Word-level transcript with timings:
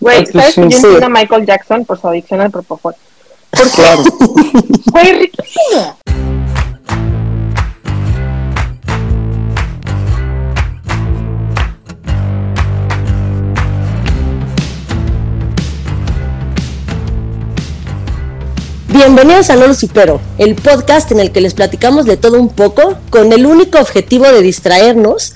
Güey, 0.00 0.24
¿sabes 0.24 0.54
que 0.54 0.62
yo 0.62 0.70
sí. 0.70 0.76
entiendo 0.76 1.06
a 1.06 1.08
Michael 1.10 1.44
Jackson 1.44 1.84
por 1.84 2.00
su 2.00 2.08
adicción 2.08 2.40
al 2.40 2.50
propofol? 2.50 2.94
Claro. 3.74 4.02
Güey, 4.92 5.12
riquísimo. 5.18 5.98
Bienvenidos 18.88 19.50
a 19.50 19.56
No 19.56 19.66
Lo 19.66 19.74
Supero, 19.74 20.20
el 20.38 20.54
podcast 20.54 21.12
en 21.12 21.20
el 21.20 21.30
que 21.30 21.42
les 21.42 21.52
platicamos 21.52 22.06
de 22.06 22.16
todo 22.16 22.40
un 22.40 22.48
poco 22.48 22.96
con 23.10 23.32
el 23.34 23.44
único 23.44 23.78
objetivo 23.78 24.24
de 24.24 24.40
distraernos 24.40 25.34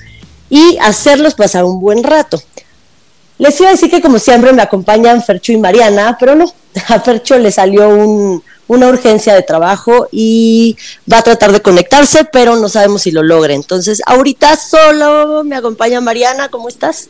y 0.49 0.77
hacerlos 0.81 1.35
pasar 1.35 1.65
un 1.65 1.79
buen 1.79 2.03
rato. 2.03 2.41
Les 3.37 3.59
iba 3.59 3.69
a 3.69 3.71
decir 3.73 3.89
que 3.89 4.01
como 4.01 4.17
siempre 4.19 4.53
me 4.53 4.61
acompañan 4.61 5.23
Fercho 5.23 5.51
y 5.51 5.57
Mariana, 5.57 6.17
pero 6.19 6.35
no, 6.35 6.45
a 6.87 6.99
Fercho 6.99 7.37
le 7.37 7.51
salió 7.51 7.89
un- 7.89 8.43
una 8.67 8.87
urgencia 8.87 9.35
de 9.35 9.43
trabajo 9.43 10.07
y 10.11 10.75
va 11.11 11.19
a 11.19 11.21
tratar 11.21 11.51
de 11.51 11.61
conectarse, 11.61 12.25
pero 12.25 12.55
no 12.55 12.67
sabemos 12.67 13.03
si 13.03 13.11
lo 13.11 13.21
logre. 13.21 13.53
Entonces, 13.53 14.01
ahorita 14.07 14.55
solo 14.55 15.43
me 15.43 15.55
acompaña 15.55 16.01
Mariana, 16.01 16.49
¿cómo 16.49 16.67
estás? 16.67 17.09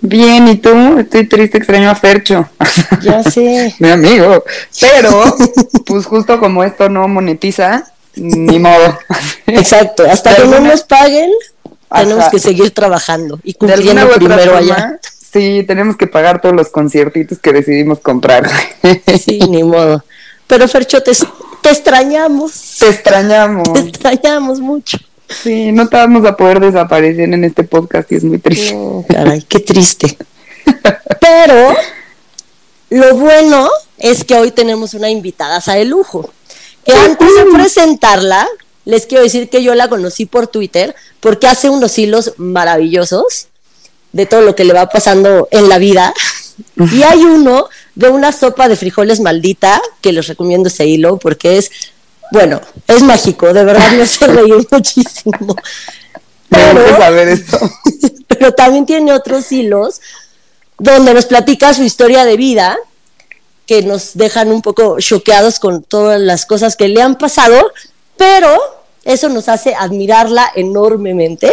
Bien, 0.00 0.48
¿y 0.48 0.56
tú? 0.56 0.98
Estoy 0.98 1.28
triste, 1.28 1.58
extraño 1.58 1.90
a 1.90 1.94
Fercho. 1.94 2.48
Ya 3.02 3.22
sé. 3.22 3.74
Mi 3.78 3.90
amigo. 3.90 4.42
Pero, 4.80 5.36
pues 5.86 6.06
justo 6.06 6.40
como 6.40 6.64
esto 6.64 6.88
no 6.88 7.06
monetiza, 7.06 7.84
ni 8.16 8.58
modo. 8.58 8.98
Exacto, 9.46 10.04
hasta 10.10 10.34
que 10.34 10.44
no 10.46 10.58
nos 10.60 10.82
paguen, 10.82 11.30
tenemos 11.94 12.22
Ajá. 12.22 12.30
que 12.30 12.38
seguir 12.40 12.72
trabajando 12.72 13.38
y 13.44 13.54
cumpliendo 13.54 14.08
primero 14.10 14.42
forma, 14.42 14.58
allá. 14.58 15.00
Sí, 15.36 15.64
tenemos 15.66 15.98
que 15.98 16.06
pagar 16.06 16.40
todos 16.40 16.54
los 16.54 16.70
conciertitos 16.70 17.38
que 17.38 17.52
decidimos 17.52 18.00
comprar. 18.00 18.48
Sí, 19.22 19.38
ni 19.50 19.62
modo. 19.62 20.02
Pero 20.46 20.66
Fercho, 20.66 21.02
te, 21.02 21.12
te 21.60 21.70
extrañamos. 21.70 22.76
Te 22.78 22.88
extrañamos. 22.88 23.70
Te 23.74 23.80
extrañamos 23.80 24.60
mucho. 24.60 24.96
Sí, 25.28 25.72
no 25.72 25.88
te 25.88 25.96
vamos 25.96 26.24
a 26.24 26.36
poder 26.36 26.60
desaparecer 26.60 27.34
en 27.34 27.44
este 27.44 27.64
podcast 27.64 28.10
y 28.12 28.14
es 28.14 28.24
muy 28.24 28.38
triste. 28.38 28.74
No, 28.74 29.04
caray, 29.06 29.42
qué 29.42 29.60
triste. 29.60 30.16
Pero 31.20 31.74
lo 32.88 33.16
bueno 33.16 33.68
es 33.98 34.24
que 34.24 34.36
hoy 34.36 34.52
tenemos 34.52 34.94
una 34.94 35.10
invitada 35.10 35.60
de 35.60 35.84
lujo. 35.84 36.30
Que 36.82 36.92
antes 36.92 37.28
de 37.28 37.52
presentarla, 37.52 38.48
les 38.86 39.04
quiero 39.04 39.24
decir 39.24 39.50
que 39.50 39.62
yo 39.62 39.74
la 39.74 39.90
conocí 39.90 40.24
por 40.24 40.46
Twitter 40.46 40.94
porque 41.20 41.46
hace 41.46 41.68
unos 41.68 41.98
hilos 41.98 42.32
maravillosos 42.38 43.48
de 44.16 44.24
todo 44.24 44.40
lo 44.40 44.56
que 44.56 44.64
le 44.64 44.72
va 44.72 44.88
pasando 44.88 45.46
en 45.50 45.68
la 45.68 45.78
vida. 45.78 46.14
Y 46.76 47.02
hay 47.02 47.20
uno 47.20 47.68
de 47.94 48.08
una 48.08 48.32
sopa 48.32 48.66
de 48.66 48.76
frijoles 48.76 49.20
maldita 49.20 49.80
que 50.00 50.12
les 50.12 50.26
recomiendo 50.26 50.68
ese 50.68 50.86
hilo 50.86 51.18
porque 51.18 51.58
es, 51.58 51.70
bueno, 52.32 52.60
es 52.88 53.02
mágico, 53.02 53.52
de 53.52 53.62
verdad 53.62 53.92
me 53.92 54.02
hace 54.02 54.26
reír 54.26 54.66
muchísimo. 54.70 55.54
Pero, 56.48 56.96
saber 56.96 57.28
esto. 57.28 57.58
pero 58.28 58.52
también 58.52 58.86
tiene 58.86 59.12
otros 59.12 59.52
hilos 59.52 60.00
donde 60.78 61.12
nos 61.12 61.26
platica 61.26 61.74
su 61.74 61.82
historia 61.82 62.24
de 62.24 62.36
vida 62.36 62.78
que 63.66 63.82
nos 63.82 64.14
dejan 64.14 64.50
un 64.50 64.62
poco 64.62 64.96
choqueados 64.98 65.58
con 65.58 65.82
todas 65.82 66.20
las 66.20 66.46
cosas 66.46 66.76
que 66.76 66.88
le 66.88 67.02
han 67.02 67.18
pasado, 67.18 67.70
pero 68.16 68.56
eso 69.04 69.28
nos 69.28 69.48
hace 69.48 69.74
admirarla 69.74 70.50
enormemente. 70.54 71.52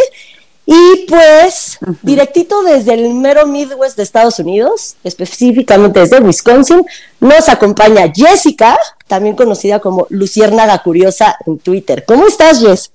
Y 0.66 1.06
pues, 1.08 1.78
directito 2.02 2.62
desde 2.62 2.94
el 2.94 3.12
mero 3.12 3.46
Midwest 3.46 3.96
de 3.96 4.02
Estados 4.02 4.38
Unidos, 4.38 4.96
específicamente 5.04 6.00
desde 6.00 6.20
Wisconsin, 6.20 6.82
nos 7.20 7.48
acompaña 7.50 8.10
Jessica, 8.14 8.78
también 9.06 9.36
conocida 9.36 9.80
como 9.80 10.06
Luciérnaga 10.08 10.78
Curiosa 10.78 11.36
en 11.46 11.58
Twitter. 11.58 12.04
¿Cómo 12.06 12.26
estás, 12.26 12.60
Jess? 12.60 12.90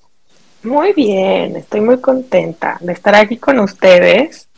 Muy 0.64 0.92
bien, 0.92 1.56
estoy 1.56 1.80
muy 1.80 2.00
contenta 2.00 2.76
de 2.80 2.92
estar 2.92 3.14
aquí 3.14 3.36
con 3.36 3.60
ustedes, 3.60 4.48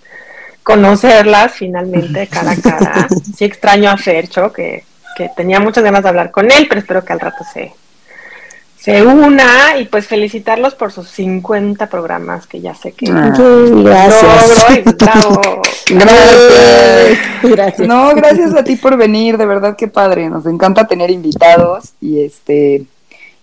conocerlas 0.63 1.53
finalmente 1.53 2.27
cara 2.31 2.53
a 2.53 2.57
cara. 2.57 3.09
Sí 3.37 3.45
extraño 3.45 3.91
a 3.91 3.99
Fercho, 3.99 4.51
que, 4.53 4.85
que 5.17 5.31
tenía 5.37 5.61
muchas 5.61 5.85
ganas 5.85 6.03
de 6.03 6.09
hablar 6.09 6.31
con 6.31 6.51
él, 6.51 6.67
pero 6.67 6.81
espero 6.81 7.05
que 7.05 7.13
al 7.13 7.21
rato 7.21 7.45
se, 7.53 7.73
se 8.83 9.01
una 9.01 9.79
y 9.79 9.85
pues 9.85 10.09
felicitarlos 10.09 10.75
por 10.75 10.91
sus 10.91 11.09
50 11.09 11.87
programas 11.89 12.49
que 12.49 12.61
ya 12.61 12.75
sé 12.75 12.91
que 12.91 13.09
Ah. 13.13 13.33
Gracias. 13.37 14.67
logro 14.67 14.75
y 14.75 14.95
bravo. 15.05 15.63
Gracias. 15.89 17.19
Gracias. 17.45 17.89
No, 17.89 18.13
gracias 18.17 18.57
a 18.57 18.65
ti 18.65 18.75
por 18.75 18.97
venir, 18.97 19.39
de 19.39 19.47
verdad 19.47 19.77
que 19.77 19.87
padre. 19.87 20.29
Nos 20.29 20.47
encanta 20.47 20.89
tener 20.89 21.11
invitados 21.11 21.93
y 22.01 22.25
este 22.25 22.85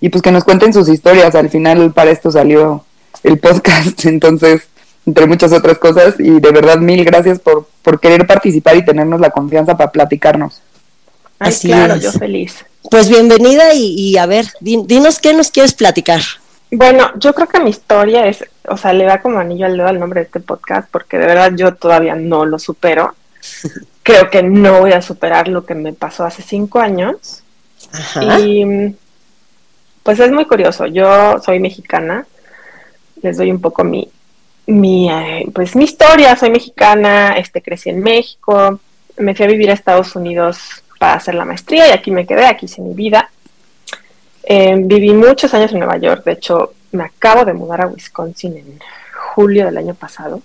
y 0.02 0.10
pues 0.10 0.22
que 0.22 0.34
nos 0.34 0.44
cuenten 0.44 0.74
sus 0.74 0.90
historias. 0.90 1.34
Al 1.36 1.50
final 1.50 1.94
para 1.94 2.12
esto 2.12 2.32
salió 2.32 2.84
el 3.24 3.40
podcast, 3.40 4.04
entonces 4.06 4.68
entre 5.06 5.26
muchas 5.26 5.54
otras 5.54 5.78
cosas 5.78 6.16
y 6.20 6.42
de 6.42 6.52
verdad 6.52 6.80
mil 6.80 7.06
gracias 7.06 7.40
por 7.40 7.66
por 7.82 8.02
querer 8.02 8.28
participar 8.28 8.76
y 8.76 8.84
tenernos 8.84 9.22
la 9.22 9.30
confianza 9.30 9.78
para 9.78 9.90
platicarnos. 9.92 10.62
Ay, 11.40 11.50
Así 11.50 11.68
claro, 11.68 11.96
es. 11.96 12.04
yo 12.04 12.12
feliz. 12.12 12.66
Pues 12.92 13.10
bienvenida 13.10 13.74
y, 13.74 13.94
y 13.96 14.18
a 14.18 14.26
ver, 14.26 14.48
di- 14.60 14.84
dinos 14.86 15.20
qué 15.20 15.34
nos 15.34 15.52
quieres 15.52 15.74
platicar. 15.74 16.22
Bueno, 16.72 17.12
yo 17.18 17.34
creo 17.34 17.48
que 17.48 17.60
mi 17.60 17.70
historia 17.72 18.28
es, 18.28 18.44
o 18.68 18.78
sea, 18.78 18.94
le 18.94 19.06
da 19.06 19.22
como 19.22 19.40
anillo 19.40 19.66
al 19.66 19.76
dedo 19.78 19.88
al 19.88 20.00
nombre 20.00 20.22
de 20.22 20.26
este 20.26 20.40
podcast, 20.40 20.88
porque 20.92 21.18
de 21.18 21.26
verdad 21.26 21.52
yo 21.56 21.74
todavía 21.76 22.16
no 22.16 22.46
lo 22.46 22.60
supero. 22.60 23.16
Creo 24.04 24.30
que 24.30 24.42
no 24.44 24.80
voy 24.80 24.94
a 24.94 25.02
superar 25.04 25.48
lo 25.50 25.66
que 25.66 25.76
me 25.76 25.94
pasó 25.94 26.26
hace 26.26 26.42
cinco 26.42 26.80
años. 26.80 27.44
Ajá. 27.92 28.40
Y 28.40 28.96
pues 30.04 30.20
es 30.20 30.32
muy 30.32 30.46
curioso. 30.46 30.88
Yo 30.88 31.40
soy 31.46 31.60
mexicana. 31.60 32.26
Les 33.22 33.38
doy 33.38 33.52
un 33.52 33.62
poco 33.62 33.84
mi, 33.84 34.10
mi, 34.66 35.12
eh, 35.12 35.46
pues 35.54 35.76
mi 35.76 35.84
historia. 35.84 36.36
Soy 36.36 36.50
mexicana. 36.50 37.36
Este 37.38 37.62
crecí 37.62 37.90
en 37.90 38.02
México. 38.02 38.80
Me 39.18 39.36
fui 39.36 39.46
a 39.46 39.50
vivir 39.50 39.70
a 39.70 39.74
Estados 39.74 40.16
Unidos 40.16 40.58
para 41.00 41.14
hacer 41.14 41.34
la 41.34 41.46
maestría 41.46 41.88
y 41.88 41.92
aquí 41.92 42.12
me 42.12 42.28
quedé. 42.28 42.46
Aquí 42.46 42.68
hice 42.68 42.82
mi 42.82 42.94
vida. 42.94 43.32
Eh, 44.44 44.76
viví 44.78 45.12
muchos 45.14 45.52
años 45.56 45.72
en 45.72 45.80
Nueva 45.80 45.98
York. 45.98 46.24
De 46.26 46.34
hecho, 46.34 46.74
me 46.92 47.06
acabo 47.06 47.46
de 47.46 47.54
mudar 47.54 47.82
a 47.82 47.88
Wisconsin 47.88 48.58
en 48.58 48.80
julio 49.34 49.66
del 49.66 49.78
año 49.78 49.96
pasado. 49.96 50.42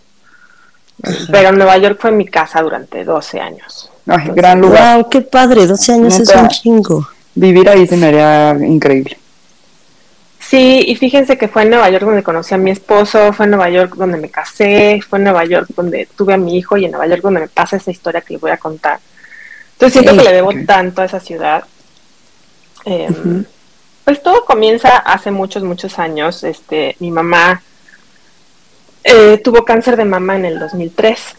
Pero 1.31 1.53
Nueva 1.53 1.77
York 1.77 1.99
fue 2.01 2.13
mi 2.13 2.25
casa 2.25 2.63
durante 2.63 3.05
12 3.05 3.41
años. 3.41 3.91
Ay, 4.07 4.15
Entonces, 4.15 4.35
gran 4.35 4.61
lugar. 4.61 4.97
Wow, 4.97 5.11
qué 5.11 5.21
padre, 5.23 5.67
12 5.67 5.93
años 5.93 6.19
es 6.21 6.35
un 6.35 6.49
chingo. 6.49 7.09
Vivir 7.35 7.69
ahí 7.69 7.87
se 7.87 7.97
me 7.97 8.07
haría 8.07 8.57
increíble. 8.65 9.19
Sí, 10.39 10.85
y 10.87 10.95
fíjense 10.95 11.39
que 11.39 11.49
fue 11.49 11.63
en 11.63 11.71
Nueva 11.71 11.89
York 11.91 12.05
donde 12.05 12.23
conocí 12.23 12.55
a 12.55 12.59
mi 12.59 12.71
esposo, 12.71 13.33
fue 13.33 13.47
en 13.47 13.51
Nueva 13.51 13.71
York 13.71 13.95
donde 13.97 14.19
me 14.19 14.29
casé, 14.29 15.01
fue 15.09 15.19
en 15.19 15.25
Nueva 15.25 15.45
York 15.47 15.69
donde 15.75 16.07
tuve 16.15 16.35
a 16.35 16.37
mi 16.37 16.59
hijo 16.59 16.77
y 16.77 16.85
en 16.85 16.91
Nueva 16.93 17.07
York 17.07 17.23
donde 17.23 17.41
me 17.41 17.49
pasa 17.49 17.77
esa 17.77 17.91
historia 17.91 18.21
que 18.21 18.35
les 18.35 18.41
voy 18.41 18.51
a 18.51 18.59
contar. 18.59 19.01
Entonces 19.75 19.93
siento 19.93 20.13
Sí, 20.13 20.19
que 20.19 20.25
le 20.25 20.33
debo 20.33 20.51
tanto 20.67 21.03
a 21.03 21.05
esa 21.05 21.21
ciudad. 21.21 21.65
Eh, 22.85 23.09
Ujú. 23.11 23.45
Pues 24.05 24.23
todo 24.23 24.45
comienza 24.45 24.99
hace 24.99 25.31
muchos, 25.31 25.63
muchos 25.63 25.99
años. 25.99 26.45
Este, 26.45 26.97
mi 27.01 27.11
mamá 27.11 27.63
eh, 29.03 29.41
tuvo 29.43 29.65
cáncer 29.65 29.97
de 29.97 30.05
mama 30.05 30.37
en 30.37 30.45
el 30.45 30.59
2003. 30.59 31.37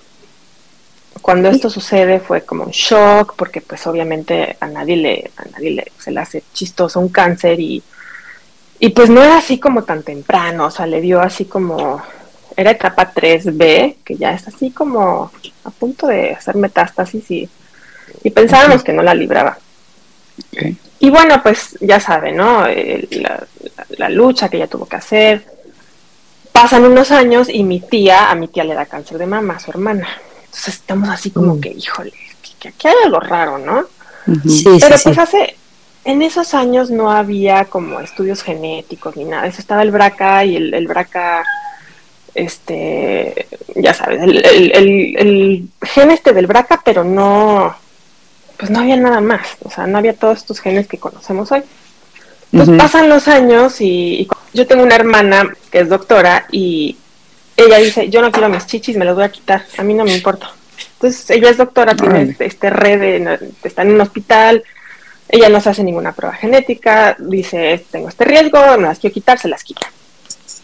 Cuando 1.22 1.50
esto 1.50 1.70
sucede 1.70 2.20
fue 2.20 2.42
como 2.42 2.66
un 2.66 2.72
shock 2.72 3.36
porque 3.36 3.62
pues 3.62 3.86
obviamente 3.88 4.58
a 4.60 4.68
nadie 4.68 4.98
le, 4.98 5.32
a 5.38 5.46
nadie 5.46 5.72
le, 5.72 5.92
se 5.98 6.12
le 6.12 6.20
hace 6.20 6.44
chistoso 6.54 7.00
un 7.00 7.10
cáncer 7.10 7.60
y, 7.60 7.82
y 8.80 8.90
pues 8.90 9.10
no 9.10 9.24
era 9.24 9.38
así 9.38 9.60
como 9.60 9.84
tan 9.84 10.04
temprano, 10.04 10.66
o 10.66 10.72
sea, 10.72 10.86
le 10.86 11.02
dio 11.02 11.22
así 11.22 11.46
como, 11.46 12.02
era 12.56 12.72
etapa 12.72 13.12
3B, 13.14 13.96
que 14.04 14.16
ya 14.18 14.34
es 14.34 14.48
así 14.48 14.72
como 14.72 15.32
a 15.64 15.70
punto 15.72 16.08
de 16.08 16.32
hacer 16.34 16.56
metástasis 16.58 17.32
y, 17.32 17.50
y 18.24 18.30
pensábamos 18.32 18.84
que 18.84 18.94
no 18.94 19.02
la 19.04 19.14
libraba. 19.14 19.58
Y 21.00 21.10
bueno, 21.10 21.42
pues 21.44 21.78
ya 21.82 22.00
saben, 22.00 22.38
¿no? 22.38 22.66
El- 22.66 23.08
la, 23.12 23.44
la- 23.78 23.86
la 23.98 24.10
lucha 24.10 24.50
que 24.50 24.58
ella 24.58 24.68
tuvo 24.68 24.86
que 24.86 24.96
hacer. 24.96 25.46
Pasan 26.52 26.86
unos 26.86 27.12
años 27.12 27.48
y 27.50 27.64
mi 27.64 27.80
tía, 27.82 28.32
a 28.32 28.36
mi 28.36 28.48
tía 28.48 28.64
le 28.64 28.74
da 28.74 28.86
cáncer 28.86 29.18
de 29.18 29.26
mama, 29.26 29.56
a 29.56 29.60
su 29.60 29.72
hermana. 29.72 30.08
Entonces 30.46 30.76
estamos 30.76 31.10
así 31.10 31.32
como 31.32 31.56
Mm. 31.56 31.62
que, 31.62 31.70
híjole, 31.70 32.12
que, 32.42 32.50
que 32.60 32.68
aquí 32.70 32.88
hay 32.88 32.96
algo 33.04 33.20
raro, 33.20 33.58
¿no? 33.58 33.86
Sí, 34.50 34.64
Pero 34.80 34.98
sí, 34.98 35.04
pues 35.04 35.16
sí. 35.16 35.20
hace, 35.22 35.56
en 36.06 36.22
esos 36.22 36.54
años 36.54 36.90
no 36.90 37.12
había 37.12 37.66
como 37.66 38.00
estudios 38.00 38.42
genéticos 38.42 39.16
ni 39.18 39.26
nada. 39.26 39.46
Eso 39.48 39.60
estaba 39.60 39.82
el 39.84 39.92
BRCA 39.92 40.46
y 40.46 40.56
el, 40.56 40.74
el 40.74 40.88
BRCA, 40.88 41.44
este, 42.34 43.48
ya 43.76 43.94
sabes, 43.94 44.22
el, 44.22 44.46
el, 44.46 44.72
el, 44.76 45.16
el 45.18 45.68
gen 45.84 46.12
este 46.12 46.34
del 46.34 46.48
BRCA, 46.48 46.82
pero 46.84 47.04
no, 47.04 47.76
pues 48.58 48.72
no 48.72 48.80
había 48.80 48.98
nada 48.98 49.22
más. 49.22 49.48
O 49.64 49.70
sea, 49.70 49.88
no 49.88 49.98
había 49.98 50.14
todos 50.16 50.40
estos 50.40 50.60
genes 50.60 50.88
que 50.88 50.98
conocemos 50.98 51.52
hoy. 51.52 51.64
Pues 52.52 52.68
Ujú. 52.70 52.78
pasan 52.78 53.10
los 53.10 53.28
años 53.28 53.82
y, 53.82 54.22
y 54.22 54.28
yo 54.54 54.66
tengo 54.68 54.84
una 54.84 54.96
hermana 54.96 55.52
que 55.72 55.80
es 55.80 55.90
doctora 55.90 56.46
y 56.52 56.98
ella 57.58 57.78
dice, 57.78 58.10
yo 58.10 58.22
no 58.22 58.32
quiero 58.32 58.50
mis 58.50 58.66
chichis, 58.66 58.98
me 58.98 59.06
los 59.06 59.16
voy 59.16 59.24
a 59.26 59.30
quitar, 59.32 59.66
a 59.78 59.84
mí 59.84 59.94
no 59.94 60.04
me 60.06 60.16
importa. 60.16 60.52
Entonces, 60.94 61.30
ella 61.30 61.50
es 61.50 61.58
doctora, 61.58 61.96
tiene 61.96 62.22
este, 62.24 62.46
este 62.46 62.70
red, 62.70 63.00
de- 63.00 63.52
está 63.64 63.82
en 63.82 63.94
un 63.94 64.02
hospital, 64.02 64.64
ella 65.28 65.50
no 65.50 65.60
se 65.60 65.70
hace 65.70 65.84
ninguna 65.84 66.12
prueba 66.14 66.36
genética, 66.36 67.16
dice, 67.20 67.86
tengo 67.92 68.10
este 68.10 68.26
riesgo, 68.26 68.60
me 68.78 68.88
las 68.88 69.00
quiero 69.00 69.14
quitar, 69.14 69.38
se 69.40 69.48
las 69.50 69.64
quita. 69.64 69.90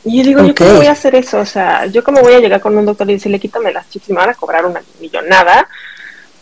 Y 0.03 0.17
yo 0.19 0.23
digo, 0.23 0.45
¿yo 0.45 0.55
cómo 0.55 0.75
voy 0.75 0.88
a 0.88 0.91
hacer 0.93 1.15
eso? 1.15 1.39
O 1.39 1.45
sea, 1.45 1.85
¿yo 1.88 2.03
cómo 2.03 2.21
voy 2.21 2.33
a 2.33 2.39
llegar 2.39 2.59
con 2.61 2.77
un 2.77 2.85
doctor 2.85 3.09
y 3.09 3.13
decirle, 3.13 3.39
quítame 3.39 3.71
las 3.71 3.85
y 3.95 4.01
me 4.13 4.15
van 4.19 4.29
a 4.29 4.33
cobrar 4.33 4.65
una 4.65 4.81
millonada? 4.99 5.67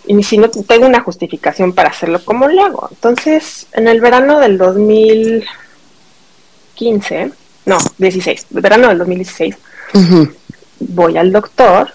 Y 0.05 0.21
si 0.23 0.37
no 0.37 0.49
tengo 0.49 0.85
una 0.87 1.01
justificación 1.01 1.73
para 1.73 1.89
hacerlo, 1.89 2.19
¿cómo 2.25 2.47
le 2.47 2.61
hago? 2.61 2.87
Entonces, 2.91 3.67
en 3.73 3.87
el 3.87 4.01
verano 4.01 4.39
del 4.39 4.57
2015, 4.57 7.31
no, 7.65 7.77
16, 7.97 8.47
el 8.55 8.61
verano 8.61 8.87
del 8.87 8.97
2016, 8.99 9.55
Ujú. 9.93 10.31
voy 10.79 11.17
al 11.17 11.31
doctor 11.31 11.91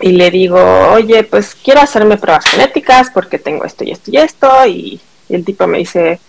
y 0.00 0.12
le 0.12 0.30
digo, 0.30 0.58
oye, 0.92 1.24
pues 1.24 1.54
quiero 1.56 1.80
hacerme 1.80 2.16
pruebas 2.18 2.44
genéticas 2.46 3.10
porque 3.12 3.38
tengo 3.38 3.64
esto 3.64 3.84
y 3.84 3.90
esto 3.92 4.10
y 4.10 4.16
esto. 4.18 4.66
Y, 4.66 5.00
y 5.28 5.34
el 5.34 5.44
tipo 5.44 5.66
me 5.66 5.78
dice, 5.78 6.20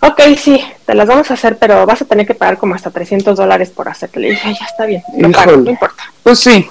ok, 0.00 0.20
sí, 0.38 0.60
te 0.86 0.94
las 0.94 1.08
vamos 1.08 1.30
a 1.30 1.34
hacer, 1.34 1.58
pero 1.58 1.84
vas 1.86 2.02
a 2.02 2.04
tener 2.04 2.26
que 2.26 2.34
pagar 2.34 2.58
como 2.58 2.74
hasta 2.74 2.90
300 2.90 3.36
dólares 3.36 3.70
por 3.70 3.88
hacerte. 3.88 4.20
Le 4.20 4.30
dije, 4.30 4.48
"Ay, 4.48 4.56
ya 4.58 4.66
está 4.66 4.86
bien, 4.86 5.02
lo 5.18 5.30
pago, 5.32 5.56
no 5.56 5.70
importa. 5.70 6.04
Pues 6.22 6.38
sí. 6.38 6.68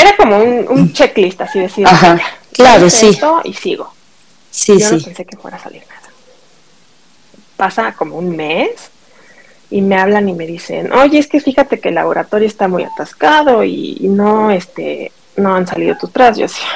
Era 0.00 0.16
como 0.16 0.38
un, 0.38 0.66
un 0.68 0.92
checklist, 0.92 1.40
así 1.40 1.60
decir, 1.60 1.86
Ajá. 1.86 2.16
"Ya, 2.16 2.24
Claro, 2.52 2.88
sí. 2.90 3.08
esto 3.08 3.40
y 3.44 3.52
sigo. 3.54 3.92
Sí, 4.50 4.78
Yo 4.78 4.90
no 4.90 4.98
sí. 4.98 5.04
pensé 5.04 5.24
que 5.24 5.36
fuera 5.36 5.56
a 5.56 5.62
salir 5.62 5.82
nada. 5.88 6.00
Pasa 7.56 7.92
como 7.96 8.16
un 8.16 8.36
mes 8.36 8.70
y 9.70 9.80
me 9.82 9.96
hablan 9.98 10.28
y 10.28 10.32
me 10.34 10.46
dicen, 10.46 10.92
oye, 10.92 11.18
es 11.18 11.26
que 11.26 11.40
fíjate 11.40 11.80
que 11.80 11.88
el 11.88 11.94
laboratorio 11.94 12.46
está 12.46 12.68
muy 12.68 12.84
atascado 12.84 13.64
y, 13.64 13.96
y 14.00 14.08
no, 14.08 14.50
este, 14.50 15.10
no 15.36 15.54
han 15.54 15.66
salido 15.66 15.96
tus 15.98 16.10
pruebas. 16.10 16.36
Yo 16.36 16.42
decía, 16.46 16.66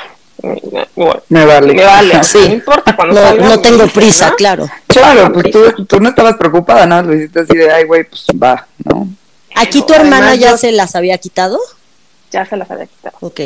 bueno, 0.96 1.22
Me 1.28 1.44
vale. 1.44 1.74
me 1.74 1.84
vale, 1.84 2.24
Sí. 2.24 2.38
no 2.48 2.54
importa 2.54 2.96
cuando 2.96 3.14
No, 3.14 3.20
salga, 3.20 3.46
no 3.48 3.60
tengo 3.60 3.86
prisa, 3.88 4.30
¿no? 4.30 4.36
claro. 4.36 4.68
Claro, 4.86 5.32
pues 5.32 5.50
tú, 5.50 5.84
tú 5.86 6.00
no 6.00 6.08
estabas 6.08 6.36
preocupada, 6.36 6.86
nada, 6.86 7.02
lo 7.02 7.14
hiciste 7.14 7.40
así 7.40 7.56
de, 7.56 7.70
ay, 7.70 7.84
güey, 7.84 8.04
pues 8.04 8.24
va, 8.42 8.66
¿no? 8.84 9.06
¿Aquí 9.54 9.82
tu 9.82 9.92
Además, 9.92 10.18
hermana 10.20 10.34
ya 10.36 10.52
yo- 10.52 10.56
se 10.56 10.72
las 10.72 10.94
había 10.96 11.18
quitado? 11.18 11.58
Ya 12.30 12.44
se 12.44 12.56
las 12.56 12.70
había 12.70 12.86
quitado. 12.86 13.16
Ok. 13.20 13.40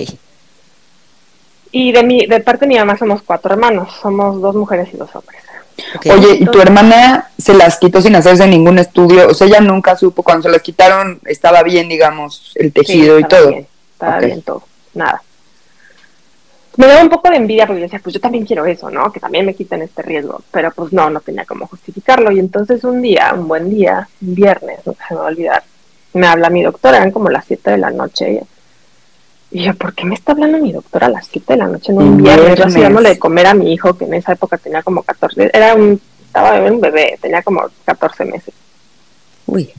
Y 1.73 1.93
de 1.93 2.03
mi, 2.05 2.27
de 2.27 2.41
parte 2.41 2.67
de 2.67 2.69
mi 2.69 2.79
mamá 2.79 2.97
somos 2.97 3.23
cuatro 3.23 3.53
hermanos, 3.55 3.93
somos 4.01 4.41
dos 4.41 4.55
mujeres 4.55 4.89
y 4.93 4.97
dos 4.97 5.15
hombres. 5.15 5.43
Oye, 6.09 6.37
¿y 6.41 6.47
tu 6.47 6.61
hermana 6.61 7.31
se 7.37 7.55
las 7.55 7.79
quitó 7.79 8.01
sin 8.01 8.15
hacerse 8.15 8.47
ningún 8.47 8.79
estudio? 8.79 9.29
O 9.29 9.35
sea, 9.35 9.47
ella 9.47 9.61
nunca 9.61 9.97
supo, 9.97 10.23
cuando 10.23 10.45
se 10.45 10.51
las 10.51 10.63
quitaron, 10.63 11.21
estaba 11.25 11.63
bien, 11.63 11.89
digamos, 11.89 12.53
el 12.55 12.73
tejido 12.73 13.17
Sí, 13.17 13.25
y 13.25 13.29
todo. 13.29 13.49
Bien, 13.49 13.67
estaba 13.93 14.21
bien 14.21 14.43
todo, 14.43 14.63
nada. 14.95 15.23
Me 16.77 16.87
daba 16.87 17.03
un 17.03 17.09
poco 17.09 17.31
de 17.31 17.37
envidia 17.37 17.67
porque 17.67 17.81
yo 17.81 17.87
decía, 17.87 18.01
pues 18.03 18.15
yo 18.15 18.21
también 18.21 18.45
quiero 18.45 18.67
eso, 18.67 18.91
¿no? 18.91 19.13
Que 19.13 19.21
también 19.21 19.47
me 19.47 19.55
quiten 19.55 19.83
este 19.83 20.03
riesgo. 20.03 20.43
Pero 20.51 20.73
pues 20.73 20.93
no, 20.93 21.09
no 21.09 21.21
tenía 21.21 21.45
cómo 21.45 21.69
justificarlo. 21.69 22.33
Y 22.33 22.41
entonces 22.41 22.83
un 22.83 23.01
día, 23.01 23.33
un 23.33 23.47
buen 23.47 23.71
día, 23.71 24.09
un 24.21 24.35
viernes, 24.35 24.81
nunca 24.85 25.07
se 25.07 25.15
me 25.15 25.21
va 25.21 25.27
a 25.27 25.31
olvidar, 25.31 25.63
me 26.15 26.27
habla 26.27 26.51
mi 26.51 26.63
doctora, 26.63 26.97
eran 26.97 27.13
como 27.13 27.31
las 27.31 27.45
7 27.47 27.71
de 27.73 27.79
la 27.79 27.91
noche. 27.91 28.43
Y 29.55 29.63
yo, 29.63 29.73
¿por 29.75 29.95
qué 29.95 30.05
me 30.05 30.17
está 30.17 30.33
hablando 30.33 30.59
mi 30.59 30.73
doctora 30.73 31.07
a 31.07 31.11
las 31.11 31.29
7 31.29 31.53
de 31.53 31.57
la 31.61 31.69
noche 31.69 31.93
en 31.93 31.99
un 31.99 32.17
viernes? 32.17 32.59
Yo 32.59 32.65
así 32.65 32.81
dándole 32.81 33.11
de 33.11 33.19
comer 33.21 33.47
a 33.47 33.55
mi 33.55 33.73
hijo, 33.73 33.97
que 33.97 34.05
en 34.05 34.15
esa 34.15 34.33
época 34.33 34.59
tenía 34.59 34.83
como 34.83 35.05
14, 35.05 35.49
era 35.53 35.77
un, 35.77 36.01
estaba 36.27 36.61
un 36.61 36.81
bebé, 36.81 37.17
tenía 37.23 37.41
como 37.41 37.63
14 37.85 38.25
meses. 38.25 38.53
Uy. 39.47 39.73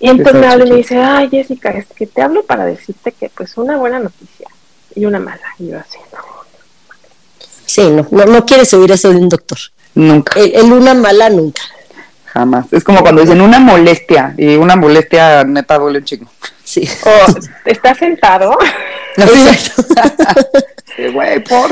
Y 0.00 0.08
entonces 0.08 0.34
me 0.34 0.40
Está 0.40 0.52
habla 0.52 0.64
y 0.66 0.70
me 0.70 0.76
dice, 0.76 0.98
ay 0.98 1.28
Jessica, 1.30 1.70
es 1.72 1.84
que 1.94 2.06
te 2.06 2.22
hablo 2.22 2.42
para 2.44 2.64
decirte 2.64 3.12
que 3.12 3.28
pues 3.28 3.58
una 3.58 3.76
buena 3.76 3.98
noticia 3.98 4.48
y 4.94 5.04
una 5.04 5.18
mala. 5.18 5.44
Y 5.58 5.68
yo 5.68 5.78
así, 5.78 5.98
no. 6.14 6.18
Sí, 7.66 7.90
no, 7.90 8.06
no, 8.10 8.24
no 8.24 8.46
quieres 8.46 8.72
oír 8.72 8.92
eso 8.92 9.10
de 9.10 9.16
un 9.16 9.28
doctor. 9.28 9.58
Nunca, 9.94 10.40
El, 10.40 10.54
el 10.54 10.72
una 10.72 10.94
mala 10.94 11.28
nunca. 11.28 11.60
jamás. 12.24 12.72
Es 12.72 12.82
como 12.82 13.02
cuando 13.02 13.20
dicen 13.20 13.42
una 13.42 13.58
molestia, 13.58 14.34
y 14.38 14.56
una 14.56 14.74
molestia 14.74 15.44
neta 15.44 15.76
duele 15.78 15.98
un 15.98 16.04
chingo. 16.06 16.30
Sí. 16.64 16.88
O 17.04 17.10
estás 17.64 17.98
sentado. 17.98 18.58
Exacto. 19.22 19.82
Sí, 20.96 21.08
güey, 21.12 21.42
por... 21.44 21.70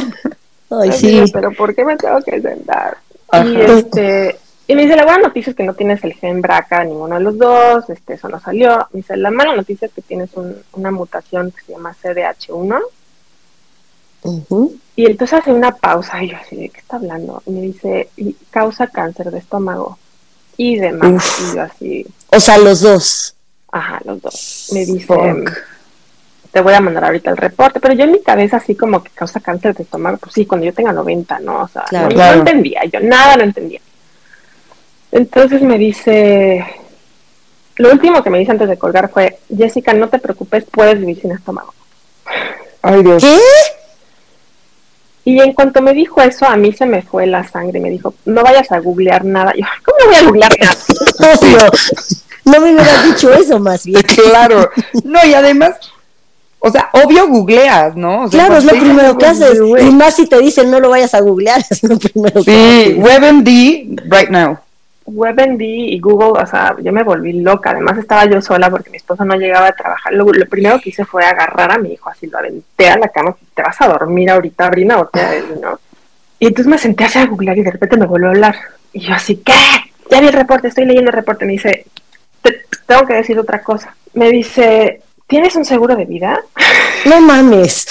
Ay, 0.82 0.92
sí. 0.92 1.24
pero 1.32 1.52
¿por 1.52 1.74
qué 1.74 1.84
me 1.84 1.96
tengo 1.96 2.20
que 2.22 2.40
sentar? 2.40 2.96
Ajá. 3.30 3.44
Y 3.46 3.60
este 3.60 4.38
y 4.66 4.74
me 4.74 4.82
dice, 4.82 4.96
la 4.96 5.04
buena 5.04 5.28
noticia 5.28 5.50
es 5.50 5.56
que 5.56 5.62
no 5.62 5.74
tienes 5.74 6.02
el 6.04 6.14
gen 6.14 6.40
BRCA 6.40 6.84
ninguno 6.84 7.16
de 7.16 7.20
los 7.20 7.36
dos, 7.36 7.90
este, 7.90 8.14
eso 8.14 8.28
no 8.30 8.40
salió. 8.40 8.88
Me 8.92 9.00
dice, 9.00 9.14
la 9.18 9.30
mala 9.30 9.54
noticia 9.54 9.86
es 9.86 9.92
que 9.92 10.00
tienes 10.00 10.30
un- 10.36 10.56
una 10.72 10.90
mutación 10.90 11.50
que 11.52 11.60
se 11.64 11.72
llama 11.72 11.94
CDH1. 12.02 12.80
Ujú. 14.22 14.74
Y 14.96 15.06
entonces 15.06 15.38
hace 15.40 15.52
una 15.52 15.72
pausa 15.74 16.22
y 16.22 16.30
yo 16.30 16.36
así, 16.38 16.56
¿de 16.56 16.68
qué 16.70 16.80
está 16.80 16.96
hablando? 16.96 17.42
Y 17.46 17.50
me 17.50 17.60
dice, 17.60 18.08
y 18.16 18.32
causa 18.50 18.86
cáncer 18.86 19.30
de 19.30 19.38
estómago 19.38 19.98
y 20.56 20.76
de 20.78 20.92
mama. 20.92 21.16
Uf. 21.16 21.40
Y 21.52 21.56
yo 21.56 21.62
así, 21.62 22.06
O 22.30 22.40
sea, 22.40 22.56
los 22.58 22.80
dos. 22.80 23.34
ajá, 23.70 24.00
los 24.04 24.22
dos. 24.22 24.70
Me 24.72 24.86
dice, 24.86 25.04
Fuck. 25.06 25.50
Te 26.54 26.60
voy 26.60 26.72
a 26.72 26.80
mandar 26.80 27.04
ahorita 27.06 27.30
el 27.30 27.36
reporte, 27.36 27.80
pero 27.80 27.94
yo 27.94 28.04
en 28.04 28.12
mi 28.12 28.22
cabeza 28.22 28.58
así 28.58 28.76
como 28.76 29.02
que 29.02 29.10
causa 29.10 29.40
cáncer 29.40 29.74
de 29.74 29.82
estómago, 29.82 30.18
pues 30.18 30.32
sí, 30.34 30.46
cuando 30.46 30.64
yo 30.64 30.72
tenga 30.72 30.92
90, 30.92 31.40
¿no? 31.40 31.62
O 31.62 31.68
sea, 31.68 31.82
Claro. 31.82 32.08
no, 32.10 32.16
no 32.16 32.32
entendía, 32.32 32.82
yo 32.84 33.00
nada 33.00 33.36
lo 33.36 33.42
entendía. 33.42 33.80
Entonces 35.10 35.62
me 35.62 35.78
dice, 35.78 36.64
lo 37.74 37.90
último 37.90 38.22
que 38.22 38.30
me 38.30 38.38
dice 38.38 38.52
antes 38.52 38.68
de 38.68 38.78
colgar 38.78 39.10
fue, 39.10 39.36
Jessica, 39.54 39.92
no 39.94 40.08
te 40.08 40.20
preocupes, 40.20 40.64
puedes 40.70 41.00
vivir 41.00 41.20
sin 41.20 41.32
estómago. 41.32 41.74
Ay, 42.82 43.02
Dios. 43.02 43.20
¿Qué? 43.20 43.36
Y 45.24 45.40
en 45.40 45.54
cuanto 45.54 45.82
me 45.82 45.92
dijo 45.92 46.20
eso, 46.20 46.46
a 46.46 46.56
mí 46.56 46.72
se 46.72 46.86
me 46.86 47.02
fue 47.02 47.26
la 47.26 47.42
sangre. 47.42 47.80
Me 47.80 47.90
dijo, 47.90 48.14
no 48.26 48.44
vayas 48.44 48.70
a 48.70 48.78
googlear 48.78 49.24
nada. 49.24 49.52
Yo, 49.56 49.64
¿cómo 49.84 49.98
no 50.00 50.06
voy 50.06 50.14
a 50.16 50.22
googlear 50.22 50.52
nada? 50.60 50.74
Obvio. 51.40 51.70
No 52.44 52.60
me 52.60 52.72
hubieras 52.74 53.04
dicho 53.06 53.32
eso 53.32 53.58
más 53.58 53.84
bien. 53.84 54.02
Claro. 54.14 54.70
No, 55.02 55.18
y 55.26 55.34
además, 55.34 55.76
o 56.66 56.70
sea, 56.70 56.88
obvio 56.92 57.28
googleas, 57.28 57.94
¿no? 57.94 58.22
O 58.22 58.28
sea, 58.28 58.40
Claro, 58.40 58.56
es 58.58 58.64
lo 58.64 58.72
te 58.72 58.80
primero 58.80 59.18
que 59.18 59.28
dicen, 59.28 59.42
haces. 59.48 59.60
güey, 59.60 59.86
Y 59.86 59.90
más 59.90 60.14
si 60.16 60.26
te 60.26 60.38
dicen 60.38 60.70
no 60.70 60.80
lo 60.80 60.88
vayas 60.90 61.12
a 61.14 61.20
googlear, 61.20 61.60
es 61.70 61.82
lo 61.82 61.98
primero 61.98 62.42
que 62.42 62.50
Sí, 62.50 62.96
haces. 62.96 62.98
WebMD, 62.98 64.00
right 64.10 64.30
now. 64.30 64.58
WebMD 65.06 65.60
y 65.60 66.00
Google, 66.00 66.42
o 66.42 66.46
sea, 66.46 66.74
yo 66.80 66.90
me 66.90 67.02
volví 67.02 67.34
loca. 67.34 67.70
Además 67.72 67.98
estaba 67.98 68.24
yo 68.24 68.40
sola 68.40 68.70
porque 68.70 68.88
mi 68.88 68.96
esposo 68.96 69.22
no 69.26 69.34
llegaba 69.36 69.66
a 69.68 69.72
trabajar. 69.72 70.14
Lo, 70.14 70.24
lo 70.24 70.46
primero 70.48 70.80
que 70.80 70.88
hice 70.88 71.04
fue 71.04 71.22
agarrar 71.24 71.72
a 71.72 71.78
mi 71.78 71.92
hijo, 71.92 72.08
así 72.08 72.26
lo 72.26 72.38
aventé 72.38 72.88
a 72.88 72.96
la 72.98 73.08
cama. 73.08 73.36
Te 73.54 73.62
vas 73.62 73.78
a 73.82 73.88
dormir 73.88 74.30
ahorita, 74.30 74.70
una 74.82 74.96
botella 74.96 75.30
de 75.32 75.42
vino. 75.42 75.78
Y 76.38 76.46
entonces 76.46 76.70
me 76.70 76.78
senté 76.78 77.04
así 77.04 77.18
a 77.18 77.26
googlear 77.26 77.58
y 77.58 77.62
de 77.62 77.70
repente 77.72 77.98
me 77.98 78.06
volvió 78.06 78.28
a 78.28 78.30
hablar. 78.30 78.56
Y 78.94 79.00
yo 79.00 79.12
así, 79.12 79.36
¿qué? 79.44 79.52
Ya 80.10 80.20
vi 80.20 80.28
el 80.28 80.32
reporte, 80.32 80.68
estoy 80.68 80.86
leyendo 80.86 81.10
el 81.10 81.16
reporte. 81.16 81.44
Me 81.44 81.52
dice, 81.52 81.84
"Te- 82.40 82.62
tengo 82.86 83.06
que 83.06 83.12
decir 83.14 83.38
otra 83.38 83.60
cosa. 83.62 83.94
Me 84.14 84.30
dice, 84.30 85.02
¿tienes 85.26 85.56
un 85.56 85.64
seguro 85.64 85.96
de 85.96 86.04
vida? 86.04 86.40
No 87.06 87.20
mames. 87.20 87.86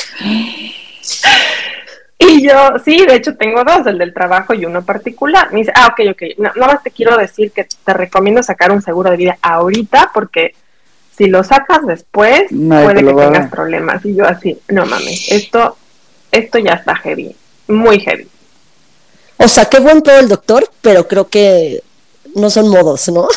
Y 2.19 2.41
yo, 2.47 2.73
sí, 2.85 3.05
de 3.05 3.15
hecho 3.15 3.35
tengo 3.35 3.63
dos, 3.63 3.85
el 3.85 3.97
del 3.97 4.13
trabajo 4.13 4.53
y 4.53 4.65
uno 4.65 4.83
particular. 4.85 5.51
Me 5.51 5.59
dice, 5.59 5.73
ah, 5.75 5.87
ok, 5.87 6.11
ok, 6.11 6.21
no, 6.37 6.51
nada 6.55 6.73
más 6.73 6.83
te 6.83 6.91
quiero 6.91 7.17
decir 7.17 7.51
que 7.51 7.65
te 7.85 7.93
recomiendo 7.93 8.41
sacar 8.41 8.71
un 8.71 8.81
seguro 8.81 9.11
de 9.11 9.17
vida 9.17 9.37
ahorita 9.41 10.11
porque 10.13 10.55
si 11.15 11.27
lo 11.27 11.43
sacas 11.43 11.85
después 11.85 12.43
Nadie 12.51 12.85
puede 12.85 12.99
te 13.01 13.05
que 13.05 13.13
tengas 13.21 13.51
problemas. 13.51 14.05
Y 14.05 14.15
yo 14.15 14.25
así, 14.25 14.57
no 14.69 14.85
mames, 14.85 15.29
esto, 15.31 15.77
esto 16.31 16.59
ya 16.59 16.73
está 16.73 16.95
heavy, 16.95 17.35
muy 17.67 17.99
heavy. 17.99 18.27
O 19.37 19.47
sea, 19.49 19.65
qué 19.65 19.79
buen 19.79 20.01
todo 20.01 20.17
el 20.19 20.29
doctor, 20.29 20.69
pero 20.81 21.07
creo 21.07 21.27
que 21.27 21.83
no 22.35 22.49
son 22.49 22.69
modos, 22.69 23.09
¿no? 23.09 23.27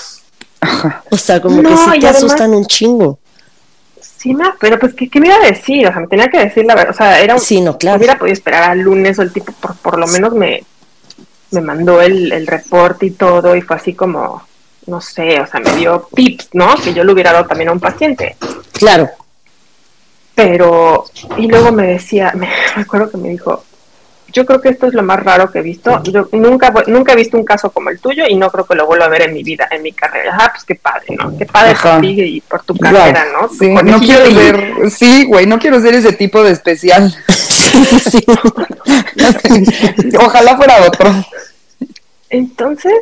O 1.10 1.16
sea, 1.16 1.40
como 1.40 1.60
No, 1.60 1.70
que 1.70 1.76
sí 1.76 1.84
te 1.84 1.90
además- 2.06 2.16
asustan 2.16 2.54
un 2.54 2.66
chingo. 2.66 3.18
Sí, 4.18 4.32
ma, 4.35 4.56
pero 4.58 4.78
pues, 4.78 4.94
¿qué, 4.94 5.08
qué 5.08 5.20
me 5.20 5.26
iba 5.28 5.37
a 5.37 5.46
decir? 5.46 5.87
O 5.87 5.90
sea, 5.92 6.00
me 6.00 6.06
tenía 6.06 6.28
que 6.28 6.38
decir 6.38 6.64
la 6.64 6.75
verdad. 6.75 6.90
O 6.90 6.96
sea, 6.96 7.20
era 7.20 7.35
un, 7.35 7.40
Sí, 7.40 7.61
no, 7.61 7.76
claro. 7.76 7.99
hubiera 7.99 8.18
podido 8.18 8.32
esperar 8.32 8.64
al 8.70 8.80
lunes 8.80 9.18
o 9.18 9.23
el 9.23 9.32
tipo 9.32 9.52
por, 9.52 9.76
por 9.76 9.99
lo 9.99 10.06
menos 10.06 10.32
me, 10.32 10.64
me 11.50 11.61
mandó 11.61 12.00
el, 12.00 12.32
el 12.32 12.46
reporte 12.46 13.06
y 13.06 13.11
todo 13.11 13.54
y 13.54 13.61
fue 13.62 13.76
así 13.76 13.92
como, 13.94 14.42
no 14.87 15.00
sé, 15.00 15.40
o 15.40 15.46
sea, 15.46 15.61
me 15.61 15.75
dio 15.76 16.08
tips, 16.14 16.50
¿no? 16.54 16.75
Que 16.76 16.94
yo 16.94 17.04
le 17.04 17.12
hubiera 17.12 17.32
dado 17.32 17.46
también 17.46 17.68
a 17.68 17.73
un 17.73 17.80
paciente. 17.80 18.37
Claro. 18.73 19.11
Pero, 20.35 21.04
y 21.37 21.46
luego 21.46 21.73
me 21.73 21.87
decía, 21.87 22.32
me, 22.35 22.49
me 22.76 22.82
acuerdo 22.82 23.11
que 23.11 23.16
me 23.18 23.28
dijo, 23.28 23.64
yo 24.33 24.45
creo 24.45 24.61
que 24.61 24.68
esto 24.71 24.87
es 24.87 24.95
lo 24.95 25.02
más 25.02 25.23
raro 25.23 25.50
que 25.50 25.61
he 25.61 25.62
visto. 25.62 26.02
Yo 26.04 26.28
nunca, 26.33 26.73
nunca 26.87 27.12
he 27.12 27.16
visto 27.16 27.37
un 27.37 27.45
caso 27.45 27.71
como 27.71 27.90
el 27.90 27.99
tuyo 27.99 28.25
y 28.28 28.35
no 28.35 28.50
creo 28.50 28.64
que 28.64 28.75
lo 28.75 28.87
vuelva 28.87 29.06
a 29.06 29.09
ver 29.09 29.23
en 29.23 29.35
mi 29.35 29.42
vida, 29.42 29.68
en 29.71 29.83
mi 29.83 29.92
carrera. 29.92 30.37
Ah, 30.38 30.50
pues 30.52 30.64
qué 30.64 30.75
padre, 30.75 31.16
¿no? 31.16 31.37
Qué 31.37 31.47
padre 31.47 31.75
por 31.80 32.00
ti 32.00 32.21
y 32.21 32.40
por 32.40 32.62
tu 32.64 32.76
carrera, 32.76 33.25
¿no? 33.33 33.49
Sí, 33.49 33.68
no 33.68 33.99
quiero 34.00 34.25
de 34.25 34.35
ser, 34.35 34.90
sí, 34.90 35.25
güey, 35.25 35.47
no 35.47 35.59
quiero 35.59 35.80
ser 35.80 35.95
ese 35.95 36.12
tipo 36.12 36.42
de 36.42 36.52
especial. 36.52 37.14
Sí, 37.66 37.85
sí. 38.11 38.25
Ojalá 40.21 40.56
fuera 40.56 40.87
otro. 40.87 41.11
Entonces, 42.30 42.95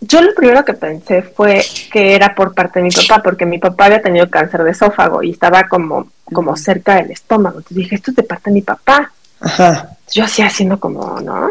yo 0.00 0.20
lo 0.20 0.34
primero 0.34 0.64
que 0.64 0.74
pensé 0.74 1.22
fue 1.22 1.64
que 1.90 2.14
era 2.14 2.34
por 2.34 2.54
parte 2.54 2.80
de 2.80 2.84
mi 2.84 2.90
papá, 2.90 3.22
porque 3.22 3.46
mi 3.46 3.58
papá 3.58 3.86
había 3.86 4.02
tenido 4.02 4.28
cáncer 4.28 4.62
de 4.62 4.72
esófago 4.72 5.22
y 5.22 5.30
estaba 5.30 5.66
como, 5.68 6.08
como 6.32 6.56
cerca 6.56 6.96
del 6.96 7.10
estómago. 7.10 7.58
Entonces 7.58 7.76
dije, 7.76 7.94
esto 7.96 8.10
es 8.10 8.16
de 8.16 8.22
parte 8.22 8.50
de 8.50 8.54
mi 8.54 8.62
papá. 8.62 9.12
Ajá. 9.44 9.90
Yo 10.10 10.24
hacía 10.24 10.46
haciendo 10.46 10.80
como, 10.80 11.20
¿no? 11.20 11.50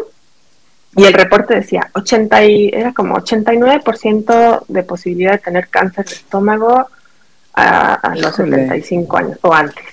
Y 0.96 1.04
el 1.04 1.12
reporte 1.12 1.54
decía, 1.54 1.90
80 1.92 2.44
y, 2.44 2.70
era 2.72 2.92
como 2.92 3.16
89% 3.16 4.64
de 4.68 4.82
posibilidad 4.84 5.32
de 5.32 5.38
tener 5.38 5.68
cáncer 5.68 6.04
de 6.04 6.14
estómago 6.14 6.86
a, 7.52 7.94
a 7.94 8.14
los 8.14 8.32
Híjole. 8.34 8.56
75 8.56 9.16
años 9.16 9.38
o 9.42 9.52
antes. 9.52 9.84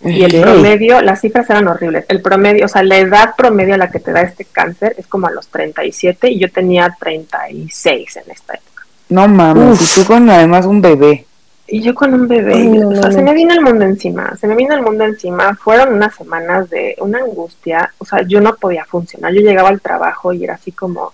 Y 0.00 0.22
el 0.22 0.40
promedio, 0.40 1.00
las 1.02 1.20
cifras 1.20 1.48
eran 1.50 1.66
horribles. 1.66 2.04
El 2.08 2.22
promedio, 2.22 2.66
o 2.66 2.68
sea, 2.68 2.82
la 2.82 2.98
edad 2.98 3.34
promedio 3.36 3.74
a 3.74 3.78
la 3.78 3.90
que 3.90 3.98
te 3.98 4.12
da 4.12 4.20
este 4.20 4.44
cáncer 4.44 4.94
es 4.96 5.06
como 5.06 5.26
a 5.26 5.30
los 5.30 5.48
37 5.48 6.30
y 6.30 6.38
yo 6.38 6.50
tenía 6.52 6.94
36 7.00 8.16
en 8.16 8.30
esta 8.30 8.54
época. 8.54 8.86
No 9.08 9.26
mames, 9.26 9.80
y 9.80 10.00
tú 10.00 10.06
con 10.06 10.28
además 10.30 10.66
un 10.66 10.80
bebé. 10.80 11.26
Y 11.70 11.82
yo 11.82 11.94
con 11.94 12.14
un 12.14 12.26
bebé, 12.26 12.54
Ay, 12.54 12.68
no, 12.68 12.88
o 12.88 12.92
no, 12.92 13.02
sea, 13.02 13.12
se 13.12 13.18
no. 13.18 13.24
me 13.24 13.34
vino 13.34 13.52
el 13.52 13.60
mundo 13.60 13.84
encima, 13.84 14.34
se 14.40 14.46
me 14.46 14.56
vino 14.56 14.74
el 14.74 14.80
mundo 14.82 15.04
encima. 15.04 15.54
Fueron 15.54 15.92
unas 15.92 16.14
semanas 16.14 16.70
de 16.70 16.96
una 17.00 17.18
angustia, 17.18 17.92
o 17.98 18.04
sea, 18.06 18.22
yo 18.22 18.40
no 18.40 18.54
podía 18.56 18.84
funcionar. 18.86 19.32
Yo 19.34 19.42
llegaba 19.42 19.68
al 19.68 19.80
trabajo 19.82 20.32
y 20.32 20.44
era 20.44 20.54
así 20.54 20.72
como, 20.72 21.12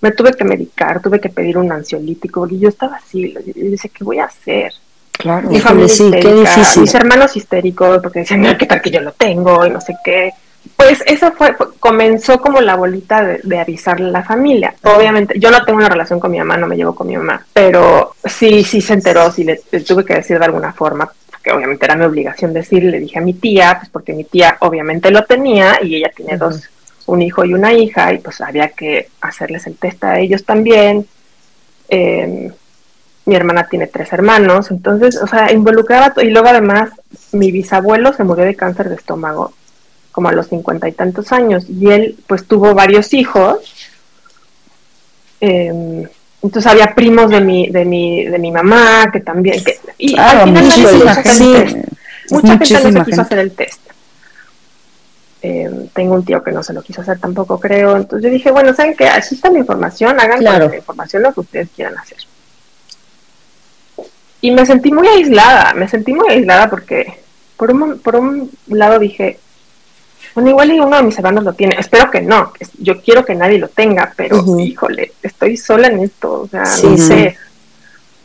me 0.00 0.10
tuve 0.10 0.32
que 0.32 0.44
medicar, 0.44 1.00
tuve 1.00 1.20
que 1.20 1.28
pedir 1.28 1.56
un 1.56 1.70
ansiolítico, 1.70 2.40
porque 2.40 2.58
yo 2.58 2.68
estaba 2.68 2.96
así, 2.96 3.32
yo 3.32 3.40
yo 3.40 3.70
decía, 3.70 3.90
¿qué 3.94 4.02
voy 4.04 4.18
a 4.18 4.24
hacer? 4.24 4.72
Claro. 5.12 5.48
Mi 5.48 5.60
familia 5.60 5.88
sí, 5.88 6.10
qué 6.10 6.18
histérica, 6.18 6.50
difícil. 6.56 6.82
mis 6.82 6.94
hermanos 6.94 7.36
histéricos, 7.36 7.98
porque 8.02 8.18
decían, 8.20 8.40
"Mira, 8.40 8.58
¿qué 8.58 8.66
tal 8.66 8.82
que 8.82 8.90
yo 8.90 9.00
lo 9.00 9.12
tengo? 9.12 9.64
Y 9.66 9.70
no 9.70 9.80
sé 9.80 9.94
qué. 10.04 10.32
Pues 10.74 11.02
eso 11.06 11.32
fue, 11.32 11.54
fue- 11.54 11.68
comenzó 11.78 12.40
como 12.40 12.60
la 12.60 12.76
bolita 12.76 13.22
de, 13.24 13.40
de 13.42 13.58
avisarle 13.58 14.08
a 14.08 14.10
la 14.12 14.22
familia. 14.24 14.74
Obviamente, 14.82 15.38
yo 15.38 15.50
no 15.50 15.64
tengo 15.64 15.78
una 15.78 15.88
relación 15.88 16.18
con 16.18 16.30
mi 16.30 16.38
mamá, 16.38 16.56
no 16.56 16.66
me 16.66 16.76
llevo 16.76 16.94
con 16.94 17.06
mi 17.06 17.16
mamá, 17.16 17.44
pero 17.52 18.14
sí, 18.24 18.64
sí 18.64 18.80
se 18.80 18.94
enteró, 18.94 19.30
sí 19.30 19.44
le, 19.44 19.60
le 19.70 19.80
tuve 19.80 20.04
que 20.04 20.14
decir 20.14 20.38
de 20.38 20.44
alguna 20.46 20.72
forma, 20.72 21.10
porque 21.30 21.52
obviamente 21.52 21.84
era 21.84 21.94
mi 21.96 22.04
obligación 22.04 22.52
decirle, 22.52 22.90
le 22.90 23.00
dije 23.00 23.18
a 23.18 23.22
mi 23.22 23.34
tía, 23.34 23.76
pues 23.78 23.90
porque 23.90 24.12
mi 24.12 24.24
tía 24.24 24.56
obviamente 24.60 25.10
lo 25.10 25.24
tenía 25.24 25.78
y 25.82 25.96
ella 25.96 26.10
tiene 26.14 26.36
dos, 26.36 26.68
un 27.06 27.22
hijo 27.22 27.44
y 27.44 27.54
una 27.54 27.72
hija, 27.72 28.12
y 28.12 28.18
pues 28.18 28.40
había 28.40 28.68
que 28.70 29.08
hacerles 29.20 29.66
el 29.66 29.76
test 29.76 30.02
a 30.04 30.18
ellos 30.18 30.44
también. 30.44 31.06
Eh, 31.88 32.50
mi 33.26 33.34
hermana 33.34 33.66
tiene 33.68 33.86
tres 33.88 34.12
hermanos, 34.12 34.70
entonces, 34.70 35.16
o 35.20 35.26
sea, 35.26 35.52
involucraba, 35.52 36.12
y 36.22 36.30
luego 36.30 36.48
además 36.48 36.90
mi 37.32 37.50
bisabuelo 37.50 38.12
se 38.12 38.24
murió 38.24 38.44
de 38.44 38.54
cáncer 38.54 38.88
de 38.88 38.94
estómago 38.94 39.52
como 40.16 40.30
a 40.30 40.32
los 40.32 40.48
cincuenta 40.48 40.88
y 40.88 40.92
tantos 40.92 41.30
años, 41.30 41.66
y 41.68 41.90
él 41.90 42.16
pues 42.26 42.46
tuvo 42.46 42.72
varios 42.72 43.12
hijos, 43.12 43.58
eh, 45.42 46.08
entonces 46.42 46.72
había 46.72 46.94
primos 46.94 47.28
de 47.28 47.42
mi, 47.42 47.68
de 47.68 47.84
mi, 47.84 48.24
de 48.24 48.38
mi 48.38 48.50
mamá 48.50 49.10
que 49.12 49.20
también, 49.20 49.62
que, 49.62 49.78
y 49.98 50.14
Claro, 50.14 50.40
al 50.40 50.48
final 50.48 50.64
muchísima 50.64 51.14
gente. 51.16 51.80
Es 52.24 52.32
Mucha 52.32 52.58
gente 52.58 52.92
no 52.92 53.04
se 53.04 53.10
quiso 53.10 53.20
hacer 53.20 53.38
el 53.40 53.52
test. 53.52 53.80
Eh, 55.42 55.70
tengo 55.92 56.14
un 56.14 56.24
tío 56.24 56.42
que 56.42 56.50
no 56.50 56.62
se 56.62 56.72
lo 56.72 56.80
quiso 56.80 57.02
hacer 57.02 57.18
tampoco, 57.18 57.60
creo. 57.60 57.94
Entonces 57.98 58.24
yo 58.24 58.32
dije, 58.32 58.50
bueno, 58.50 58.72
¿saben 58.72 58.96
qué? 58.96 59.08
Aquí 59.08 59.34
está 59.34 59.50
la 59.50 59.58
información, 59.58 60.18
hagan 60.18 60.38
Claro. 60.38 60.64
con 60.64 60.70
la 60.70 60.78
información 60.78 61.22
lo 61.24 61.34
que 61.34 61.40
ustedes 61.40 61.68
quieran 61.76 61.98
hacer. 61.98 62.18
Y 64.40 64.50
me 64.50 64.64
sentí 64.64 64.90
muy 64.90 65.08
aislada, 65.08 65.74
me 65.74 65.86
sentí 65.88 66.14
muy 66.14 66.30
aislada 66.30 66.70
porque 66.70 67.20
por 67.58 67.70
un, 67.70 67.98
por 67.98 68.16
un 68.16 68.50
lado 68.66 68.98
dije, 68.98 69.38
bueno, 70.34 70.50
igual 70.50 70.72
y 70.72 70.80
uno 70.80 70.96
de 70.96 71.02
mis 71.02 71.16
hermanos 71.18 71.44
lo 71.44 71.52
tiene, 71.52 71.76
espero 71.78 72.10
que 72.10 72.20
no, 72.20 72.52
yo 72.78 73.00
quiero 73.00 73.24
que 73.24 73.34
nadie 73.34 73.58
lo 73.58 73.68
tenga, 73.68 74.12
pero 74.16 74.42
híjole, 74.60 75.12
estoy 75.22 75.56
sola 75.56 75.88
en 75.88 76.00
esto, 76.00 76.42
o 76.42 76.48
sea, 76.48 76.64
Sí, 76.66 76.86
no 76.86 76.96
sí. 76.96 77.02
sé. 77.02 77.36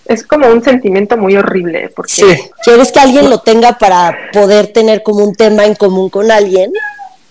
Es 0.05 0.23
como 0.25 0.47
un 0.47 0.61
sentimiento 0.63 1.15
muy 1.15 1.37
horrible, 1.37 1.89
porque 1.95 2.11
Sí. 2.13 2.25
Quieres 2.63 2.91
que 2.91 2.99
alguien 2.99 3.29
lo 3.29 3.39
tenga 3.39 3.77
para 3.77 4.13
poder 4.33 4.67
tener 4.67 5.03
como 5.03 5.23
un 5.23 5.35
tema 5.35 5.63
en 5.65 5.75
común 5.75 6.09
con 6.09 6.29
alguien, 6.31 6.73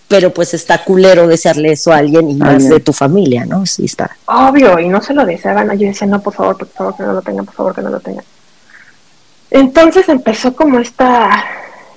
pero 0.08 0.32
pues 0.32 0.54
está 0.54 0.82
culero 0.82 1.26
desearle 1.28 1.72
eso 1.72 1.92
a 1.92 1.98
alguien 1.98 2.30
y 2.30 2.34
más 2.34 2.50
Alguien. 2.54 2.70
de 2.70 2.80
tu 2.80 2.92
familia, 2.92 3.44
¿no? 3.44 3.66
Sí, 3.66 3.84
está. 3.84 4.16
obvio, 4.26 4.78
y 4.78 4.88
no 4.88 5.02
se 5.02 5.12
lo 5.14 5.24
deseaban. 5.26 5.70
Yo 5.78 5.88
decía, 5.88 6.06
no, 6.06 6.20
por 6.22 6.32
favor, 6.34 6.56
por 6.56 6.68
favor, 6.68 6.96
que 6.96 7.02
no 7.02 7.12
lo 7.12 7.22
tengan, 7.22 7.44
por 7.44 7.54
favor, 7.54 7.74
que 7.74 7.82
no 7.82 7.90
lo 7.90 8.00
tengan. 8.00 8.24
Entonces 9.50 10.08
empezó 10.08 10.54
como 10.54 10.78
esta. 10.78 11.30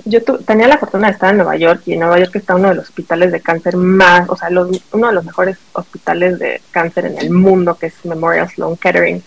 Yo 0.06 0.22
tu- 0.24 0.38
tenía 0.40 0.68
la 0.68 0.78
fortuna 0.78 1.08
de 1.08 1.14
estar 1.14 1.30
en 1.32 1.38
Nueva 1.38 1.56
York 1.56 1.82
y 1.86 1.94
en 1.94 2.00
Nueva 2.02 2.20
York 2.20 2.36
está 2.36 2.56
uno 2.56 2.70
de 2.70 2.76
los 2.76 2.86
hospitales 2.86 3.32
de 3.32 3.40
cáncer 3.42 3.78
más, 3.78 4.30
o 4.30 4.36
sea, 4.36 4.50
los- 4.50 4.82
uno 4.92 5.08
de 5.08 5.14
los 5.14 5.24
mejores 5.24 5.58
hospitales 5.74 6.40
de 6.40 6.62
cáncer 6.72 7.06
en 7.06 7.18
el 7.18 7.30
mundo, 7.30 7.76
que 7.76 7.86
es 7.88 7.94
Memorial 8.04 8.50
Sloan 8.50 8.76
Kettering. 8.78 9.24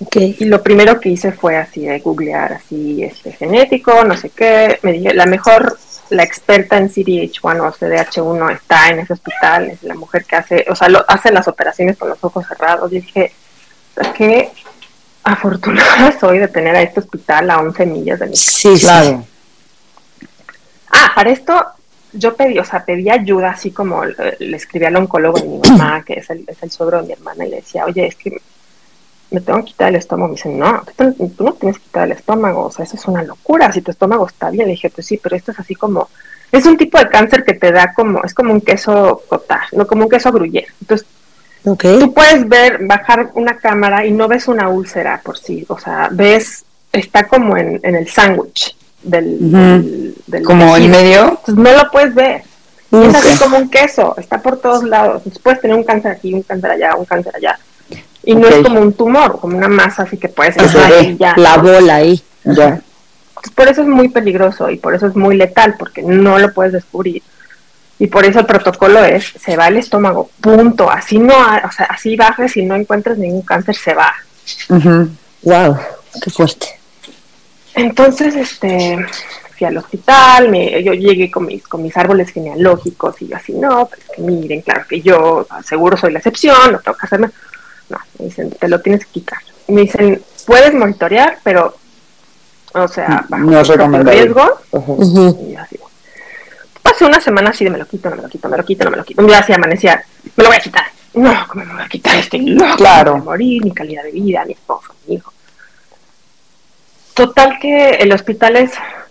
Ok. 0.00 0.16
Y 0.16 0.44
lo 0.44 0.62
primero 0.62 1.00
que 1.00 1.08
hice 1.08 1.32
fue 1.32 1.56
así 1.56 1.86
de 1.86 1.98
googlear, 2.00 2.52
así, 2.52 3.02
este, 3.02 3.32
genético, 3.32 4.04
no 4.04 4.16
sé 4.16 4.30
qué. 4.30 4.78
Me 4.82 4.92
dije, 4.92 5.12
la 5.14 5.26
mejor, 5.26 5.76
la 6.10 6.22
experta 6.22 6.76
en 6.76 6.88
CDH1 6.88 7.66
o 7.66 7.72
CDH1 7.72 8.50
está 8.50 8.90
en 8.90 9.00
ese 9.00 9.14
hospital, 9.14 9.70
es 9.70 9.82
la 9.82 9.94
mujer 9.94 10.24
que 10.24 10.36
hace, 10.36 10.64
o 10.70 10.76
sea, 10.76 10.88
lo, 10.88 11.04
hace 11.08 11.32
las 11.32 11.48
operaciones 11.48 11.96
con 11.96 12.10
los 12.10 12.22
ojos 12.22 12.46
cerrados. 12.46 12.92
Y 12.92 13.00
dije, 13.00 13.32
qué 14.16 14.50
afortunada 15.24 16.16
soy 16.20 16.38
de 16.38 16.48
tener 16.48 16.76
a 16.76 16.82
este 16.82 17.00
hospital 17.00 17.50
a 17.50 17.58
11 17.60 17.86
millas 17.86 18.20
de 18.20 18.26
mi 18.26 18.32
casa. 18.32 18.50
Sí, 18.50 18.76
sí. 18.76 18.84
Claro. 18.84 19.24
Ah, 20.98 21.12
para 21.14 21.30
esto 21.30 21.54
yo 22.12 22.34
pedí, 22.34 22.58
o 22.58 22.64
sea, 22.64 22.84
pedí 22.84 23.08
ayuda, 23.08 23.50
así 23.50 23.70
como 23.70 24.04
le 24.04 24.56
escribí 24.56 24.84
al 24.86 24.96
oncólogo 24.96 25.38
de 25.38 25.46
mi 25.46 25.58
mamá, 25.58 26.02
que 26.06 26.14
es 26.14 26.30
el, 26.30 26.44
es 26.46 26.62
el 26.62 26.70
suegro 26.70 27.00
de 27.00 27.06
mi 27.06 27.12
hermana, 27.12 27.46
y 27.46 27.50
le 27.50 27.56
decía, 27.56 27.84
oye, 27.84 28.06
es 28.06 28.16
que 28.16 28.40
me 29.30 29.40
tengo 29.40 29.60
que 29.60 29.66
quitar 29.66 29.90
el 29.90 29.96
estómago. 29.96 30.28
Me 30.28 30.36
dice, 30.36 30.48
no, 30.48 30.82
tú, 30.96 31.44
no 31.44 31.52
tienes 31.52 31.78
que 31.78 31.84
quitar 31.84 32.06
el 32.06 32.12
estómago, 32.12 32.66
o 32.66 32.70
sea, 32.70 32.84
eso 32.84 32.96
es 32.96 33.06
una 33.06 33.22
locura, 33.22 33.70
si 33.72 33.82
tu 33.82 33.90
estómago 33.90 34.26
está 34.26 34.50
bien. 34.50 34.66
Le 34.66 34.72
dije, 34.72 34.90
pues 34.90 35.06
sí, 35.06 35.20
pero 35.22 35.36
esto 35.36 35.52
es 35.52 35.60
así 35.60 35.74
como, 35.74 36.08
es 36.50 36.66
un 36.66 36.76
tipo 36.76 36.98
de 36.98 37.08
cáncer 37.08 37.44
que 37.44 37.54
te 37.54 37.70
da 37.70 37.92
como, 37.92 38.22
es 38.24 38.34
como 38.34 38.52
un 38.52 38.60
queso 38.60 39.22
cottage, 39.28 39.76
no 39.76 39.86
como 39.86 40.04
un 40.04 40.10
queso 40.10 40.32
gruyere. 40.32 40.68
Entonces, 40.80 41.06
tú 41.62 42.14
puedes 42.14 42.48
ver, 42.48 42.86
bajar 42.86 43.30
una 43.34 43.58
cámara 43.58 44.06
y 44.06 44.10
no 44.12 44.28
ves 44.28 44.48
una 44.48 44.68
úlcera 44.68 45.20
por 45.22 45.36
sí, 45.36 45.66
o 45.68 45.78
sea, 45.78 46.08
ves, 46.10 46.64
está 46.90 47.28
como 47.28 47.56
en, 47.56 47.78
en 47.82 47.96
el 47.96 48.08
sándwich 48.08 48.77
del, 49.02 49.38
Ujú. 49.40 49.56
del, 49.56 50.14
del 50.26 50.42
Como 50.44 50.76
en 50.76 50.90
medio. 50.90 51.28
Entonces 51.30 51.54
no 51.56 51.72
lo 51.72 51.90
puedes 51.90 52.14
ver. 52.14 52.42
Es 52.90 53.14
así 53.14 53.38
como 53.38 53.58
un 53.58 53.68
queso, 53.68 54.14
está 54.16 54.40
por 54.40 54.58
todos 54.58 54.82
lados. 54.82 55.16
Entonces 55.18 55.42
puedes 55.42 55.60
tener 55.60 55.76
un 55.76 55.84
cáncer 55.84 56.12
aquí, 56.12 56.32
un 56.32 56.42
cáncer 56.42 56.70
allá, 56.70 56.94
un 56.96 57.04
cáncer 57.04 57.36
allá. 57.36 57.58
Y 58.24 58.34
no 58.34 58.48
es 58.48 58.56
como 58.62 58.80
un 58.80 58.92
tumor, 58.94 59.38
como 59.40 59.56
una 59.56 59.68
masa 59.68 60.02
así 60.04 60.16
que 60.16 60.28
puedes 60.28 60.56
ya. 61.18 61.34
la 61.36 61.56
bola 61.58 61.96
ahí. 61.96 62.22
Ya. 62.44 62.80
Entonces, 63.38 63.52
por 63.54 63.68
eso 63.68 63.82
es 63.82 63.88
muy 63.88 64.08
peligroso 64.08 64.70
y 64.70 64.76
por 64.76 64.94
eso 64.94 65.06
es 65.06 65.14
muy 65.16 65.36
letal, 65.36 65.76
porque 65.78 66.02
no 66.02 66.38
lo 66.38 66.52
puedes 66.52 66.72
descubrir. 66.72 67.22
Y 67.98 68.06
por 68.06 68.24
eso 68.24 68.40
el 68.40 68.46
protocolo 68.46 69.04
es, 69.04 69.32
se 69.38 69.56
va 69.56 69.66
al 69.66 69.76
estómago, 69.76 70.30
punto. 70.40 70.90
Así 70.90 71.18
no, 71.18 71.34
o 71.34 71.72
sea, 71.72 71.86
así 71.86 72.16
bajes 72.16 72.56
y 72.56 72.64
no 72.64 72.74
encuentras 72.74 73.18
ningún 73.18 73.42
cáncer, 73.42 73.76
se 73.76 73.94
va. 73.94 74.12
Ujú. 74.68 75.08
Wow, 75.42 75.76
qué 76.22 76.30
fuerte. 76.30 76.77
Entonces, 77.78 78.34
este, 78.36 78.98
fui 79.56 79.66
al 79.66 79.76
hospital, 79.76 80.48
me- 80.50 80.82
yo 80.82 80.92
llegué 80.92 81.30
con 81.30 81.46
mis, 81.46 81.66
con 81.66 81.82
mis 81.82 81.96
árboles 81.96 82.30
genealógicos 82.30 83.20
y 83.22 83.28
yo 83.28 83.36
así, 83.36 83.52
no, 83.54 83.86
pues 83.86 84.00
que 84.14 84.22
miren, 84.22 84.62
claro 84.62 84.84
que 84.88 85.00
yo 85.00 85.46
seguro 85.64 85.96
soy 85.96 86.12
la 86.12 86.18
excepción, 86.18 86.72
no 86.72 86.78
tengo 86.80 86.96
que 86.96 87.06
hacerme. 87.06 87.30
No, 87.88 87.98
me 88.18 88.26
dicen, 88.26 88.50
te 88.50 88.68
lo 88.68 88.80
tienes 88.80 89.04
que 89.06 89.12
quitar. 89.12 89.38
Me 89.68 89.82
dicen, 89.82 90.22
puedes 90.46 90.74
monitorear, 90.74 91.38
pero, 91.42 91.76
o 92.74 92.88
sea, 92.88 93.24
bajo 93.28 93.44
No 93.44 93.60
es 93.60 93.68
riesgo. 94.04 94.40
Ajá. 94.40 94.58
Ujú. 94.92 95.46
Y 95.48 95.52
yo 95.54 95.60
así. 95.60 95.78
Pasé 96.82 97.04
una 97.04 97.20
semana 97.20 97.50
así 97.50 97.64
de 97.64 97.70
me 97.70 97.78
lo 97.78 97.86
quito, 97.86 98.08
no 98.10 98.16
me 98.16 98.22
lo 98.22 98.28
quito, 98.28 98.48
me 98.48 98.56
lo 98.56 98.64
quito, 98.64 98.84
no 98.84 98.90
me 98.90 98.96
lo 98.96 99.04
quito. 99.04 99.20
Un 99.22 99.28
día 99.28 99.38
así 99.38 99.52
amanecía, 99.52 100.02
me 100.36 100.42
lo 100.44 100.48
voy 100.50 100.56
a 100.56 100.60
quitar. 100.60 100.84
No, 101.14 101.46
¿cómo 101.48 101.64
me 101.64 101.68
lo 101.70 101.74
voy 101.76 101.84
a 101.84 101.88
quitar? 101.88 102.16
Estoy 102.16 102.40
loco. 102.50 102.76
Claro. 102.76 103.14
A 103.14 103.18
morir, 103.18 103.62
mi 103.64 103.72
calidad 103.72 104.02
de 104.04 104.12
vida, 104.12 104.44
mi 104.44 104.52
esposo, 104.52 104.92
mi 105.06 105.14
hijo. 105.16 105.32
Total 107.18 107.58
que 107.58 107.90
el 107.96 108.12
hospital 108.12 108.54
es 108.54 108.70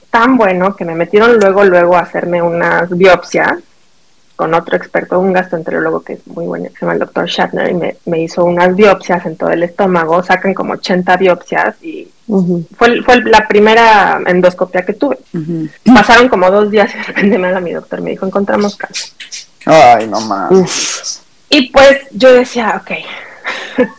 tan 0.10 0.38
bueno 0.38 0.74
que 0.78 0.86
me 0.86 0.96
metieron 0.96 1.38
luego, 1.38 1.66
luego 1.66 1.98
a 1.98 2.04
hacerme 2.04 2.42
unas 2.42 2.90
biopsias 2.90 3.58
con 4.38 4.54
otro 4.54 4.78
experto, 4.78 5.20
un 5.20 5.34
gastroenterólogo 5.34 6.02
que 6.02 6.14
es 6.14 6.26
muy 6.26 6.46
bueno, 6.46 6.70
que 6.70 6.72
se 6.72 6.80
llama 6.80 6.94
el 6.94 7.00
doctor 7.00 7.26
Shatner, 7.28 7.70
y 7.70 7.74
me, 7.74 7.98
me 8.06 8.22
hizo 8.22 8.46
unas 8.46 8.74
biopsias 8.74 9.26
en 9.26 9.36
todo 9.36 9.50
el 9.50 9.62
estómago, 9.62 10.24
sacan 10.24 10.54
como 10.54 10.72
80 10.76 11.18
biopsias 11.18 11.84
y 11.84 12.08
fue, 12.78 13.02
fue 13.04 13.22
la 13.26 13.46
primera 13.46 14.22
endoscopia 14.26 14.86
que 14.86 14.94
tuve. 14.94 15.18
Pasaron 15.84 16.30
como 16.30 16.50
dos 16.50 16.72
días 16.72 16.90
y 16.96 16.98
de 17.00 17.04
repente 17.04 17.38
me 17.38 17.48
habla 17.48 17.60
mi 17.60 17.74
doctor, 17.74 18.00
me 18.00 18.12
dijo, 18.12 18.26
encontramos 18.26 18.78
cáncer. 18.78 19.10
Ay, 19.66 20.08
no 20.08 20.22
mames. 20.22 20.60
Uf. 20.60 21.26
Y 21.50 21.70
pues 21.72 22.08
yo 22.12 22.32
decía, 22.32 22.82
ok. 22.82 23.90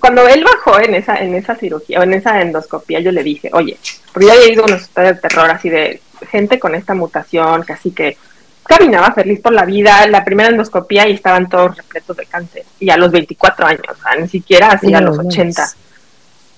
Cuando 0.00 0.26
él 0.28 0.44
bajó 0.44 0.80
en 0.80 0.94
esa, 0.94 1.16
en 1.16 1.34
esa 1.34 1.54
cirugía 1.54 2.00
o 2.00 2.02
en 2.02 2.14
esa 2.14 2.40
endoscopia, 2.42 3.00
yo 3.00 3.10
le 3.10 3.22
dije, 3.22 3.48
oye, 3.52 3.78
porque 4.12 4.26
yo 4.26 4.32
había 4.32 4.52
ido 4.52 4.62
a 4.64 4.66
una 4.66 4.76
historia 4.76 5.12
de 5.14 5.20
terror 5.20 5.50
así 5.50 5.70
de 5.70 6.00
gente 6.30 6.58
con 6.58 6.74
esta 6.74 6.94
mutación, 6.94 7.64
que 7.64 7.72
así 7.72 7.92
que 7.92 8.16
caminaba 8.64 9.12
feliz 9.12 9.40
por 9.40 9.52
la 9.52 9.64
vida, 9.64 10.06
la 10.08 10.24
primera 10.24 10.50
endoscopía 10.50 11.08
y 11.08 11.14
estaban 11.14 11.48
todos 11.48 11.76
repletos 11.76 12.16
de 12.16 12.26
cáncer. 12.26 12.64
Y 12.78 12.90
a 12.90 12.98
los 12.98 13.10
24 13.10 13.66
años, 13.66 13.82
o 13.90 14.02
sea, 14.02 14.16
ni 14.16 14.28
siquiera 14.28 14.68
así 14.68 14.92
a 14.92 15.00
los 15.00 15.18
80. 15.18 15.66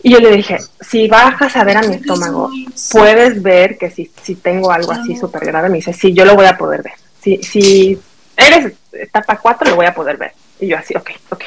Y 0.02 0.12
yo 0.12 0.18
le 0.18 0.32
dije, 0.32 0.58
si 0.80 1.08
bajas 1.08 1.54
a 1.56 1.64
ver 1.64 1.76
a 1.76 1.82
mi 1.82 1.96
estómago, 1.96 2.50
puedes 2.90 3.42
ver 3.42 3.78
que 3.78 3.90
si, 3.90 4.10
si 4.22 4.34
tengo 4.34 4.72
algo 4.72 4.92
así 4.92 5.16
súper 5.16 5.44
grave. 5.44 5.68
Me 5.68 5.76
dice, 5.76 5.92
sí, 5.92 6.12
yo 6.12 6.24
lo 6.24 6.34
voy 6.34 6.46
a 6.46 6.56
poder 6.56 6.82
ver. 6.82 6.94
Si, 7.22 7.36
si 7.42 8.00
eres 8.36 8.72
etapa 8.92 9.36
4, 9.36 9.70
lo 9.70 9.76
voy 9.76 9.86
a 9.86 9.94
poder 9.94 10.16
ver. 10.16 10.32
Y 10.58 10.68
yo 10.68 10.78
así, 10.78 10.94
ok, 10.96 11.10
ok. 11.30 11.44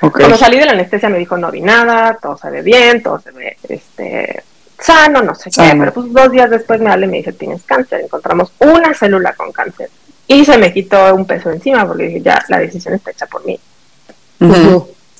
Cuando 0.00 0.36
salí 0.36 0.58
de 0.58 0.66
la 0.66 0.72
anestesia 0.72 1.08
me 1.08 1.18
dijo, 1.18 1.36
no 1.36 1.50
vi 1.50 1.60
nada, 1.60 2.18
todo 2.20 2.36
se 2.36 2.50
ve 2.50 2.62
bien, 2.62 3.02
todo 3.02 3.18
se 3.18 3.30
ve 3.30 3.56
este, 3.68 4.42
sano, 4.78 5.22
no 5.22 5.34
sé 5.34 5.50
qué. 5.50 5.74
Pero 5.78 5.92
pues 5.92 6.12
dos 6.12 6.30
días 6.30 6.50
después 6.50 6.80
me 6.80 6.90
habla 6.90 7.06
y 7.06 7.08
me 7.08 7.16
dice, 7.18 7.32
tienes 7.32 7.62
cáncer. 7.64 8.02
Encontramos 8.02 8.52
una 8.58 8.94
célula 8.94 9.32
con 9.34 9.52
cáncer. 9.52 9.90
Y 10.28 10.44
se 10.44 10.58
me 10.58 10.72
quitó 10.72 11.14
un 11.14 11.24
peso 11.24 11.50
encima 11.50 11.86
porque 11.86 12.04
dije, 12.04 12.20
ya, 12.20 12.42
la 12.48 12.58
decisión 12.58 12.94
está 12.94 13.10
hecha 13.10 13.26
por 13.26 13.44
mí. 13.46 13.58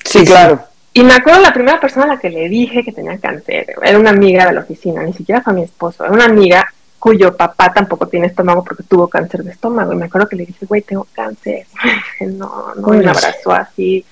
sí, 0.04 0.25
claro. 0.25 0.61
Y 0.92 1.04
me 1.04 1.14
acuerdo 1.14 1.40
la 1.40 1.52
primera 1.52 1.78
persona 1.78 2.06
a 2.06 2.09
la 2.09 2.18
que 2.18 2.30
le 2.30 2.49
dije 2.49 2.83
que 2.83 2.90
tenía 2.90 3.18
cáncer, 3.18 3.66
era 3.83 3.99
una 3.99 4.11
amiga 4.11 4.47
de 4.47 4.54
la 4.54 4.61
oficina, 4.61 5.02
ni 5.02 5.12
siquiera 5.12 5.42
fue 5.42 5.52
mi 5.52 5.62
esposo, 5.62 6.04
era 6.04 6.12
una 6.14 6.25
amiga 6.25 6.73
cuyo 6.99 7.37
papá 7.37 7.73
tampoco 7.73 8.09
tiene 8.09 8.26
estómago 8.26 8.64
porque 8.64 8.83
tuvo 8.83 9.06
cáncer 9.06 9.45
de 9.45 9.52
estómago. 9.52 9.92
Y 9.92 9.97
me 9.97 10.06
acuerdo 10.06 10.28
que 10.28 10.37
le 10.37 10.47
dije, 10.47 10.66
güey, 10.66 10.83
tengo 10.83 11.06
cáncer. 11.12 11.66
no, 12.21 12.75
no, 12.75 12.88
me 12.88 13.09
abrazó 13.09 13.52
así. 13.52 14.04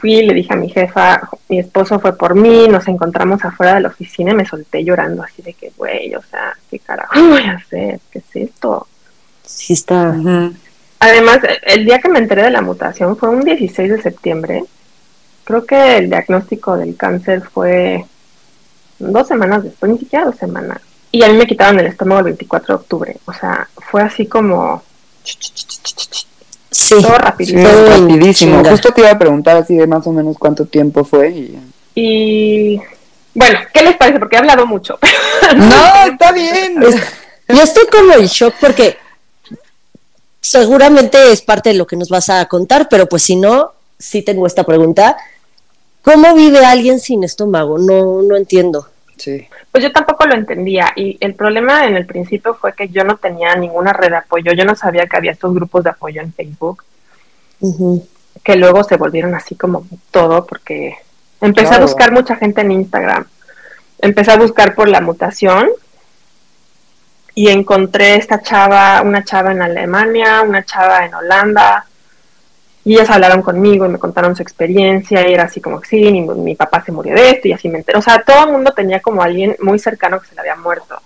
Fui, 0.00 0.22
le 0.22 0.34
dije 0.34 0.52
a 0.52 0.56
mi 0.56 0.68
jefa, 0.68 1.28
mi 1.48 1.58
esposo 1.58 1.98
fue 1.98 2.16
por 2.16 2.34
mí, 2.34 2.68
nos 2.68 2.86
encontramos 2.88 3.44
afuera 3.44 3.74
de 3.74 3.80
la 3.80 3.88
oficina 3.88 4.32
y 4.32 4.34
me 4.34 4.46
solté 4.46 4.84
llorando 4.84 5.22
así 5.22 5.42
de 5.42 5.54
que, 5.54 5.72
güey, 5.76 6.14
o 6.14 6.22
sea, 6.22 6.56
¿qué 6.70 6.78
carajo 6.78 7.20
voy 7.28 7.42
a 7.42 7.52
hacer? 7.52 8.00
¿Qué 8.10 8.18
es 8.18 8.36
esto? 8.36 8.86
Sí 9.44 9.72
está. 9.72 10.14
Además, 10.98 11.38
el 11.62 11.84
día 11.84 11.98
que 11.98 12.08
me 12.08 12.18
enteré 12.18 12.42
de 12.42 12.50
la 12.50 12.62
mutación 12.62 13.16
fue 13.16 13.30
un 13.30 13.40
16 13.40 13.90
de 13.90 14.02
septiembre 14.02 14.64
creo 15.46 15.64
que 15.64 15.98
el 15.98 16.10
diagnóstico 16.10 16.76
del 16.76 16.96
cáncer 16.96 17.40
fue 17.40 18.04
dos 18.98 19.28
semanas 19.28 19.62
después, 19.62 19.92
ni 19.92 19.98
siquiera 19.98 20.24
dos 20.24 20.36
semanas. 20.36 20.80
Y 21.12 21.22
a 21.22 21.28
mí 21.28 21.34
me 21.34 21.46
quitaron 21.46 21.78
el 21.78 21.86
estómago 21.86 22.18
el 22.18 22.24
24 22.24 22.66
de 22.66 22.82
octubre. 22.82 23.16
O 23.24 23.32
sea, 23.32 23.68
fue 23.76 24.02
así 24.02 24.26
como... 24.26 24.82
Sí, 26.76 26.94
todo 27.00 27.16
rapidísimo. 27.16 27.66
rapidísimo. 27.66 28.64
Justo 28.64 28.92
te 28.92 29.00
iba 29.00 29.10
a 29.10 29.18
preguntar 29.18 29.56
así 29.56 29.74
de 29.76 29.86
más 29.86 30.06
o 30.06 30.12
menos 30.12 30.36
cuánto 30.38 30.66
tiempo 30.66 31.04
fue. 31.04 31.30
Y, 31.30 31.58
y 31.94 32.80
bueno, 33.34 33.60
¿qué 33.72 33.82
les 33.82 33.96
parece? 33.96 34.18
Porque 34.18 34.36
he 34.36 34.38
hablado 34.38 34.66
mucho. 34.66 34.98
no, 35.56 36.12
está 36.12 36.32
bien. 36.32 36.80
Yo 37.48 37.62
estoy 37.62 37.86
como 37.86 38.12
en 38.12 38.26
shock 38.26 38.54
porque 38.60 38.98
seguramente 40.40 41.32
es 41.32 41.40
parte 41.40 41.70
de 41.70 41.76
lo 41.76 41.86
que 41.86 41.96
nos 41.96 42.10
vas 42.10 42.28
a 42.28 42.44
contar, 42.44 42.88
pero 42.90 43.08
pues 43.08 43.22
si 43.22 43.36
no, 43.36 43.72
sí 43.98 44.20
tengo 44.20 44.46
esta 44.46 44.64
pregunta. 44.64 45.16
¿Cómo 46.02 46.34
vive 46.34 46.64
alguien 46.64 47.00
sin 47.00 47.24
estómago? 47.24 47.78
No, 47.78 48.20
no 48.20 48.36
entiendo. 48.36 48.86
Sí. 49.16 49.48
Pues 49.72 49.82
yo 49.82 49.92
tampoco 49.92 50.26
lo 50.26 50.34
entendía 50.34 50.92
y 50.94 51.16
el 51.20 51.34
problema 51.34 51.86
en 51.86 51.96
el 51.96 52.06
principio 52.06 52.54
fue 52.54 52.74
que 52.74 52.88
yo 52.88 53.04
no 53.04 53.16
tenía 53.16 53.54
ninguna 53.56 53.92
red 53.92 54.10
de 54.10 54.16
apoyo, 54.16 54.52
yo 54.52 54.64
no 54.64 54.76
sabía 54.76 55.06
que 55.06 55.16
había 55.16 55.32
estos 55.32 55.54
grupos 55.54 55.84
de 55.84 55.90
apoyo 55.90 56.20
en 56.20 56.32
Facebook, 56.32 56.84
que 58.44 58.56
luego 58.56 58.84
se 58.84 58.96
volvieron 58.96 59.34
así 59.34 59.54
como 59.54 59.86
todo 60.10 60.46
porque 60.46 60.96
empecé 61.40 61.74
a 61.74 61.80
buscar 61.80 62.12
mucha 62.12 62.36
gente 62.36 62.60
en 62.60 62.72
Instagram, 62.72 63.26
empecé 64.00 64.32
a 64.32 64.36
buscar 64.36 64.74
por 64.74 64.88
la 64.88 65.00
mutación 65.00 65.70
y 67.34 67.48
encontré 67.48 68.16
esta 68.16 68.40
chava, 68.40 69.02
una 69.02 69.24
chava 69.24 69.52
en 69.52 69.62
Alemania, 69.62 70.42
una 70.42 70.64
chava 70.64 71.04
en 71.04 71.14
Holanda, 71.14 71.86
y 72.86 72.94
ellas 72.94 73.10
hablaron 73.10 73.42
conmigo 73.42 73.84
y 73.84 73.88
me 73.88 73.98
contaron 73.98 74.36
su 74.36 74.42
experiencia 74.42 75.28
y 75.28 75.34
era 75.34 75.42
así 75.42 75.60
como, 75.60 75.82
sí, 75.82 76.08
mi, 76.20 76.54
papá 76.54 76.84
se 76.84 76.92
murió 76.92 77.16
de 77.16 77.30
esto 77.30 77.48
y 77.48 77.52
así 77.52 77.68
me 77.68 77.78
enteré. 77.78 77.98
O 77.98 78.02
sea, 78.02 78.22
todo 78.24 78.44
el 78.46 78.52
mundo 78.52 78.72
tenía 78.76 79.00
como 79.00 79.22
alguien 79.22 79.56
muy 79.60 79.80
cercano 79.80 80.20
que 80.20 80.28
se 80.28 80.36
le 80.36 80.42
había 80.42 80.54
muerto. 80.54 80.96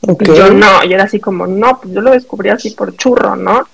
Y 0.00 0.24
yo 0.34 0.50
no, 0.50 0.82
y 0.82 0.92
era 0.92 1.04
así 1.04 1.20
como, 1.20 1.46
no, 1.46 1.78
pues 1.80 1.94
yo 1.94 2.00
lo 2.00 2.10
descubrí 2.10 2.48
así 2.48 2.72
por 2.72 2.96
churro, 2.96 3.36
¿no? 3.36 3.68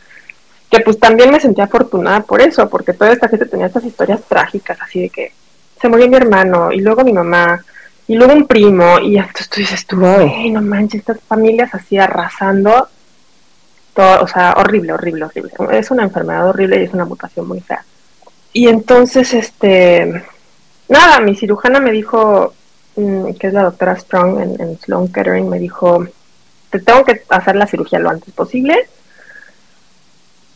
Que 0.71 0.81
pues 0.81 0.99
también 1.01 1.31
me 1.31 1.41
sentía 1.41 1.65
afortunada 1.65 2.21
por 2.21 2.43
eso, 2.43 2.69
porque 2.69 2.93
toda 2.93 3.13
esta 3.13 3.31
gente 3.31 3.47
tenía 3.47 3.69
estas 3.69 3.85
historias 3.85 4.21
trágicas, 4.29 4.77
así 4.83 5.01
de 5.01 5.09
que 5.09 5.33
se 5.81 5.89
murió 5.89 6.07
mi 6.07 6.17
hermano 6.17 6.71
y 6.71 6.81
luego 6.81 7.03
mi 7.03 7.15
mamá 7.15 7.65
y 8.07 8.17
luego 8.17 8.35
un 8.35 8.47
primo 8.47 8.99
y 8.99 9.17
entonces 9.17 9.49
tú 9.49 9.61
dices, 9.61 9.87
tú, 9.87 9.97
no 9.97 10.61
manches, 10.61 11.01
estas 11.01 11.19
familias 11.27 11.75
así 11.75 11.97
arrasando 11.97 12.89
o 14.03 14.27
sea, 14.29 14.55
horrible, 14.57 14.93
horrible, 14.93 15.25
horrible. 15.25 15.53
Es 15.73 15.91
una 15.91 16.05
enfermedad 16.05 16.49
horrible 16.49 16.81
y 16.81 16.85
es 16.85 16.95
una 16.95 17.05
mutación 17.05 17.47
muy 17.47 17.61
fea. 17.61 17.85
Y 18.53 18.69
entonces, 18.69 19.35
este, 19.35 20.25
nada, 20.89 21.21
mi 21.21 21.35
cirujana 21.35 21.81
me 21.81 21.91
dijo, 21.91 22.55
mm, 22.97 23.33
que 23.35 23.49
es 23.49 23.53
la 23.53 23.65
doctora 23.65 23.97
Strong 23.97 24.61
en, 24.61 24.79
Sloan 24.79 25.09
Kettering, 25.09 25.49
me 25.49 25.59
dijo, 25.59 26.07
te 26.71 26.81
tengo 26.81 27.05
que 27.05 27.23
hacer 27.29 27.57
la 27.57 27.67
cirugía 27.67 27.99
lo 27.99 28.11
antes 28.11 28.33
posible. 28.35 28.89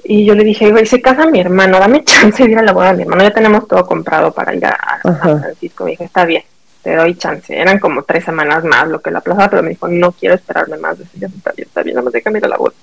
Y 0.05 0.25
yo 0.25 0.35
le 0.35 0.43
dije, 0.43 0.71
güey, 0.71 0.87
se 0.87 1.01
casa 1.01 1.27
mi 1.27 1.41
hermano, 1.41 1.79
dame 1.79 2.03
chance 2.05 2.43
de 2.43 2.51
ir 2.51 2.59
a 2.59 2.63
la 2.63 2.73
boda 2.73 2.91
de 2.91 2.97
mi 2.97 3.03
hermano, 3.03 3.23
ya 3.23 3.33
tenemos 3.33 3.69
todo 3.69 3.87
comprado 3.87 4.33
para 4.33 4.55
ir 4.55 4.67
a, 4.67 5.01
San 5.03 5.41
Francisco. 5.41 5.85
Me 5.85 5.93
dijo, 5.93 6.05
está 6.05 6.25
bien, 6.25 6.43
te 6.83 6.97
doy 6.97 7.15
chance. 7.17 7.57
Eran 7.57 7.79
como 7.79 8.03
tres 8.03 8.25
semanas 8.25 8.65
más 8.65 8.89
lo 8.89 9.01
que 9.01 9.11
la 9.11 9.21
plaza, 9.21 9.49
pero 9.49 9.63
me 9.63 9.71
dijo, 9.71 9.87
no 9.87 10.13
quiero 10.13 10.35
esperarme 10.35 10.77
más. 10.77 10.99
Decía, 10.99 11.29
está 11.29 11.53
bien, 11.53 11.69
está 11.69 11.83
bien, 11.83 11.97
no 11.97 12.03
me 12.03 12.11
deja 12.11 12.31
ir 12.31 12.45
a 12.45 12.49
la 12.49 12.57
boda. 12.57 12.75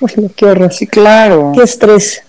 Bueno, 0.00 0.30
qué 0.34 0.46
horror. 0.46 0.72
Sí, 0.72 0.86
claro. 0.86 1.52
Qué 1.54 1.62
estrés. 1.62 2.22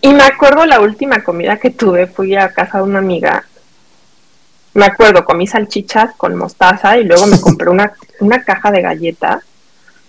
Y 0.00 0.12
me 0.12 0.24
acuerdo 0.24 0.66
la 0.66 0.80
última 0.80 1.22
comida 1.22 1.58
que 1.58 1.70
tuve, 1.70 2.06
fui 2.06 2.34
a 2.34 2.52
casa 2.52 2.78
de 2.78 2.84
una 2.84 2.98
amiga. 2.98 3.44
Me 4.74 4.86
acuerdo, 4.86 5.24
comí 5.24 5.46
salchichas 5.46 6.14
con 6.16 6.34
mostaza 6.34 6.96
y 6.96 7.04
luego 7.04 7.26
me 7.26 7.40
compré 7.40 7.70
una, 7.70 7.92
una 8.20 8.42
caja 8.42 8.70
de 8.70 8.82
galletas 8.82 9.44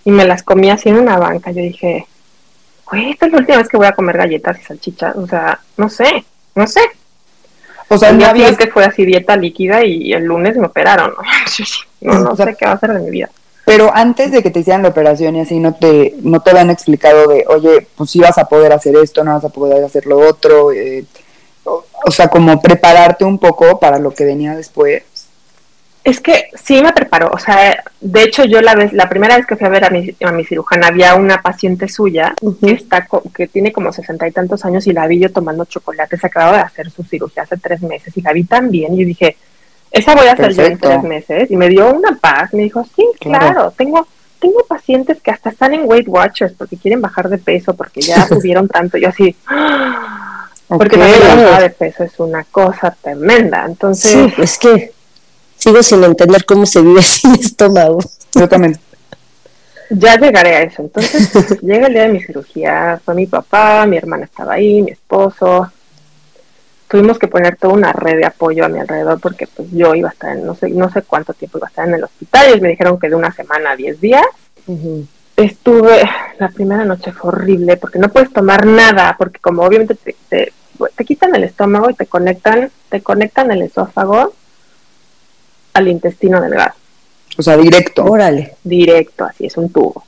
y 0.05 0.11
me 0.11 0.25
las 0.25 0.43
comí 0.43 0.69
así 0.71 0.89
en 0.89 0.95
una 0.95 1.17
banca. 1.17 1.51
Yo 1.51 1.61
dije, 1.61 2.07
güey, 2.89 3.11
esta 3.11 3.27
es 3.27 3.33
la 3.33 3.39
última 3.39 3.57
vez 3.57 3.67
que 3.67 3.77
voy 3.77 3.87
a 3.87 3.93
comer 3.93 4.17
galletas 4.17 4.59
y 4.59 4.63
salchichas. 4.63 5.15
O 5.15 5.27
sea, 5.27 5.59
no 5.77 5.89
sé, 5.89 6.25
no 6.55 6.65
sé. 6.65 6.81
O 7.89 7.97
sea, 7.97 8.09
el 8.09 8.17
día 8.17 8.55
que 8.55 8.67
fue 8.67 8.85
así 8.85 9.05
dieta 9.05 9.35
líquida 9.35 9.83
y 9.83 10.13
el 10.13 10.23
lunes 10.23 10.57
me 10.57 10.67
operaron. 10.67 11.13
No, 12.01 12.19
no, 12.19 12.35
sé 12.35 12.53
qué 12.59 12.65
va 12.65 12.71
a 12.71 12.75
hacer 12.75 12.91
de 12.91 12.99
mi 12.99 13.11
vida. 13.11 13.29
Pero 13.65 13.91
antes 13.93 14.31
de 14.31 14.43
que 14.43 14.51
te 14.51 14.59
hicieran 14.59 14.83
la 14.83 14.89
operación 14.89 15.35
y 15.35 15.41
así, 15.41 15.59
¿no 15.59 15.73
te, 15.73 16.15
no 16.21 16.41
te 16.41 16.49
habían 16.49 16.69
explicado 16.69 17.27
de, 17.27 17.45
oye, 17.47 17.87
pues 17.95 18.09
sí 18.09 18.19
vas 18.19 18.37
a 18.37 18.45
poder 18.45 18.73
hacer 18.73 18.95
esto, 18.97 19.23
no 19.23 19.33
vas 19.33 19.45
a 19.45 19.49
poder 19.49 19.83
hacer 19.83 20.05
lo 20.05 20.19
otro? 20.19 20.71
Eh, 20.73 21.05
o, 21.63 22.11
sea, 22.11 22.27
como 22.27 22.61
prepararte 22.61 23.23
un 23.23 23.39
poco 23.39 23.79
para 23.79 23.99
lo 23.99 24.11
que 24.11 24.25
venía 24.25 24.55
después. 24.55 25.03
Es 26.03 26.19
que 26.19 26.49
sí 26.61 26.81
me 26.81 26.91
preparó, 26.91 27.29
o 27.31 27.39
sea, 27.39 27.81
de 28.01 28.23
hecho 28.23 28.43
yo 28.43 28.61
la 28.61 28.75
vez, 28.75 28.91
la 28.91 29.07
primera 29.07 29.37
vez 29.37 29.45
que 29.45 29.55
fui 29.55 29.65
a 29.65 29.69
ver 29.69 29.85
a 29.85 29.89
mi, 29.89 30.13
a 30.21 30.33
mi 30.33 30.43
cirujana 30.43 30.87
había 30.87 31.15
una 31.15 31.41
paciente 31.41 31.87
suya 31.87 32.35
que 32.59 32.71
está 32.71 33.07
que 33.33 33.47
tiene 33.47 33.71
como 33.71 33.93
sesenta 33.93 34.27
y 34.27 34.33
tantos 34.33 34.65
años 34.65 34.85
y 34.85 34.91
la 34.91 35.07
vi 35.07 35.19
yo 35.19 35.31
tomando 35.31 35.63
chocolate, 35.63 36.17
se 36.17 36.27
acababa 36.27 36.57
de 36.57 36.63
hacer 36.63 36.91
su 36.91 37.05
cirugía 37.05 37.43
hace 37.43 37.55
tres 37.55 37.81
meses 37.81 38.17
y 38.17 38.21
la 38.21 38.33
vi 38.33 38.43
tan 38.43 38.69
bien 38.69 38.99
y 38.99 39.05
dije, 39.05 39.37
esa 39.93 40.15
voy 40.15 40.27
a 40.27 40.33
hacer 40.33 40.53
yo 40.53 40.63
en 40.63 40.77
tres 40.77 41.03
meses. 41.03 41.49
Y 41.49 41.55
me 41.55 41.69
dio 41.69 41.93
una 41.93 42.17
paz. 42.17 42.53
Me 42.53 42.63
dijo, 42.63 42.85
sí, 42.95 43.05
claro, 43.19 43.71
tengo 43.77 44.05
tengo 44.43 44.65
pacientes 44.67 45.21
que 45.21 45.31
hasta 45.31 45.51
están 45.51 45.73
en 45.73 45.83
Weight 45.85 46.07
Watchers 46.09 46.51
porque 46.57 46.75
quieren 46.75 46.99
bajar 46.99 47.29
de 47.29 47.37
peso, 47.37 47.73
porque 47.75 48.01
ya 48.01 48.27
subieron 48.27 48.67
tanto. 48.67 48.97
Yo 48.97 49.07
así, 49.07 49.33
porque 50.67 50.97
la 50.97 51.07
bajada 51.07 51.61
de 51.61 51.69
peso 51.69 52.03
es 52.03 52.19
una 52.19 52.43
cosa 52.43 52.95
tremenda. 53.01 53.63
Entonces, 53.65 54.11
sí, 54.11 54.41
es 54.41 54.57
que 54.57 54.91
sigo 55.55 55.81
sin 55.81 56.03
entender 56.03 56.43
cómo 56.45 56.65
se 56.65 56.81
vive 56.81 57.01
sin 57.03 57.35
estómago. 57.35 57.99
Yo 58.33 58.49
también. 58.49 58.77
Ya 59.89 60.17
llegaré 60.17 60.55
a 60.55 60.61
eso. 60.63 60.81
Entonces, 60.81 61.59
llega 61.61 61.87
el 61.87 61.93
día 61.93 62.03
de 62.03 62.09
mi 62.09 62.21
cirugía, 62.21 62.99
fue 63.05 63.15
mi 63.15 63.27
papá, 63.27 63.85
mi 63.85 63.95
hermana 63.95 64.25
estaba 64.25 64.55
ahí, 64.55 64.81
mi 64.81 64.91
esposo, 64.91 65.71
tuvimos 66.93 67.17
que 67.17 67.27
poner 67.27 67.55
toda 67.55 67.73
una 67.73 67.91
red 67.91 68.17
de 68.17 68.25
apoyo 68.27 68.63
a 68.63 68.69
mi 68.69 68.77
alrededor 68.77 69.19
porque 69.19 69.47
pues 69.47 69.67
yo 69.71 69.95
iba 69.95 70.09
a 70.09 70.11
estar 70.11 70.37
en, 70.37 70.45
no 70.45 70.53
sé, 70.53 70.69
no 70.69 70.91
sé 70.91 71.01
cuánto 71.01 71.33
tiempo 71.33 71.57
iba 71.57 71.65
a 71.65 71.69
estar 71.69 71.87
en 71.87 71.95
el 71.95 72.03
hospital 72.03 72.55
y 72.55 72.61
me 72.61 72.69
dijeron 72.69 72.99
que 72.99 73.09
de 73.09 73.15
una 73.15 73.31
semana 73.31 73.71
a 73.71 73.75
10 73.75 73.99
días. 73.99 74.23
Estuve, 75.35 76.07
la 76.37 76.49
primera 76.49 76.85
noche 76.85 77.11
fue 77.11 77.29
horrible 77.29 77.77
porque 77.77 77.97
no 77.97 78.09
puedes 78.09 78.31
tomar 78.31 78.67
nada 78.67 79.15
porque 79.17 79.39
como 79.39 79.63
obviamente 79.63 79.95
te, 79.95 80.15
te, 80.29 81.03
quitan 81.03 81.33
el 81.33 81.45
estómago 81.45 81.89
y 81.89 81.95
te 81.95 82.05
conectan, 82.05 82.69
te 82.89 83.01
conectan 83.01 83.49
el 83.49 83.63
esófago 83.63 84.31
al 85.73 85.87
intestino 85.87 86.41
delgado. 86.41 86.75
O 87.39 87.41
sea, 87.41 87.57
directo. 87.57 88.05
Órale. 88.05 88.53
Directo, 88.63 89.25
así 89.25 89.47
es 89.47 89.57
un 89.57 89.71
tubo. 89.71 90.05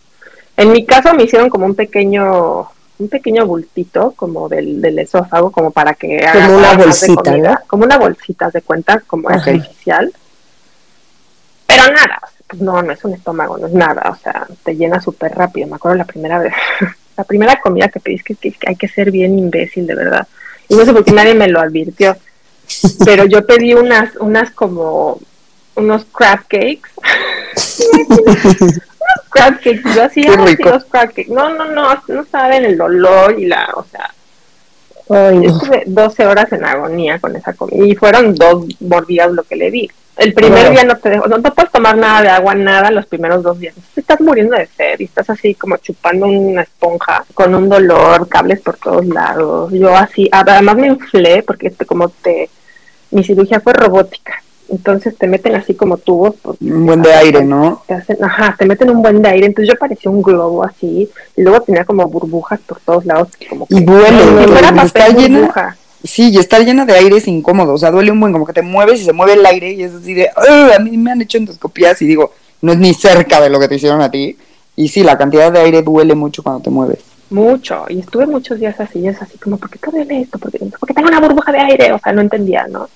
En 0.55 0.71
mi 0.71 0.85
caso 0.85 1.15
me 1.15 1.23
hicieron 1.23 1.49
como 1.49 1.65
un 1.65 1.73
pequeño 1.73 2.69
un 2.97 3.09
pequeño 3.09 3.45
bultito 3.45 4.11
como 4.15 4.47
del, 4.47 4.81
del 4.81 4.99
esófago, 4.99 5.51
como 5.51 5.71
para 5.71 5.93
que 5.93 6.25
haga 6.25 6.45
como 6.45 6.57
una 6.57 6.73
bolsita, 6.75 7.63
como 7.67 7.83
una 7.83 7.97
bolsita 7.97 8.49
de 8.49 8.61
cuenta, 8.61 9.01
como 9.05 9.29
artificial. 9.29 10.13
Pero 11.67 11.83
nada, 11.91 12.21
pues 12.47 12.61
no, 12.61 12.81
no 12.81 12.91
es 12.91 13.03
un 13.03 13.13
estómago, 13.13 13.57
no 13.57 13.67
es 13.67 13.73
nada, 13.73 14.09
o 14.11 14.15
sea, 14.15 14.47
te 14.63 14.75
llena 14.75 15.01
súper 15.01 15.33
rápido. 15.33 15.67
Me 15.67 15.75
acuerdo 15.75 15.97
la 15.97 16.05
primera 16.05 16.39
vez, 16.39 16.53
La 17.17 17.23
primera 17.23 17.59
comida 17.61 17.87
que 17.87 17.99
pedí 17.99 18.15
es 18.15 18.23
que, 18.23 18.35
que 18.35 18.53
hay 18.67 18.75
que 18.75 18.87
ser 18.87 19.09
bien 19.09 19.39
imbécil, 19.39 19.87
de 19.87 19.95
verdad. 19.95 20.27
Y 20.67 20.75
no 20.75 20.83
sé 20.83 20.91
por 20.91 21.05
qué 21.05 21.11
nadie 21.11 21.33
me 21.33 21.47
lo 21.47 21.61
advirtió. 21.61 22.17
Pero 23.05 23.25
yo 23.25 23.45
pedí 23.45 23.73
unas, 23.73 24.15
unas 24.17 24.51
como, 24.51 25.19
unos 25.75 26.05
crab 26.05 26.39
cakes. 26.47 26.91
crab 29.35 29.55
cakes. 29.59 29.81
Yo 29.93 30.03
hacía 30.03 30.31
así 30.31 30.63
los 30.63 30.85
crab 30.85 31.13
cakes. 31.13 31.27
No, 31.27 31.49
no, 31.49 31.65
no, 31.65 32.01
no 32.07 32.25
saben 32.25 32.65
el 32.65 32.77
dolor 32.77 33.39
y 33.39 33.45
la, 33.45 33.69
o 33.75 33.83
sea, 33.83 34.11
Ay, 35.09 35.43
yo 35.43 35.49
estuve 35.49 35.83
12 35.85 36.25
horas 36.25 36.51
en 36.51 36.65
agonía 36.65 37.19
con 37.19 37.35
esa 37.35 37.53
comida 37.53 37.85
y 37.85 37.95
fueron 37.95 38.33
dos 38.33 38.65
mordidas 38.79 39.31
lo 39.31 39.43
que 39.43 39.55
le 39.55 39.69
di. 39.69 39.89
El 40.17 40.33
primer 40.33 40.71
día 40.71 40.85
no 40.85 40.97
te 40.97 41.09
dejo, 41.09 41.27
no 41.27 41.41
te 41.41 41.51
puedes 41.51 41.71
tomar 41.71 41.97
nada 41.97 42.21
de 42.21 42.29
agua, 42.29 42.55
nada 42.55 42.89
los 42.89 43.05
primeros 43.05 43.43
dos 43.43 43.59
días. 43.59 43.75
Te 43.93 43.99
estás 43.99 44.21
muriendo 44.21 44.55
de 44.55 44.65
sed 44.65 44.99
y 44.99 45.03
estás 45.03 45.29
así 45.29 45.53
como 45.55 45.75
chupando 45.77 46.25
una 46.25 46.61
esponja 46.61 47.25
con 47.33 47.53
un 47.53 47.67
dolor, 47.67 48.27
cables 48.29 48.61
por 48.61 48.77
todos 48.77 49.05
lados. 49.05 49.71
Yo 49.73 49.95
así, 49.95 50.29
además 50.31 50.77
me 50.77 50.87
inflé 50.87 51.43
porque 51.43 51.67
este, 51.67 51.85
como 51.85 52.07
te, 52.09 52.49
mi 53.11 53.23
cirugía 53.25 53.59
fue 53.59 53.73
robótica. 53.73 54.41
Entonces 54.75 55.17
te 55.17 55.25
meten 55.27 55.55
así 55.55 55.73
como 55.73 55.97
tubos. 55.97 56.35
por- 56.35 56.57
Un 56.59 56.85
buen 56.85 57.01
de 57.01 57.13
aire, 57.13 57.43
¿no? 57.43 57.81
te 57.87 57.93
hacen, 57.93 58.17
ajá, 58.21 58.55
te 58.59 58.65
meten 58.65 58.89
un 58.89 59.01
buen 59.01 59.21
de 59.21 59.29
aire, 59.29 59.47
entonces 59.47 59.73
yo 59.73 59.79
parecía 59.79 60.11
un 60.11 60.21
globo 60.21 60.63
así, 60.65 61.09
y 61.37 61.41
luego 61.41 61.61
tenía 61.61 61.85
como 61.85 62.05
burbujas 62.07 62.59
por 62.67 62.79
todos 62.81 63.05
lados, 63.05 63.29
como 63.49 63.65
que 63.67 63.75
Y 63.75 63.83
duele, 63.83 64.19
si 64.19 64.47
fuera 64.47 64.69
porque 64.69 64.85
está 64.85 64.99
papel 64.99 65.15
llena- 65.15 65.39
burbuja. 65.39 65.77
Sí, 66.03 66.29
y 66.29 66.37
estar 66.37 66.61
llena 66.63 66.85
de 66.85 66.93
aire 66.93 67.17
es 67.17 67.27
incómodo, 67.27 67.73
o 67.73 67.77
sea, 67.77 67.89
duele 67.89 68.11
un 68.11 68.19
buen, 68.19 68.33
como 68.33 68.45
que 68.45 68.53
te 68.53 68.61
mueves 68.61 69.01
y 69.01 69.05
se 69.05 69.13
mueve 69.13 69.33
el 69.33 69.45
aire 69.45 69.71
y 69.71 69.83
es 69.83 69.93
así 69.93 70.13
de, 70.13 70.29
a 70.29 70.77
mí 70.79 70.97
me 70.97 71.11
han 71.11 71.21
hecho 71.21 71.37
endoscopías 71.37 72.01
y 72.01 72.05
digo, 72.05 72.31
no 72.61 72.73
es 72.73 72.77
ni 72.77 72.93
cerca 72.93 73.39
de 73.41 73.49
lo 73.49 73.59
que 73.59 73.67
te 73.67 73.75
hicieron 73.75 74.01
a 74.01 74.11
ti. 74.11 74.37
Y 74.75 74.89
sí, 74.89 75.03
la 75.03 75.17
cantidad 75.17 75.51
de 75.51 75.59
aire 75.61 75.81
duele 75.81 76.13
mucho 76.15 76.43
cuando 76.43 76.61
te 76.61 76.69
mueves. 76.69 76.99
Mucho, 77.29 77.85
y 77.89 77.99
estuve 78.01 78.27
muchos 78.27 78.59
días 78.59 78.79
así, 78.79 78.99
y 78.99 79.07
es 79.07 79.19
así 79.21 79.37
como, 79.39 79.57
¿por 79.57 79.69
qué 79.69 79.79
te 79.79 79.89
duele 79.89 80.21
esto? 80.21 80.37
Porque, 80.37 80.59
porque 80.79 80.93
tengo 80.93 81.07
una 81.07 81.19
burbuja 81.21 81.51
de 81.51 81.59
aire, 81.59 81.91
o 81.93 81.99
sea, 81.99 82.11
no 82.13 82.21
entendía, 82.21 82.67
¿no? 82.69 82.87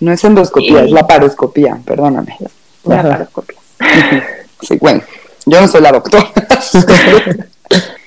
No 0.00 0.12
es 0.12 0.24
endoscopía, 0.24 0.82
Y- 0.82 0.84
es 0.86 0.90
la 0.92 1.06
paroscopía, 1.06 1.78
perdóname. 1.84 2.36
La 2.84 3.00
Ajá. 3.00 3.08
paroscopia. 3.10 3.58
Sí, 4.60 4.76
bueno, 4.80 5.00
yo 5.46 5.60
no 5.60 5.68
soy 5.68 5.80
la 5.82 5.92
doctora. 5.92 6.26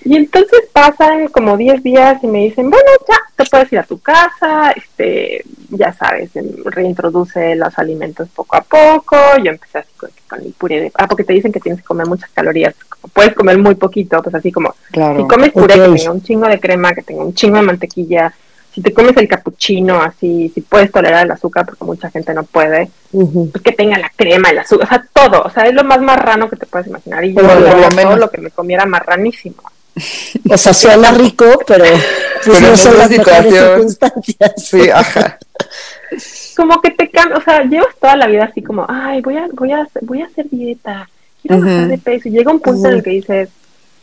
Y 0.04 0.16
entonces 0.16 0.62
pasan 0.74 1.28
como 1.28 1.56
10 1.56 1.84
días 1.84 2.22
y 2.24 2.28
me 2.28 2.40
dicen, 2.40 2.72
bueno, 2.72 2.90
ya, 3.08 3.16
te 3.36 3.48
puedes 3.50 3.72
ir 3.72 3.78
a 3.80 3.84
tu 3.84 4.00
casa, 4.00 4.72
este, 4.72 5.46
ya 5.70 5.94
sabes, 5.94 6.32
reintroduce 6.66 7.56
los 7.56 7.78
alimentos 7.78 8.28
poco 8.36 8.56
a 8.56 8.62
poco. 8.62 9.16
Yo 9.44 9.52
empecé 9.52 9.78
así 9.78 9.92
con, 9.96 10.10
con 10.28 10.42
el 10.42 10.54
puré 10.54 10.82
de... 10.82 10.92
Ah, 10.96 11.08
porque 11.08 11.24
te 11.24 11.34
dicen 11.34 11.52
que 11.52 11.60
tienes 11.60 11.82
que 11.82 11.88
comer 11.88 12.08
muchas 12.08 12.32
calorías. 12.32 12.74
Puedes 13.14 13.36
comer 13.36 13.60
muy 13.60 13.76
poquito, 13.76 14.22
pues 14.24 14.34
así 14.34 14.52
como 14.52 14.74
Claro. 14.92 15.22
Si 15.22 15.28
comes 15.28 15.52
puré 15.52 15.76
que 15.76 15.82
tenga 15.82 16.12
un 16.12 16.24
chingo 16.24 16.48
de 16.48 16.60
crema, 16.60 16.94
que 16.94 17.04
tenga 17.04 17.24
un 17.24 17.34
chingo 17.36 17.58
de 17.58 17.62
mantequilla, 17.62 18.34
si 18.74 18.82
te 18.82 18.94
comes 18.94 19.16
el 19.18 19.28
capuchino 19.28 20.02
así, 20.02 20.50
si 20.54 20.62
puedes 20.62 20.92
tolerar 20.92 21.26
el 21.26 21.32
azúcar, 21.32 21.66
porque 21.66 21.84
mucha 21.84 22.10
gente 22.10 22.34
no 22.34 22.44
puede, 22.44 22.90
Ujú. 23.12 23.50
pues 23.52 23.64
que 23.64 23.72
tenga 23.74 23.98
la 23.98 24.10
crema, 24.16 24.50
el 24.50 24.60
azúcar, 24.60 24.86
o 24.86 24.90
sea, 24.90 25.06
todo, 25.14 25.42
o 25.44 25.50
sea, 25.50 25.64
es 25.64 25.74
lo 25.74 25.84
más 25.84 26.00
marrano 26.02 26.50
que 26.50 26.56
te 26.56 26.66
puedes 26.66 26.88
imaginar. 26.88 27.24
Y 27.26 27.34
yo 27.34 27.42
Por 27.42 27.60
lo 27.60 27.66
todo 27.70 27.90
menos. 27.92 28.20
lo 28.20 28.30
que 28.30 28.40
me 28.40 28.50
comiera 28.52 28.86
marranísimo. 28.86 29.62
O 30.50 30.58
sea, 30.58 30.74
suena 30.74 31.12
rico, 31.12 31.46
pero 31.68 31.84
pues 32.46 32.58
Pero 32.60 32.72
no 32.72 32.78
son 32.78 32.98
las 32.98 33.10
mejores 33.10 33.54
circunstancias. 33.54 34.54
Sí, 34.58 34.90
ajá. 34.90 35.38
Como 36.56 36.82
que 36.82 36.92
te 36.92 37.10
cambia, 37.10 37.38
o 37.38 37.42
sea, 37.42 37.64
llevas 37.64 37.96
toda 38.00 38.16
la 38.16 38.28
vida 38.28 38.46
así 38.46 38.62
como, 38.62 38.86
ay, 38.88 39.22
voy 39.22 39.38
a, 39.38 39.48
voy 39.52 39.72
a, 39.74 39.82
hacer- 39.82 40.04
voy 40.04 40.22
a 40.22 40.26
hacer 40.28 40.48
dieta, 40.50 41.10
quiero 41.42 41.58
Ujú. 41.58 41.66
bajar 41.68 41.88
de 41.88 41.98
peso. 41.98 42.28
Y 42.30 42.32
llega 42.32 42.52
un 42.52 42.60
punto 42.62 42.88
en 42.88 42.96
el 42.96 43.04
que 43.04 43.10
dices, 43.12 43.50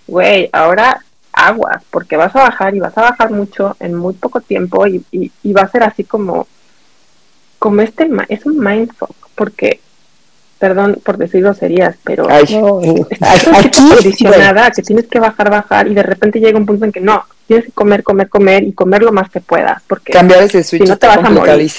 güey, 0.07 0.49
ahora 0.53 1.03
aguas, 1.39 1.85
porque 1.91 2.17
vas 2.17 2.35
a 2.35 2.43
bajar 2.43 2.75
y 2.75 2.81
vas 2.81 2.99
a 2.99 3.03
bajar 3.03 3.31
mucho 3.31 3.77
en 3.79 3.95
muy 3.95 4.15
poco 4.15 4.41
tiempo 4.41 4.87
y, 4.87 5.05
y, 5.13 5.53
va 5.53 5.63
a 5.63 5.71
ser 5.71 5.85
así 5.85 6.03
como, 6.03 6.49
como 7.61 7.81
este, 7.81 8.11
es 8.29 8.45
un 8.45 8.59
mindfuck, 8.59 9.15
porque, 9.37 9.81
perdón 10.59 10.99
por 11.05 11.17
decir 11.19 11.43
groserías, 11.43 11.97
pero 12.05 12.27
Ay, 12.29 12.45
No, 12.61 12.81
estás 13.11 13.49
aquí, 13.49 13.81
bueno, 13.81 13.95
condicionada 13.95 14.71
que 14.71 14.83
tienes 14.83 15.07
que 15.07 15.19
bajar, 15.21 15.51
bajar 15.51 15.89
y 15.89 15.95
de 15.95 16.03
repente 16.03 16.41
llega 16.41 16.59
un 16.59 16.67
punto 16.67 16.85
en 16.85 16.93
que 16.93 17.01
no, 17.01 17.25
tienes 17.47 17.67
que 17.67 17.73
comer, 17.73 18.03
comer, 18.03 18.29
comer 18.29 18.63
y 18.65 18.73
comer 18.73 19.03
lo 19.03 19.13
más 19.13 19.31
que 19.31 19.41
puedas, 19.41 19.83
porque 19.87 20.13
cambiar 20.13 20.43
ese 20.43 20.63
switch 20.63 20.83
Si 20.83 20.89
no 20.89 20.97
te 20.99 21.07
está 21.07 21.21
vas 21.21 21.27
a 21.27 21.31
morir. 21.31 21.71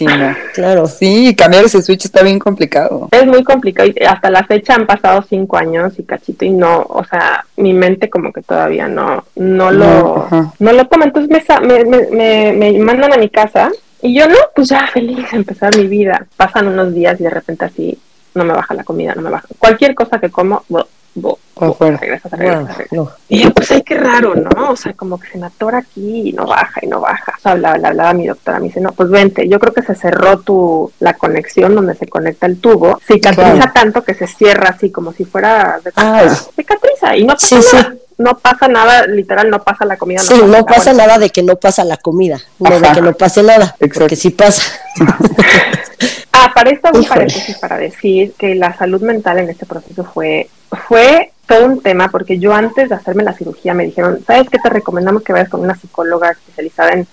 claro. 0.54 0.88
Sí, 0.88 1.36
cambiar 1.36 1.66
ese 1.66 1.82
switch 1.82 2.06
está 2.06 2.24
bien 2.24 2.40
complicado. 2.40 3.10
es 3.12 3.26
muy 3.28 3.44
complicado 3.44 3.90
y 3.90 4.04
hasta 4.04 4.30
la 4.32 4.44
fecha 4.46 4.74
han 4.76 4.88
pasado 4.88 5.24
cinco 5.30 5.58
años 5.58 5.94
y 5.98 6.04
cachito 6.04 6.46
y 6.46 6.50
no, 6.52 6.82
o 6.90 7.04
sea, 7.04 7.46
mi 7.58 7.74
mente 7.74 8.10
como 8.10 8.32
que 8.34 8.42
todavía 8.42 8.88
no, 8.88 9.26
no 9.36 9.70
No, 9.70 9.72
lo, 9.72 10.24
ajá. 10.26 10.54
no 10.60 10.72
lo 10.74 10.86
toma. 10.88 11.06
Entonces 11.06 11.30
me, 11.30 11.42
sa- 11.44 11.60
me, 11.60 11.84
me, 11.86 12.08
me, 12.12 12.54
me 12.54 12.80
mandan 12.80 13.14
a 13.14 13.18
mi 13.18 13.30
casa 13.30 13.70
y 14.02 14.18
yo 14.18 14.28
no, 14.30 14.36
pues 14.56 14.70
ya 14.70 14.88
feliz 14.88 15.30
de 15.30 15.38
empezar 15.38 15.76
mi 15.76 15.86
vida. 15.88 16.26
Pasan 16.38 16.68
unos 16.70 16.94
días 16.94 17.20
y 17.20 17.24
de 17.24 17.30
repente 17.30 17.66
así 17.66 18.00
no 18.34 18.44
me 18.46 18.54
baja 18.54 18.74
la 18.74 18.84
comida, 18.84 19.14
no 19.16 19.22
me 19.22 19.30
baja. 19.30 19.48
Cualquier 19.58 19.96
cosa 19.96 20.20
que 20.20 20.30
como, 20.30 20.64
bo, 20.70 20.88
bo, 21.16 21.40
bo, 21.56 21.76
regresa, 21.80 22.30
regresa, 22.30 22.60
Wow, 22.60 22.68
regresa. 22.68 22.96
no. 22.96 23.12
Y 23.28 23.44
yo, 23.44 23.52
pues, 23.54 23.72
ay, 23.72 23.82
qué 23.84 23.96
raro, 23.96 24.36
¿no? 24.36 24.72
O 24.72 24.76
sea, 24.76 24.94
como 24.94 25.20
que 25.20 25.28
se 25.28 25.38
me 25.38 25.48
atora 25.48 25.80
aquí 25.80 26.30
y 26.30 26.34
no 26.34 26.46
baja 26.46 26.80
y 26.84 26.88
no 26.88 27.02
baja. 27.02 27.34
O 27.38 27.42
sea, 27.42 27.52
hablaba, 27.54 27.76
hablaba 27.88 28.14
mi 28.14 28.28
doctora, 28.28 28.60
me 28.60 28.66
dice, 28.68 28.80
no, 28.80 28.92
pues 28.94 29.10
vente, 29.10 29.48
yo 29.50 29.60
creo 29.60 29.74
que 29.74 29.82
se 29.82 29.96
cerró 29.96 30.40
tu, 30.40 30.92
la 31.00 31.14
conexión 31.16 31.76
donde 31.76 31.96
se 31.96 32.08
conecta 32.08 32.46
el 32.46 32.60
tubo, 32.62 33.00
cicatriza 33.06 33.54
Claro. 33.56 33.72
tanto 33.74 34.04
que 34.04 34.14
se 34.14 34.28
cierra 34.28 34.70
así 34.70 34.92
como 34.92 35.12
si 35.14 35.26
fuera 35.26 35.80
de 35.84 35.92
Ay. 35.96 36.30
cicatriza 36.56 37.16
y 37.18 37.24
no 37.26 37.34
pasa 37.34 37.46
Sí, 37.48 37.62
sí. 37.62 37.76
nada. 37.76 37.96
No 38.20 38.38
pasa 38.38 38.68
nada, 38.68 39.08
literal, 39.08 39.50
no 39.50 39.64
pasa 39.64 39.86
la 39.86 39.96
comida. 39.96 40.20
Sí, 40.20 40.34
no 40.46 40.66
pasa 40.66 40.92
nada 40.92 41.18
de 41.20 41.30
que 41.30 41.42
no 41.42 41.56
pasa 41.56 41.86
la 41.86 41.96
comida, 41.96 42.38
no 42.60 42.70
de 42.70 42.86
Ajá. 42.86 42.94
que 42.96 43.02
no 43.02 43.14
pase 43.14 43.42
nada, 43.44 43.76
Exacto. 43.80 44.00
porque 44.02 44.18
sí 44.18 44.30
pasa. 44.32 44.62
Ah, 46.32 46.52
para 46.54 46.70
esto 46.70 46.90
un 46.94 47.04
paréntesis 47.04 47.58
para 47.58 47.78
decir 47.78 48.34
que 48.38 48.56
la 48.56 48.74
salud 48.78 49.02
mental 49.02 49.40
en 49.40 49.50
este 49.50 49.66
proceso 49.66 50.04
fue, 50.04 50.50
fue 50.88 51.32
todo 51.46 51.66
un 51.66 51.82
tema, 51.82 52.10
porque 52.10 52.40
yo 52.40 52.54
antes 52.54 52.90
de 52.90 52.96
hacerme 52.96 53.24
la 53.24 53.34
cirugía 53.34 53.74
me 53.74 53.86
dijeron, 53.86 54.24
¿sabes 54.26 54.50
qué? 54.50 54.60
Te 54.60 54.70
recomendamos 54.70 55.24
que 55.24 55.34
vayas 55.34 55.50
con 55.50 55.62
una 55.62 55.76
psicóloga 55.76 56.32
especializada 56.32 56.92
en 56.92 57.08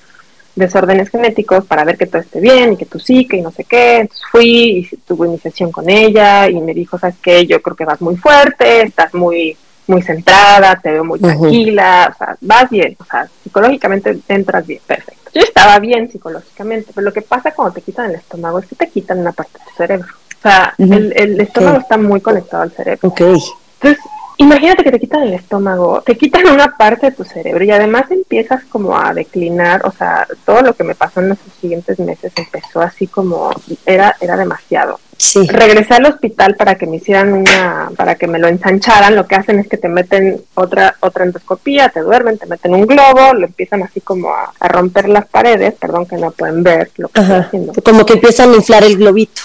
desórdenes 0.54 1.10
genéticos 1.10 1.64
para 1.66 1.84
ver 1.84 1.96
que 1.98 2.06
todo 2.06 2.22
esté 2.22 2.40
bien 2.40 2.72
y 2.72 2.76
que 2.76 2.86
tú 2.86 2.98
sí, 2.98 3.26
que 3.26 3.36
y 3.36 3.42
no 3.42 3.50
sé 3.50 3.64
qué. 3.64 4.00
Entonces 4.00 4.24
fui 4.30 4.88
y 4.92 4.96
tuve 5.06 5.28
mi 5.28 5.38
sesión 5.38 5.72
con 5.72 5.88
ella 5.88 6.48
y 6.48 6.60
me 6.60 6.74
dijo, 6.74 6.98
¿sabes 6.98 7.16
qué? 7.22 7.46
Yo 7.46 7.60
creo 7.62 7.76
que 7.76 7.84
vas 7.84 8.00
muy 8.00 8.16
fuerte, 8.16 8.82
estás 8.82 9.14
muy 9.14 9.56
muy 9.88 10.02
centrada, 10.02 10.80
te 10.82 10.90
veo 10.90 11.04
muy 11.04 11.20
tranquila, 11.20 12.12
o 12.12 12.18
sea, 12.18 12.36
vas 12.40 12.68
bien, 12.68 12.96
o 12.98 13.04
sea, 13.04 13.28
psicológicamente 13.42 14.18
entras 14.28 14.66
bien, 14.66 14.80
perfecto. 14.84 15.15
Yo 15.36 15.42
estaba 15.42 15.78
bien 15.80 16.10
psicológicamente, 16.10 16.92
pero 16.94 17.04
lo 17.04 17.12
que 17.12 17.20
pasa 17.20 17.50
cuando 17.50 17.74
te 17.74 17.82
quitan 17.82 18.08
el 18.08 18.16
estómago 18.16 18.58
es 18.58 18.64
que 18.64 18.74
te 18.74 18.88
quitan 18.88 19.18
una 19.18 19.32
parte 19.32 19.58
de 19.58 19.64
tu 19.66 19.76
cerebro. 19.76 20.08
O 20.38 20.42
sea, 20.42 20.74
el, 20.78 21.12
el 21.14 21.38
estómago 21.38 21.76
está 21.76 21.98
muy 21.98 22.22
conectado 22.22 22.62
al 22.62 22.70
cerebro. 22.70 23.06
Ok. 23.06 23.20
Entonces, 23.20 24.02
imagínate 24.38 24.82
que 24.82 24.92
te 24.92 24.98
quitan 24.98 25.24
el 25.24 25.34
estómago, 25.34 26.00
te 26.00 26.16
quitan 26.16 26.48
una 26.48 26.74
parte 26.78 27.10
de 27.10 27.12
tu 27.12 27.24
cerebro 27.24 27.62
y 27.64 27.70
además 27.70 28.10
empiezas 28.10 28.64
como 28.64 28.96
a 28.96 29.12
declinar, 29.12 29.84
o 29.84 29.92
sea, 29.92 30.26
todo 30.46 30.62
lo 30.62 30.72
que 30.72 30.84
me 30.84 30.94
pasó 30.94 31.20
en 31.20 31.28
los 31.28 31.38
siguientes 31.60 31.98
meses 31.98 32.32
empezó 32.34 32.80
así 32.80 33.06
como, 33.06 33.50
era, 33.84 34.16
era 34.18 34.38
demasiado. 34.38 34.98
Sí. 35.18 35.46
Regresé 35.46 35.94
al 35.94 36.06
hospital 36.06 36.54
para 36.56 36.74
que 36.76 36.86
me 36.86 36.96
hicieran 36.96 37.32
una, 37.32 37.90
para 37.96 38.14
que 38.16 38.26
me 38.26 38.38
lo 38.38 38.48
ensancharan, 38.48 39.16
lo 39.16 39.26
que 39.26 39.34
hacen 39.34 39.58
es 39.58 39.66
que 39.68 39.76
te 39.78 39.88
meten 39.88 40.40
otra, 40.54 40.94
otra 41.00 41.24
endoscopía, 41.24 41.88
te 41.88 42.00
duermen, 42.00 42.38
te 42.38 42.46
meten 42.46 42.74
un 42.74 42.86
globo, 42.86 43.32
lo 43.34 43.46
empiezan 43.46 43.82
así 43.82 44.00
como 44.00 44.30
a, 44.32 44.52
a 44.60 44.68
romper 44.68 45.08
las 45.08 45.26
paredes, 45.26 45.74
perdón 45.74 46.06
que 46.06 46.16
no 46.16 46.30
pueden 46.32 46.62
ver 46.62 46.90
lo 46.96 47.08
que 47.08 47.20
estoy 47.20 47.34
Ajá. 47.36 47.46
haciendo, 47.46 47.72
Como 47.82 48.04
que 48.04 48.12
empiezan 48.14 48.52
a 48.52 48.56
inflar 48.56 48.84
el 48.84 48.96
globito. 48.98 49.42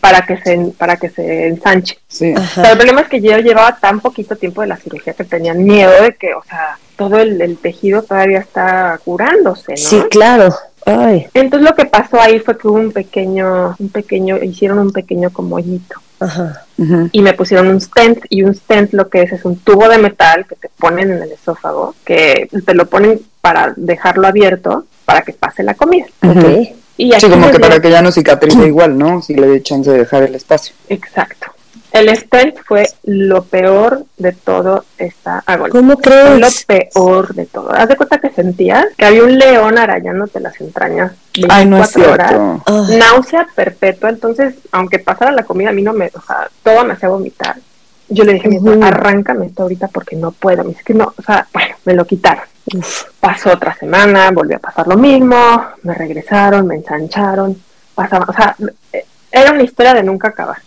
para 0.00 0.22
que 0.22 0.38
se, 0.38 0.56
para 0.78 0.96
que 0.96 1.10
se 1.10 1.48
ensanche. 1.48 1.98
Sí. 2.08 2.32
Pero 2.56 2.68
el 2.70 2.76
problema 2.78 3.02
es 3.02 3.08
que 3.08 3.20
yo 3.20 3.36
llevaba 3.38 3.76
tan 3.78 4.00
poquito 4.00 4.36
tiempo 4.36 4.62
de 4.62 4.68
la 4.68 4.76
cirugía 4.78 5.12
que 5.12 5.24
tenían 5.24 5.62
miedo 5.62 5.92
de 6.02 6.14
que, 6.14 6.32
o 6.32 6.42
sea, 6.42 6.78
todo 6.96 7.18
el, 7.18 7.40
el 7.42 7.58
tejido 7.58 8.02
todavía 8.02 8.38
está 8.38 8.98
curándose, 9.04 9.72
¿no? 9.72 9.76
Sí, 9.76 10.02
claro. 10.10 10.54
Ay, 10.86 11.26
Entonces 11.34 11.68
lo 11.68 11.74
que 11.76 11.84
pasó 11.84 12.20
ahí 12.20 12.38
fue 12.38 12.56
que 12.56 12.68
hubo 12.68 12.78
un 12.78 12.92
pequeño, 12.92 13.76
un 13.78 13.88
pequeño, 13.90 14.38
hicieron 14.42 14.78
un 14.78 14.92
pequeño 14.92 15.30
como 15.30 15.56
hoyito 15.56 16.00
ajá. 16.20 16.64
Y 17.12 17.20
me 17.20 17.34
pusieron 17.34 17.68
un 17.68 17.80
stent 17.80 18.24
y 18.30 18.42
un 18.42 18.54
stent 18.54 18.94
lo 18.94 19.10
que 19.10 19.22
es 19.22 19.32
es 19.32 19.44
un 19.44 19.56
tubo 19.56 19.88
de 19.88 19.98
metal 19.98 20.46
que 20.46 20.56
te 20.56 20.70
ponen 20.78 21.10
en 21.10 21.22
el 21.22 21.32
esófago, 21.32 21.94
que 22.04 22.48
te 22.64 22.74
lo 22.74 22.86
ponen 22.86 23.20
para 23.42 23.74
dejarlo 23.76 24.26
abierto 24.26 24.86
para 25.04 25.22
que 25.22 25.32
pase 25.32 25.62
la 25.62 25.74
comida. 25.74 26.06
Y 26.96 27.12
Sí, 27.18 27.30
como 27.30 27.50
que 27.50 27.58
para 27.58 27.80
que 27.80 27.90
ya 27.90 28.02
no 28.02 28.12
cicatrice 28.12 28.66
igual, 28.66 28.96
¿no? 28.96 29.22
Si 29.22 29.34
le 29.34 29.46
dé 29.46 29.62
chance 29.62 29.90
de 29.90 29.98
dejar 29.98 30.22
el 30.22 30.34
espacio. 30.34 30.74
Exacto. 30.88 31.49
El 31.92 32.14
stent 32.16 32.56
fue 32.64 32.86
lo 33.04 33.42
peor 33.44 34.04
de 34.16 34.32
todo 34.32 34.84
esta 34.96 35.42
agonía. 35.44 35.72
¿Cómo 35.72 35.96
Fue 35.98 36.38
lo 36.38 36.46
crees? 36.46 36.64
peor 36.64 37.34
de 37.34 37.46
todo. 37.46 37.72
Haz 37.72 37.88
de 37.88 37.96
cuenta 37.96 38.18
que 38.20 38.30
sentías 38.30 38.86
que 38.96 39.06
había 39.06 39.24
un 39.24 39.36
león 39.38 39.76
arañándote 39.76 40.38
las 40.40 40.60
entrañas 40.60 41.12
24 41.34 41.56
Ay, 41.56 41.66
no 41.66 41.82
es 41.82 41.96
horas. 41.96 42.28
cierto. 42.28 42.96
Náusea 42.98 43.46
perpetua, 43.54 44.08
entonces, 44.10 44.54
aunque 44.72 44.98
pasara 45.00 45.32
la 45.32 45.42
comida, 45.42 45.70
a 45.70 45.72
mí 45.72 45.82
no 45.82 45.92
me, 45.92 46.06
o 46.14 46.20
sea, 46.20 46.48
todo 46.62 46.84
me 46.84 46.92
hacía 46.94 47.08
vomitar. 47.08 47.56
Yo 48.08 48.24
le 48.24 48.32
dije 48.34 48.46
a 48.48 48.50
mi 48.50 48.56
esposo, 48.56 48.82
arráncame 48.82 49.46
esto 49.46 49.62
ahorita 49.62 49.88
porque 49.88 50.16
no 50.16 50.32
puedo. 50.32 50.62
Me 50.64 50.70
dice 50.70 50.82
que 50.84 50.94
no, 50.94 51.12
o 51.16 51.22
sea, 51.22 51.46
bueno, 51.52 51.74
me 51.84 51.94
lo 51.94 52.04
quitaron. 52.04 52.44
Pasó 53.20 53.50
otra 53.52 53.74
semana, 53.74 54.30
volvió 54.32 54.56
a 54.56 54.60
pasar 54.60 54.86
lo 54.86 54.96
mismo, 54.96 55.64
me 55.82 55.94
regresaron, 55.94 56.66
me 56.66 56.76
ensancharon, 56.76 57.60
pasaba, 57.94 58.26
o 58.28 58.32
sea, 58.32 58.56
era 59.32 59.52
una 59.52 59.62
historia 59.62 59.94
de 59.94 60.02
nunca 60.04 60.28
acabar. 60.28 60.58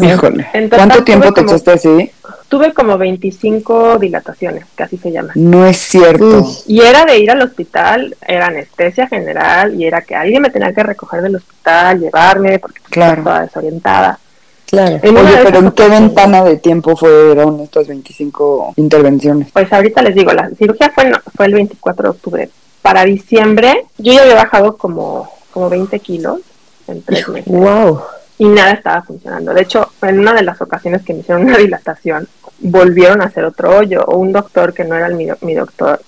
Híjole. 0.00 0.46
¿Cuánto 0.70 1.04
tiempo 1.04 1.32
te 1.32 1.42
echaste 1.42 1.72
así? 1.72 2.10
Tuve 2.48 2.72
como 2.72 2.96
25 2.96 3.98
dilataciones, 3.98 4.64
que 4.76 4.82
así 4.82 4.96
se 4.96 5.10
llama. 5.10 5.32
No 5.34 5.66
es 5.66 5.78
cierto. 5.78 6.46
Y 6.66 6.80
era 6.80 7.04
de 7.04 7.18
ir 7.18 7.30
al 7.30 7.42
hospital, 7.42 8.16
era 8.26 8.46
anestesia 8.46 9.08
general, 9.08 9.74
y 9.74 9.86
era 9.86 10.02
que 10.02 10.14
alguien 10.14 10.42
me 10.42 10.50
tenía 10.50 10.72
que 10.72 10.82
recoger 10.82 11.22
del 11.22 11.36
hospital, 11.36 12.00
llevarme, 12.00 12.58
porque 12.58 12.80
estaba 12.84 13.16
toda 13.16 13.40
desorientada. 13.42 14.18
Claro. 14.66 15.00
Oye, 15.02 15.38
pero 15.44 15.58
¿en 15.58 15.70
qué 15.72 15.88
ventana 15.88 16.42
de 16.42 16.56
tiempo 16.56 16.96
fueron 16.96 17.60
estas 17.60 17.86
25 17.86 18.74
intervenciones? 18.76 19.48
Pues 19.52 19.72
ahorita 19.72 20.02
les 20.02 20.14
digo, 20.14 20.32
la 20.32 20.50
cirugía 20.50 20.90
fue, 20.94 21.12
fue 21.34 21.46
el 21.46 21.54
24 21.54 22.02
de 22.02 22.08
octubre. 22.10 22.50
Para 22.82 23.04
diciembre, 23.04 23.86
yo 23.98 24.12
ya 24.12 24.22
había 24.22 24.34
bajado 24.34 24.76
como, 24.76 25.30
como 25.52 25.68
20 25.70 25.98
kilos 26.00 26.40
en 26.86 27.02
tres 27.02 27.28
meses. 27.28 27.52
¡Wow! 27.52 28.00
Y 28.38 28.46
nada 28.46 28.72
estaba 28.72 29.02
funcionando. 29.02 29.54
De 29.54 29.62
hecho, 29.62 29.92
en 30.02 30.20
una 30.20 30.32
de 30.32 30.42
las 30.42 30.60
ocasiones 30.60 31.02
que 31.02 31.14
me 31.14 31.20
hicieron 31.20 31.44
una 31.44 31.58
dilatación, 31.58 32.28
volvieron 32.60 33.22
a 33.22 33.26
hacer 33.26 33.44
otro 33.44 33.76
hoyo. 33.76 34.04
O 34.06 34.18
un 34.18 34.32
doctor 34.32 34.72
que 34.72 34.84
no 34.84 34.96
era 34.96 35.08
mi, 35.08 35.28
mi 35.42 35.54
doctor, 35.54 36.00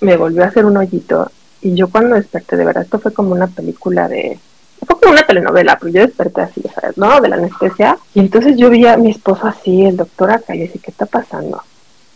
me 0.00 0.16
volvió 0.16 0.44
a 0.44 0.46
hacer 0.46 0.64
un 0.64 0.76
hoyito. 0.76 1.30
Y 1.60 1.74
yo 1.74 1.88
cuando 1.88 2.16
desperté, 2.16 2.56
de 2.56 2.64
verdad, 2.64 2.84
esto 2.84 2.98
fue 2.98 3.12
como 3.12 3.32
una 3.32 3.48
película 3.48 4.08
de 4.08 4.38
fue 4.86 5.00
como 5.00 5.12
una 5.12 5.26
telenovela, 5.26 5.78
pero 5.78 5.92
yo 5.92 6.00
desperté 6.02 6.42
así, 6.42 6.62
¿sabes? 6.74 6.96
¿No? 6.96 7.20
De 7.20 7.28
la 7.28 7.36
anestesia. 7.36 7.98
Y 8.14 8.20
entonces 8.20 8.56
yo 8.56 8.70
vi 8.70 8.86
a 8.86 8.96
mi 8.96 9.10
esposo 9.10 9.46
así, 9.46 9.84
el 9.84 9.96
doctor 9.96 10.30
acá, 10.30 10.54
y 10.54 10.58
le 10.58 10.64
dije, 10.64 10.78
¿qué 10.78 10.90
está 10.90 11.06
pasando? 11.06 11.62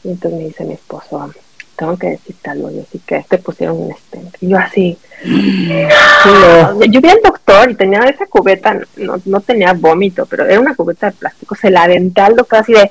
Y 0.04 0.10
entonces 0.10 0.38
me 0.38 0.46
dice 0.46 0.64
mi 0.64 0.74
esposo, 0.74 1.32
tengo 1.80 1.96
que 1.96 2.08
decirte 2.08 2.50
algo, 2.50 2.70
yo 2.70 2.82
así 2.82 3.00
que 3.06 3.24
te 3.26 3.38
pusieron 3.38 3.78
un 3.80 3.96
stent. 3.96 4.36
Y 4.42 4.48
yo 4.48 4.58
así, 4.58 4.98
yo 5.24 7.00
vi 7.00 7.08
al 7.08 7.22
doctor 7.24 7.70
y 7.70 7.74
tenía 7.74 8.00
esa 8.00 8.26
cubeta, 8.26 8.78
no, 8.96 9.14
no 9.24 9.40
tenía 9.40 9.72
vómito, 9.72 10.26
pero 10.26 10.44
era 10.44 10.60
una 10.60 10.74
cubeta 10.74 11.06
de 11.06 11.12
plástico, 11.12 11.54
se 11.54 11.70
la 11.70 11.84
aventé 11.84 12.20
al 12.20 12.36
doctor 12.36 12.58
así 12.58 12.74
de, 12.74 12.90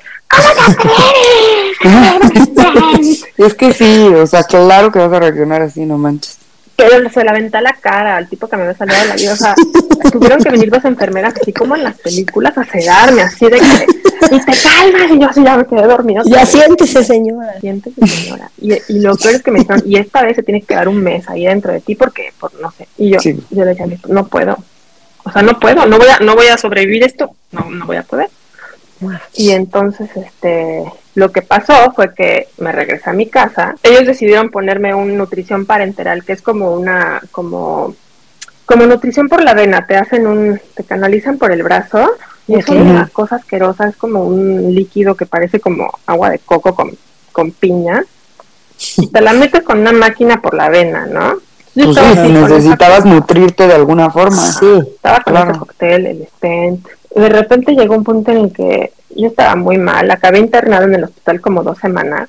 es 3.44 3.54
que 3.54 3.72
sí, 3.72 4.08
o 4.08 4.26
sea, 4.26 4.42
claro 4.42 4.90
que 4.90 4.98
vas 4.98 5.12
a 5.12 5.20
reaccionar 5.20 5.62
así, 5.62 5.86
no 5.86 5.96
manches 5.96 6.39
pero 6.88 7.10
se 7.10 7.24
la 7.24 7.30
aventó 7.32 7.60
la 7.60 7.72
cara 7.74 8.16
al 8.16 8.28
tipo 8.28 8.48
que 8.48 8.56
me 8.56 8.62
había 8.62 8.76
salido 8.76 9.00
de 9.00 9.06
la 9.06 9.14
vida. 9.16 9.32
O 9.32 9.36
sea, 9.36 9.54
tuvieron 10.10 10.42
que 10.42 10.50
venir 10.50 10.70
dos 10.70 10.84
enfermeras, 10.84 11.34
así 11.40 11.52
como 11.52 11.76
en 11.76 11.84
las 11.84 11.98
películas, 11.98 12.56
a 12.56 12.64
sedarme, 12.64 13.22
así 13.22 13.46
de 13.46 13.58
que, 13.58 14.34
y 14.36 14.44
te 14.44 14.52
calmas, 14.62 15.10
y 15.10 15.18
yo 15.20 15.28
así 15.28 15.42
ya 15.44 15.56
me 15.56 15.66
quedé 15.66 15.82
dormido. 15.82 16.22
Ya 16.26 16.46
siéntese, 16.46 17.04
señora. 17.04 17.54
Siéntese, 17.60 18.06
señora. 18.06 18.50
Y, 18.60 18.72
y 18.88 19.00
lo 19.00 19.16
peor 19.16 19.34
es 19.34 19.42
que 19.42 19.50
me 19.50 19.60
dijeron, 19.60 19.82
y 19.84 19.96
esta 19.96 20.22
vez 20.22 20.36
se 20.36 20.42
tiene 20.42 20.60
que 20.60 20.68
quedar 20.68 20.88
un 20.88 21.02
mes 21.02 21.28
ahí 21.28 21.44
dentro 21.44 21.72
de 21.72 21.80
ti, 21.80 21.94
porque, 21.94 22.32
por 22.38 22.52
no 22.60 22.70
sé. 22.70 22.88
Y 22.96 23.10
yo, 23.10 23.18
yo 23.22 23.64
le 23.64 23.74
decía, 23.74 23.86
no 24.08 24.26
puedo. 24.26 24.56
O 25.24 25.30
sea, 25.30 25.42
no 25.42 25.58
puedo, 25.58 25.84
no 25.86 25.98
voy 25.98 26.08
a, 26.08 26.18
no 26.20 26.34
voy 26.34 26.46
a 26.46 26.56
sobrevivir 26.56 27.04
esto, 27.04 27.30
no, 27.52 27.70
no 27.70 27.86
voy 27.86 27.96
a 27.96 28.02
poder. 28.02 28.30
Y 29.34 29.50
entonces, 29.50 30.10
este, 30.16 30.84
lo 31.14 31.32
que 31.32 31.42
pasó 31.42 31.92
fue 31.94 32.14
que 32.14 32.48
me 32.58 32.72
regresé 32.72 33.10
a 33.10 33.14
mi 33.14 33.26
casa. 33.26 33.74
Ellos 33.82 34.06
decidieron 34.06 34.50
ponerme 34.50 34.94
un 34.94 35.16
nutrición 35.16 35.66
parenteral, 35.66 36.24
que 36.24 36.32
es 36.32 36.42
como 36.42 36.72
una, 36.72 37.22
como, 37.30 37.94
como 38.66 38.86
nutrición 38.86 39.28
por 39.28 39.42
la 39.42 39.54
vena. 39.54 39.86
Te 39.86 39.96
hacen 39.96 40.26
un, 40.26 40.60
te 40.74 40.84
canalizan 40.84 41.38
por 41.38 41.52
el 41.52 41.62
brazo 41.62 42.10
y 42.46 42.56
es 42.56 42.68
una 42.68 43.08
cosa 43.12 43.36
asquerosa. 43.36 43.88
Es 43.88 43.96
como 43.96 44.24
un 44.24 44.74
líquido 44.74 45.14
que 45.14 45.26
parece 45.26 45.60
como 45.60 45.90
agua 46.06 46.30
de 46.30 46.38
coco 46.38 46.74
con, 46.74 46.96
con 47.32 47.52
piña. 47.52 48.04
Y 48.96 49.08
te 49.08 49.20
la 49.20 49.32
metes 49.32 49.62
con 49.62 49.80
una 49.80 49.92
máquina 49.92 50.40
por 50.40 50.54
la 50.54 50.68
vena, 50.68 51.06
¿no? 51.06 51.36
Pues 51.74 51.96
necesitabas 51.96 53.04
nutrirte 53.04 53.66
de 53.66 53.74
alguna 53.74 54.10
forma. 54.10 54.36
Sí, 54.36 54.66
estaba 54.88 55.20
con 55.20 55.36
ese 55.36 55.58
cóctel, 55.58 56.06
el 56.06 56.26
stent. 56.26 56.88
De 57.14 57.28
repente 57.28 57.74
llegó 57.74 57.94
un 57.94 58.04
punto 58.04 58.30
en 58.30 58.38
el 58.38 58.52
que 58.52 58.92
yo 59.10 59.28
estaba 59.28 59.56
muy 59.56 59.78
mal, 59.78 60.10
acabé 60.10 60.38
internada 60.38 60.84
en 60.84 60.94
el 60.94 61.04
hospital 61.04 61.40
como 61.40 61.62
dos 61.62 61.78
semanas. 61.78 62.28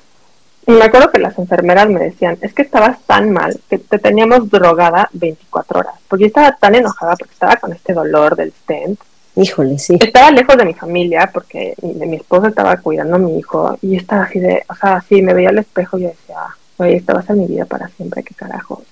Y 0.66 0.72
me 0.72 0.84
acuerdo 0.84 1.10
que 1.10 1.18
las 1.18 1.38
enfermeras 1.38 1.88
me 1.88 2.00
decían, 2.00 2.38
es 2.40 2.54
que 2.54 2.62
estabas 2.62 3.00
tan 3.02 3.32
mal 3.32 3.58
que 3.68 3.78
te 3.78 3.98
teníamos 3.98 4.48
drogada 4.48 5.08
24 5.12 5.80
horas. 5.80 5.94
Porque 6.08 6.22
yo 6.24 6.26
estaba 6.28 6.56
tan 6.56 6.74
enojada 6.74 7.16
porque 7.16 7.32
estaba 7.32 7.56
con 7.56 7.72
este 7.72 7.92
dolor 7.92 8.36
del 8.36 8.52
stent. 8.52 9.00
Híjole, 9.34 9.78
sí. 9.78 9.96
Estaba 9.98 10.30
lejos 10.30 10.56
de 10.56 10.64
mi 10.64 10.74
familia 10.74 11.30
porque 11.32 11.74
mi, 11.82 12.06
mi 12.06 12.16
esposo 12.16 12.48
estaba 12.48 12.76
cuidando 12.76 13.16
a 13.16 13.18
mi 13.18 13.38
hijo 13.38 13.76
y 13.82 13.96
estaba 13.96 14.24
así 14.24 14.38
de, 14.38 14.62
o 14.68 14.74
sea, 14.74 15.02
sí, 15.08 15.22
me 15.22 15.34
veía 15.34 15.48
al 15.48 15.58
espejo 15.58 15.98
y 15.98 16.02
yo 16.02 16.08
decía, 16.08 16.36
oye, 16.76 16.96
esta 16.96 17.14
va 17.14 17.20
a 17.20 17.24
ser 17.24 17.36
mi 17.36 17.46
vida 17.46 17.64
para 17.64 17.88
siempre, 17.88 18.22
qué 18.22 18.34
carajo. 18.34 18.82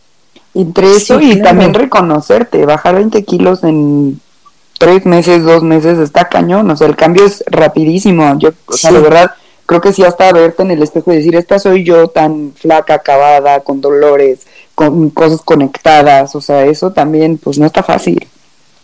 Entre 0.54 0.96
eso 0.96 1.20
y 1.20 1.40
también 1.40 1.74
reconocerte, 1.74 2.66
bajar 2.66 2.96
20 2.96 3.24
kilos 3.24 3.62
en 3.62 4.20
tres 4.80 5.04
meses, 5.04 5.44
dos 5.44 5.62
meses, 5.62 5.98
está 5.98 6.30
cañón, 6.30 6.70
o 6.70 6.74
sea, 6.74 6.86
el 6.86 6.96
cambio 6.96 7.26
es 7.26 7.44
rapidísimo. 7.48 8.38
Yo, 8.38 8.48
o 8.64 8.72
sea, 8.72 8.90
de 8.90 9.00
verdad, 9.00 9.30
creo 9.66 9.82
que 9.82 9.92
sí 9.92 10.02
hasta 10.02 10.32
verte 10.32 10.62
en 10.62 10.70
el 10.70 10.82
espejo 10.82 11.12
y 11.12 11.16
decir, 11.16 11.36
esta 11.36 11.58
soy 11.58 11.84
yo 11.84 12.08
tan 12.08 12.54
flaca, 12.56 12.94
acabada, 12.94 13.60
con 13.60 13.82
dolores, 13.82 14.46
con 14.74 15.10
cosas 15.10 15.42
conectadas, 15.42 16.34
o 16.34 16.40
sea, 16.40 16.64
eso 16.64 16.92
también, 16.92 17.36
pues 17.36 17.58
no 17.58 17.66
está 17.66 17.82
fácil. 17.82 18.26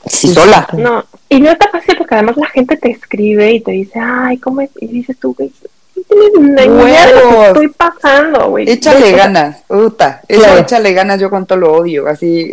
Sí, 0.05 0.29
sola. 0.29 0.69
No, 0.75 1.03
y 1.31 1.41
no 1.41 1.51
está 1.51 1.71
fácil 1.71 1.97
porque 1.97 2.15
además 2.15 2.37
la 2.37 2.49
gente 2.49 2.77
te 2.77 2.91
escribe 2.91 3.53
y 3.53 3.61
te 3.61 3.73
dice, 3.73 3.99
ay, 3.99 4.37
¿cómo 4.37 4.61
es? 4.61 4.71
Y 4.79 4.89
dices 4.89 5.17
tú, 5.19 5.35
güey, 5.35 5.51
estoy 7.49 7.69
pasando, 7.69 8.51
güey. 8.51 8.71
Échale 8.71 9.13
ganas, 9.13 9.65
uta. 9.71 10.21
échale 10.29 10.93
ganas, 10.93 11.19
yo 11.19 11.31
con 11.31 11.47
todo 11.47 11.59
lo 11.59 11.73
odio, 11.73 12.07
así, 12.07 12.53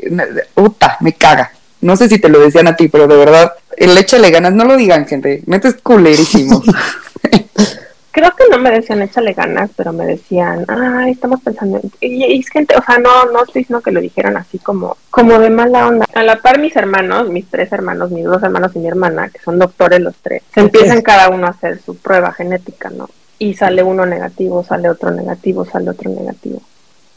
uta, 0.56 0.96
me 1.02 1.12
caga. 1.12 1.52
No 1.84 1.98
sé 1.98 2.08
si 2.08 2.18
te 2.18 2.30
lo 2.30 2.40
decían 2.40 2.68
a 2.68 2.78
ti, 2.78 2.88
pero 2.88 3.08
de 3.08 3.18
verdad, 3.18 3.54
el 3.76 3.98
échale 3.98 4.32
ganas, 4.32 4.54
no 4.54 4.64
lo 4.64 4.78
digan, 4.78 5.06
gente. 5.06 5.44
Metes 5.48 5.76
culerísimo. 5.84 6.64
Creo 8.12 8.32
que 8.38 8.46
no 8.50 8.58
me 8.58 8.72
decían 8.72 9.02
échale 9.02 9.34
ganas, 9.34 9.70
pero 9.76 9.92
me 9.92 10.06
decían, 10.06 10.66
ay, 10.70 11.12
estamos 11.12 11.42
pensando 11.42 11.82
en... 11.84 11.92
Y, 12.00 12.40
es 12.40 12.48
gente, 12.48 12.76
o 12.78 12.84
sea, 12.84 13.00
no, 13.00 13.26
no 13.26 13.44
estoy 13.44 13.64
diciendo 13.64 13.82
que 13.82 13.92
lo 13.92 14.00
dijeran 14.00 14.38
así 14.38 14.60
como, 14.60 14.96
como 15.10 15.40
de 15.40 15.50
mala 15.50 15.88
onda. 15.88 16.06
A 16.14 16.24
la 16.24 16.38
par 16.38 16.58
mis 16.60 16.76
hermanos, 16.78 17.30
mis 17.30 17.50
tres 17.50 17.72
hermanos, 17.74 18.12
mis 18.12 18.24
dos 18.24 18.42
hermanos 18.42 18.72
y 18.76 18.80
mi 18.80 18.88
hermana, 18.88 19.30
que 19.30 19.40
son 19.40 19.60
doctores 19.60 20.00
los 20.00 20.16
tres, 20.22 20.42
se 20.54 20.62
empiezan 20.62 21.02
cada 21.02 21.30
uno 21.30 21.48
a 21.48 21.50
hacer 21.50 21.82
su 21.82 21.98
prueba 21.98 22.32
genética, 22.32 22.92
¿no? 22.92 23.10
Y 23.40 23.56
sale 23.56 23.84
uno 23.84 24.06
negativo, 24.06 24.64
sale 24.64 24.90
otro 24.90 25.12
negativo, 25.12 25.66
sale 25.66 25.90
otro 25.90 26.10
negativo. 26.12 26.62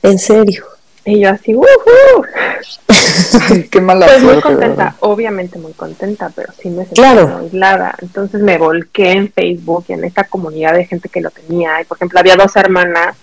¿En 0.02 0.18
serio? 0.18 0.64
Y 1.06 1.20
yo 1.20 1.30
así. 1.30 1.54
Qué 3.70 3.80
mala 3.80 4.06
Pues 4.06 4.22
muy 4.22 4.40
contenta, 4.40 4.96
obviamente 5.00 5.58
muy 5.58 5.72
contenta, 5.72 6.30
pero 6.34 6.52
sí 6.60 6.68
me 6.68 6.84
sentí 6.84 7.00
claro. 7.00 7.38
aislada. 7.42 7.94
Entonces 8.02 8.42
me 8.42 8.58
volqué 8.58 9.12
en 9.12 9.32
Facebook 9.32 9.84
y 9.88 9.92
en 9.92 10.04
esta 10.04 10.24
comunidad 10.24 10.74
de 10.74 10.84
gente 10.84 11.08
que 11.08 11.20
lo 11.20 11.30
tenía. 11.30 11.80
Y 11.80 11.84
por 11.84 11.96
ejemplo, 11.96 12.18
había 12.18 12.34
dos 12.34 12.56
hermanas 12.56 13.16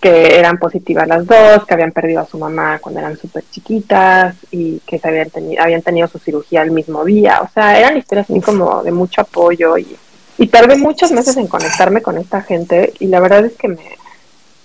que 0.00 0.38
eran 0.38 0.58
positivas 0.58 1.06
las 1.06 1.26
dos, 1.26 1.66
que 1.66 1.74
habían 1.74 1.92
perdido 1.92 2.20
a 2.20 2.26
su 2.26 2.38
mamá 2.38 2.78
cuando 2.78 3.00
eran 3.00 3.18
súper 3.18 3.44
chiquitas 3.50 4.34
y 4.50 4.80
que 4.86 4.98
se 4.98 5.08
habían, 5.08 5.30
tenido, 5.30 5.62
habían 5.62 5.82
tenido 5.82 6.08
su 6.08 6.18
cirugía 6.18 6.62
el 6.62 6.70
mismo 6.70 7.04
día. 7.04 7.40
O 7.42 7.48
sea, 7.52 7.78
eran 7.78 7.98
historias 7.98 8.30
así 8.30 8.40
como 8.40 8.82
de 8.82 8.92
mucho 8.92 9.20
apoyo 9.20 9.76
y, 9.76 9.94
y 10.38 10.46
tardé 10.46 10.76
muchos 10.76 11.12
meses 11.12 11.36
en 11.36 11.46
conectarme 11.46 12.00
con 12.00 12.16
esta 12.16 12.40
gente 12.40 12.94
y 13.00 13.06
la 13.06 13.20
verdad 13.20 13.44
es 13.44 13.52
que 13.52 13.68
me, 13.68 13.98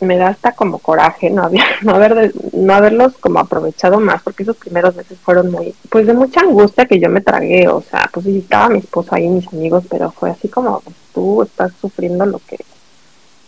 me 0.01 0.17
da 0.17 0.29
hasta 0.29 0.53
como 0.53 0.79
coraje 0.79 1.29
no 1.29 1.43
haber, 1.43 1.61
no 1.81 1.95
haber 1.95 2.33
no 2.53 2.73
haberlos 2.73 3.17
como 3.17 3.39
aprovechado 3.39 3.99
más 3.99 4.21
porque 4.21 4.43
esos 4.43 4.57
primeros 4.57 4.95
meses 4.95 5.17
fueron 5.19 5.51
muy 5.51 5.73
pues 5.89 6.07
de 6.07 6.13
mucha 6.13 6.41
angustia 6.41 6.85
que 6.85 6.99
yo 6.99 7.09
me 7.09 7.21
tragué 7.21 7.67
o 7.67 7.81
sea 7.81 8.09
pues 8.11 8.25
estaba 8.25 8.69
mi 8.69 8.79
esposo 8.79 9.15
ahí 9.15 9.27
mis 9.27 9.47
amigos 9.47 9.83
pero 9.89 10.11
fue 10.11 10.29
así 10.29 10.47
como 10.47 10.79
pues, 10.81 10.95
tú 11.13 11.43
estás 11.43 11.71
sufriendo 11.79 12.25
lo 12.25 12.39
que 12.39 12.57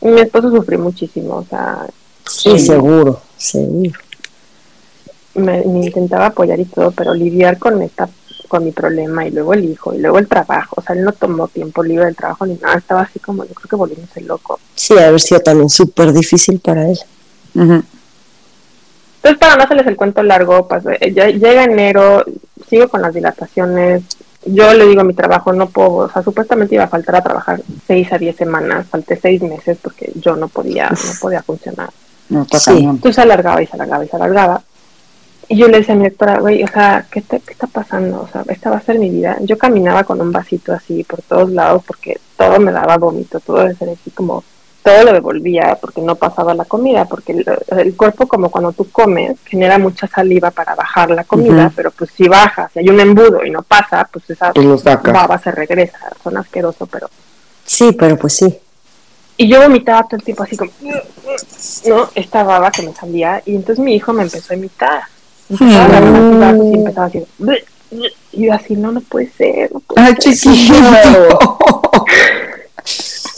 y 0.01 0.07
mi 0.07 0.21
esposo 0.21 0.51
sufrió 0.51 0.79
muchísimo 0.79 1.35
o 1.35 1.45
sea 1.45 1.87
sí 2.25 2.59
seguro 2.59 3.21
seguro. 3.37 3.99
me, 5.35 5.63
me 5.63 5.85
intentaba 5.85 6.27
apoyar 6.27 6.59
y 6.59 6.65
todo 6.65 6.91
pero 6.91 7.13
lidiar 7.13 7.57
con 7.57 7.81
esta 7.81 8.09
con 8.51 8.65
mi 8.65 8.73
problema 8.73 9.25
y 9.25 9.31
luego 9.31 9.53
el 9.53 9.63
hijo 9.63 9.93
y 9.93 9.99
luego 9.99 10.19
el 10.19 10.27
trabajo. 10.27 10.75
O 10.75 10.81
sea, 10.81 10.93
él 10.93 11.05
no 11.05 11.13
tomó 11.13 11.47
tiempo 11.47 11.81
libre 11.81 12.03
del 12.03 12.17
trabajo 12.17 12.45
ni 12.45 12.55
nada, 12.55 12.75
estaba 12.75 13.03
así 13.03 13.17
como 13.17 13.45
yo 13.45 13.53
creo 13.53 13.69
que 13.69 13.75
volviéndose 13.77 14.19
loco. 14.19 14.59
Sí, 14.75 14.97
haber 14.97 15.21
sido 15.21 15.39
también 15.39 15.69
súper 15.69 16.11
difícil 16.11 16.59
para 16.59 16.85
él. 16.89 16.99
Entonces, 17.55 17.85
para 19.39 19.55
no 19.55 19.63
hacerles 19.63 19.87
el 19.87 19.95
cuento 19.95 20.21
largo, 20.21 20.67
pues, 20.67 20.83
eh, 20.99 21.13
ya, 21.13 21.29
llega 21.29 21.63
enero, 21.63 22.25
sigo 22.69 22.89
con 22.89 23.01
las 23.01 23.13
dilataciones. 23.13 24.03
Yo 24.43 24.73
le 24.73 24.85
digo 24.85 24.99
a 24.99 25.05
mi 25.05 25.13
trabajo, 25.13 25.53
no 25.53 25.69
puedo, 25.69 25.95
o 25.95 26.09
sea, 26.11 26.21
supuestamente 26.21 26.75
iba 26.75 26.83
a 26.83 26.89
faltar 26.89 27.15
a 27.15 27.23
trabajar 27.23 27.61
seis 27.87 28.11
a 28.11 28.17
diez 28.17 28.35
semanas, 28.35 28.87
falté 28.89 29.15
seis 29.15 29.41
meses 29.41 29.77
porque 29.81 30.11
yo 30.15 30.35
no 30.35 30.49
podía, 30.49 30.89
no 30.89 31.11
podía 31.21 31.41
funcionar. 31.41 31.89
No, 32.27 32.45
sí. 32.51 32.79
Entonces 32.79 33.15
se 33.15 33.21
alargaba 33.21 33.61
y 33.61 33.67
se 33.67 33.75
alargaba 33.75 34.03
y 34.03 34.09
se 34.09 34.15
alargaba 34.17 34.61
Y 35.51 35.57
yo 35.57 35.67
le 35.67 35.79
decía 35.79 35.95
a 35.95 35.97
mi 35.97 36.05
doctora, 36.05 36.39
güey, 36.39 36.63
o 36.63 36.67
sea, 36.67 37.05
¿qué, 37.11 37.21
te, 37.21 37.41
¿qué 37.41 37.51
está 37.51 37.67
pasando? 37.67 38.21
O 38.21 38.27
sea, 38.31 38.45
esta 38.47 38.69
va 38.69 38.77
a 38.77 38.81
ser 38.81 38.97
mi 38.97 39.09
vida. 39.09 39.35
Yo 39.41 39.57
caminaba 39.57 40.05
con 40.05 40.21
un 40.21 40.31
vasito 40.31 40.71
así 40.71 41.03
por 41.03 41.21
todos 41.23 41.51
lados 41.51 41.83
porque 41.85 42.21
todo 42.37 42.57
me 42.61 42.71
daba 42.71 42.97
vómito, 42.97 43.41
todo 43.41 43.67
ser 43.73 43.89
así 43.89 44.11
como, 44.11 44.45
todo 44.81 45.03
lo 45.03 45.11
devolvía 45.11 45.77
porque 45.81 45.99
no 45.99 46.15
pasaba 46.15 46.53
la 46.53 46.63
comida, 46.63 47.03
porque 47.03 47.43
el, 47.67 47.95
cuerpo 47.97 48.29
como 48.29 48.49
cuando 48.49 48.71
tú 48.71 48.89
comes 48.91 49.39
genera 49.43 49.77
mucha 49.77 50.07
saliva 50.07 50.51
para 50.51 50.73
bajar 50.73 51.11
la 51.11 51.25
comida, 51.25 51.69
pero 51.75 51.91
pues 51.91 52.11
si 52.15 52.29
baja, 52.29 52.69
si 52.71 52.79
hay 52.79 52.87
un 52.87 53.01
embudo 53.01 53.43
y 53.43 53.51
no 53.51 53.61
pasa, 53.61 54.07
pues 54.09 54.29
esa 54.29 54.53
baba 55.03 55.37
se 55.37 55.51
regresa, 55.51 55.99
son 56.23 56.37
asqueroso, 56.37 56.85
pero... 56.85 57.09
Sí, 57.65 57.91
pero 57.91 58.15
pues 58.15 58.37
sí. 58.37 58.57
Y 59.35 59.49
yo 59.49 59.59
vomitaba 59.59 60.03
todo 60.03 60.15
el 60.15 60.23
tiempo 60.23 60.43
así 60.43 60.55
como, 60.55 60.71
¿no? 61.89 62.09
Esta 62.15 62.43
baba 62.43 62.71
que 62.71 62.83
me 62.83 62.93
salía. 62.93 63.41
Y 63.45 63.55
entonces 63.55 63.83
mi 63.83 63.95
hijo 63.95 64.13
me 64.13 64.23
empezó 64.23 64.53
a 64.53 64.55
imitar. 64.55 65.01
A 65.59 66.55
y 66.63 66.73
empezaba 66.73 67.07
así. 67.07 67.23
Y 68.31 68.45
yo 68.45 68.53
así, 68.53 68.75
no, 68.75 68.91
no 68.91 69.01
puede 69.01 69.29
ser. 69.31 69.71
No 69.71 69.81
¡Ay, 69.95 70.15
chiquito! 70.15 70.77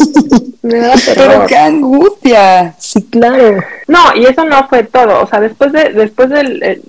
me 0.62 0.80
da 0.80 0.94
Pero 1.16 1.46
qué 1.46 1.58
angustia. 1.58 2.76
Sí, 2.78 3.04
claro. 3.04 3.64
No, 3.88 4.16
y 4.16 4.26
eso 4.26 4.44
no 4.46 4.68
fue 4.68 4.84
todo. 4.84 5.24
O 5.24 5.28
sea, 5.28 5.40
después 5.40 5.72
de, 5.72 5.90
después 5.90 6.30
del, 6.30 6.82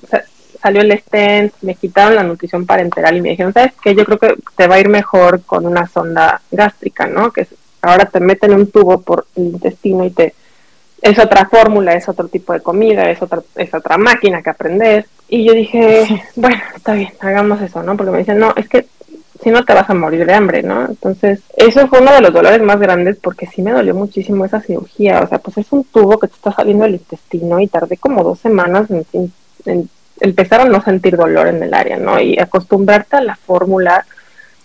salió 0.60 0.80
el 0.80 0.98
stent, 0.98 1.52
me 1.62 1.74
quitaron 1.74 2.16
la 2.16 2.22
nutrición 2.22 2.66
parenteral 2.66 3.16
y 3.16 3.20
me 3.20 3.30
dijeron, 3.30 3.52
¿sabes 3.52 3.72
qué? 3.82 3.94
Yo 3.94 4.04
creo 4.04 4.18
que 4.18 4.34
te 4.56 4.66
va 4.66 4.76
a 4.76 4.80
ir 4.80 4.88
mejor 4.88 5.42
con 5.44 5.66
una 5.66 5.86
sonda 5.86 6.40
gástrica, 6.50 7.06
¿no? 7.06 7.32
Que 7.32 7.46
ahora 7.82 8.06
te 8.06 8.20
meten 8.20 8.54
un 8.54 8.70
tubo 8.70 9.00
por 9.00 9.26
el 9.36 9.44
intestino 9.44 10.04
y 10.04 10.10
te 10.10 10.34
es 11.02 11.18
otra 11.18 11.44
fórmula, 11.44 11.92
es 11.92 12.08
otro 12.08 12.28
tipo 12.28 12.54
de 12.54 12.60
comida, 12.60 13.10
es 13.10 13.20
otra, 13.20 13.42
es 13.56 13.74
otra 13.74 13.98
máquina 13.98 14.42
que 14.42 14.48
aprender. 14.48 15.06
Y 15.28 15.44
yo 15.44 15.52
dije, 15.52 16.06
bueno, 16.36 16.62
está 16.74 16.94
bien, 16.94 17.10
hagamos 17.20 17.60
eso, 17.60 17.82
¿no? 17.82 17.96
Porque 17.96 18.12
me 18.12 18.18
dicen, 18.18 18.38
no, 18.38 18.52
es 18.56 18.68
que 18.68 18.86
si 19.42 19.50
no 19.50 19.64
te 19.64 19.74
vas 19.74 19.90
a 19.90 19.94
morir 19.94 20.24
de 20.24 20.32
hambre, 20.32 20.62
¿no? 20.62 20.86
Entonces, 20.86 21.40
eso 21.56 21.86
fue 21.88 22.00
uno 22.00 22.12
de 22.12 22.20
los 22.20 22.32
dolores 22.32 22.62
más 22.62 22.78
grandes 22.78 23.18
porque 23.20 23.46
sí 23.46 23.62
me 23.62 23.72
dolió 23.72 23.94
muchísimo 23.94 24.44
esa 24.44 24.60
cirugía. 24.60 25.20
O 25.20 25.28
sea, 25.28 25.38
pues 25.38 25.58
es 25.58 25.70
un 25.72 25.84
tubo 25.84 26.18
que 26.18 26.28
te 26.28 26.34
está 26.34 26.52
saliendo 26.52 26.84
del 26.84 26.94
intestino 26.94 27.60
y 27.60 27.66
tardé 27.66 27.96
como 27.96 28.22
dos 28.22 28.38
semanas 28.38 28.90
en, 28.90 29.04
en 29.66 29.90
empezar 30.20 30.60
a 30.60 30.64
no 30.66 30.80
sentir 30.82 31.16
dolor 31.16 31.48
en 31.48 31.62
el 31.62 31.74
área, 31.74 31.98
¿no? 31.98 32.20
Y 32.20 32.38
acostumbrarte 32.38 33.16
a 33.16 33.20
la 33.20 33.36
fórmula 33.36 34.06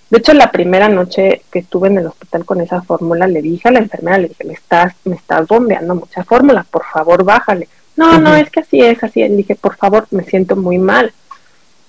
de 0.09 0.17
hecho, 0.17 0.33
la 0.33 0.51
primera 0.51 0.89
noche 0.89 1.43
que 1.51 1.59
estuve 1.59 1.87
en 1.87 1.99
el 1.99 2.07
hospital 2.07 2.43
con 2.43 2.61
esa 2.61 2.81
fórmula, 2.81 3.27
le 3.27 3.43
dije 3.43 3.69
a 3.69 3.71
la 3.71 3.79
enfermera, 3.79 4.17
le 4.17 4.29
dije, 4.29 4.43
me 4.43 4.53
estás, 4.53 4.95
me 5.05 5.15
estás 5.15 5.47
bombeando 5.47 5.93
mucha 5.93 6.23
fórmula, 6.23 6.65
por 6.69 6.83
favor, 6.85 7.23
bájale. 7.23 7.69
No, 7.99 8.17
no, 8.17 8.33
es 8.33 8.49
que 8.49 8.61
así 8.61 8.79
es, 8.79 9.03
así 9.03 9.21
es. 9.21 9.29
Le 9.29 9.35
dije, 9.35 9.55
por 9.55 9.75
favor, 9.75 10.07
me 10.11 10.23
siento 10.23 10.55
muy 10.55 10.77
mal. 10.77 11.11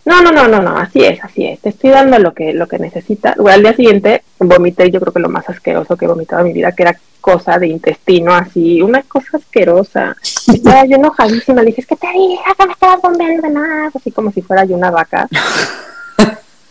No, 0.04 0.20
no, 0.22 0.32
no, 0.32 0.48
no, 0.48 0.60
no, 0.60 0.76
así 0.76 1.04
es, 1.04 1.22
así 1.22 1.46
es. 1.46 1.60
Te 1.60 1.68
estoy 1.68 1.90
dando 1.90 2.18
lo 2.18 2.34
que, 2.34 2.52
lo 2.52 2.66
que 2.66 2.80
necesitas. 2.80 3.36
Bueno, 3.36 3.54
al 3.54 3.62
día 3.62 3.76
siguiente 3.76 4.24
vomité, 4.40 4.90
yo 4.90 4.98
creo 4.98 5.12
que 5.12 5.20
lo 5.20 5.28
más 5.28 5.48
asqueroso 5.48 5.96
que 5.96 6.06
he 6.06 6.08
vomitado 6.08 6.40
en 6.40 6.48
mi 6.48 6.52
vida, 6.52 6.72
que 6.72 6.82
era 6.82 6.98
cosa 7.20 7.60
de 7.60 7.68
intestino, 7.68 8.34
así, 8.34 8.82
una 8.82 9.02
cosa 9.02 9.36
asquerosa. 9.36 10.16
Estaba 10.52 10.84
yo 10.84 10.96
enojadísima, 10.96 11.60
le 11.60 11.68
dije, 11.68 11.82
es 11.82 11.86
que 11.86 11.94
te 11.94 12.08
dije 12.08 12.42
que 12.58 12.66
me 12.66 12.72
estabas 12.72 13.00
bombeando 13.00 13.42
de 13.42 13.50
nada, 13.50 13.92
así 13.94 14.10
como 14.10 14.32
si 14.32 14.42
fuera 14.42 14.64
yo 14.64 14.74
una 14.74 14.90
vaca. 14.90 15.28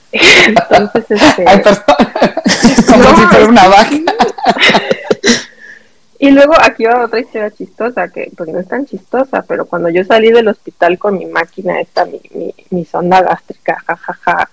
Entonces, 0.11 1.05
este... 1.09 1.45
Como 2.87 3.03
si 3.15 3.25
fuera 3.27 3.45
una 3.47 3.67
vaca. 3.67 3.95
Y 6.19 6.31
luego 6.31 6.53
aquí 6.61 6.85
va 6.85 7.05
otra 7.05 7.19
historia 7.19 7.49
chistosa, 7.51 8.09
que 8.09 8.31
pues 8.35 8.49
no 8.49 8.59
es 8.59 8.67
tan 8.67 8.85
chistosa, 8.85 9.43
pero 9.47 9.65
cuando 9.65 9.89
yo 9.89 10.03
salí 10.03 10.31
del 10.31 10.47
hospital 10.47 10.99
con 10.99 11.17
mi 11.17 11.25
máquina 11.25 11.79
esta, 11.79 12.05
mi, 12.05 12.21
mi, 12.69 12.85
sonda 12.85 13.21
gástrica, 13.21 13.81
jajaja, 13.87 14.49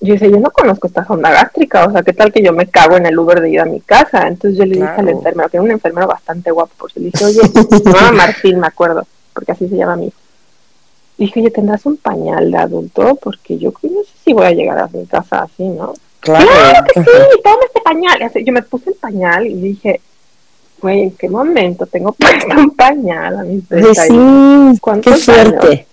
yo 0.00 0.12
dije, 0.12 0.30
yo 0.30 0.38
no 0.38 0.50
conozco 0.50 0.86
esta 0.86 1.04
sonda 1.04 1.30
gástrica, 1.30 1.86
o 1.86 1.90
sea, 1.90 2.02
¿qué 2.02 2.12
tal 2.12 2.32
que 2.32 2.42
yo 2.42 2.52
me 2.52 2.68
cago 2.68 2.96
en 2.96 3.06
el 3.06 3.18
Uber 3.18 3.40
de 3.40 3.50
ir 3.50 3.60
a 3.60 3.64
mi 3.64 3.80
casa? 3.80 4.28
Entonces 4.28 4.58
yo 4.58 4.64
le 4.64 4.76
dije 4.76 4.86
al 4.86 5.08
enfermero, 5.08 5.48
que 5.48 5.56
era 5.56 5.64
un 5.64 5.70
enfermero 5.72 6.06
bastante 6.06 6.50
guapo, 6.50 6.72
por 6.78 6.90
le 6.96 7.06
dije, 7.06 7.24
oye, 7.24 7.40
no, 7.84 8.12
Martín, 8.16 8.60
me 8.60 8.68
acuerdo, 8.68 9.06
porque 9.32 9.52
así 9.52 9.68
se 9.68 9.76
llama 9.76 9.96
mi 9.96 10.06
hijo 10.06 10.22
dije, 11.22 11.40
oye, 11.40 11.50
¿tendrás 11.50 11.86
un 11.86 11.96
pañal 11.96 12.50
de 12.50 12.58
adulto? 12.58 13.18
Porque 13.22 13.58
yo 13.58 13.72
no 13.82 14.02
sé 14.02 14.10
si 14.24 14.32
voy 14.32 14.46
a 14.46 14.52
llegar 14.52 14.78
a 14.78 14.88
mi 14.88 15.06
casa 15.06 15.42
así, 15.42 15.64
¿no? 15.64 15.94
Claro, 16.20 16.84
que 16.92 17.02
sí, 17.02 17.10
toma 17.42 17.64
este 17.66 17.80
pañal. 17.80 18.44
yo 18.44 18.52
me 18.52 18.62
puse 18.62 18.90
el 18.90 18.96
pañal 18.96 19.46
y 19.46 19.54
dije, 19.54 20.00
güey, 20.82 21.02
¿en 21.04 21.10
qué 21.12 21.28
momento 21.28 21.86
tengo 21.86 22.12
puesto 22.18 22.60
un 22.60 22.70
pañal 22.72 23.38
a 23.38 23.42
mis 23.44 23.64
Sí, 23.94 24.80
qué 25.02 25.16
suerte. 25.16 25.86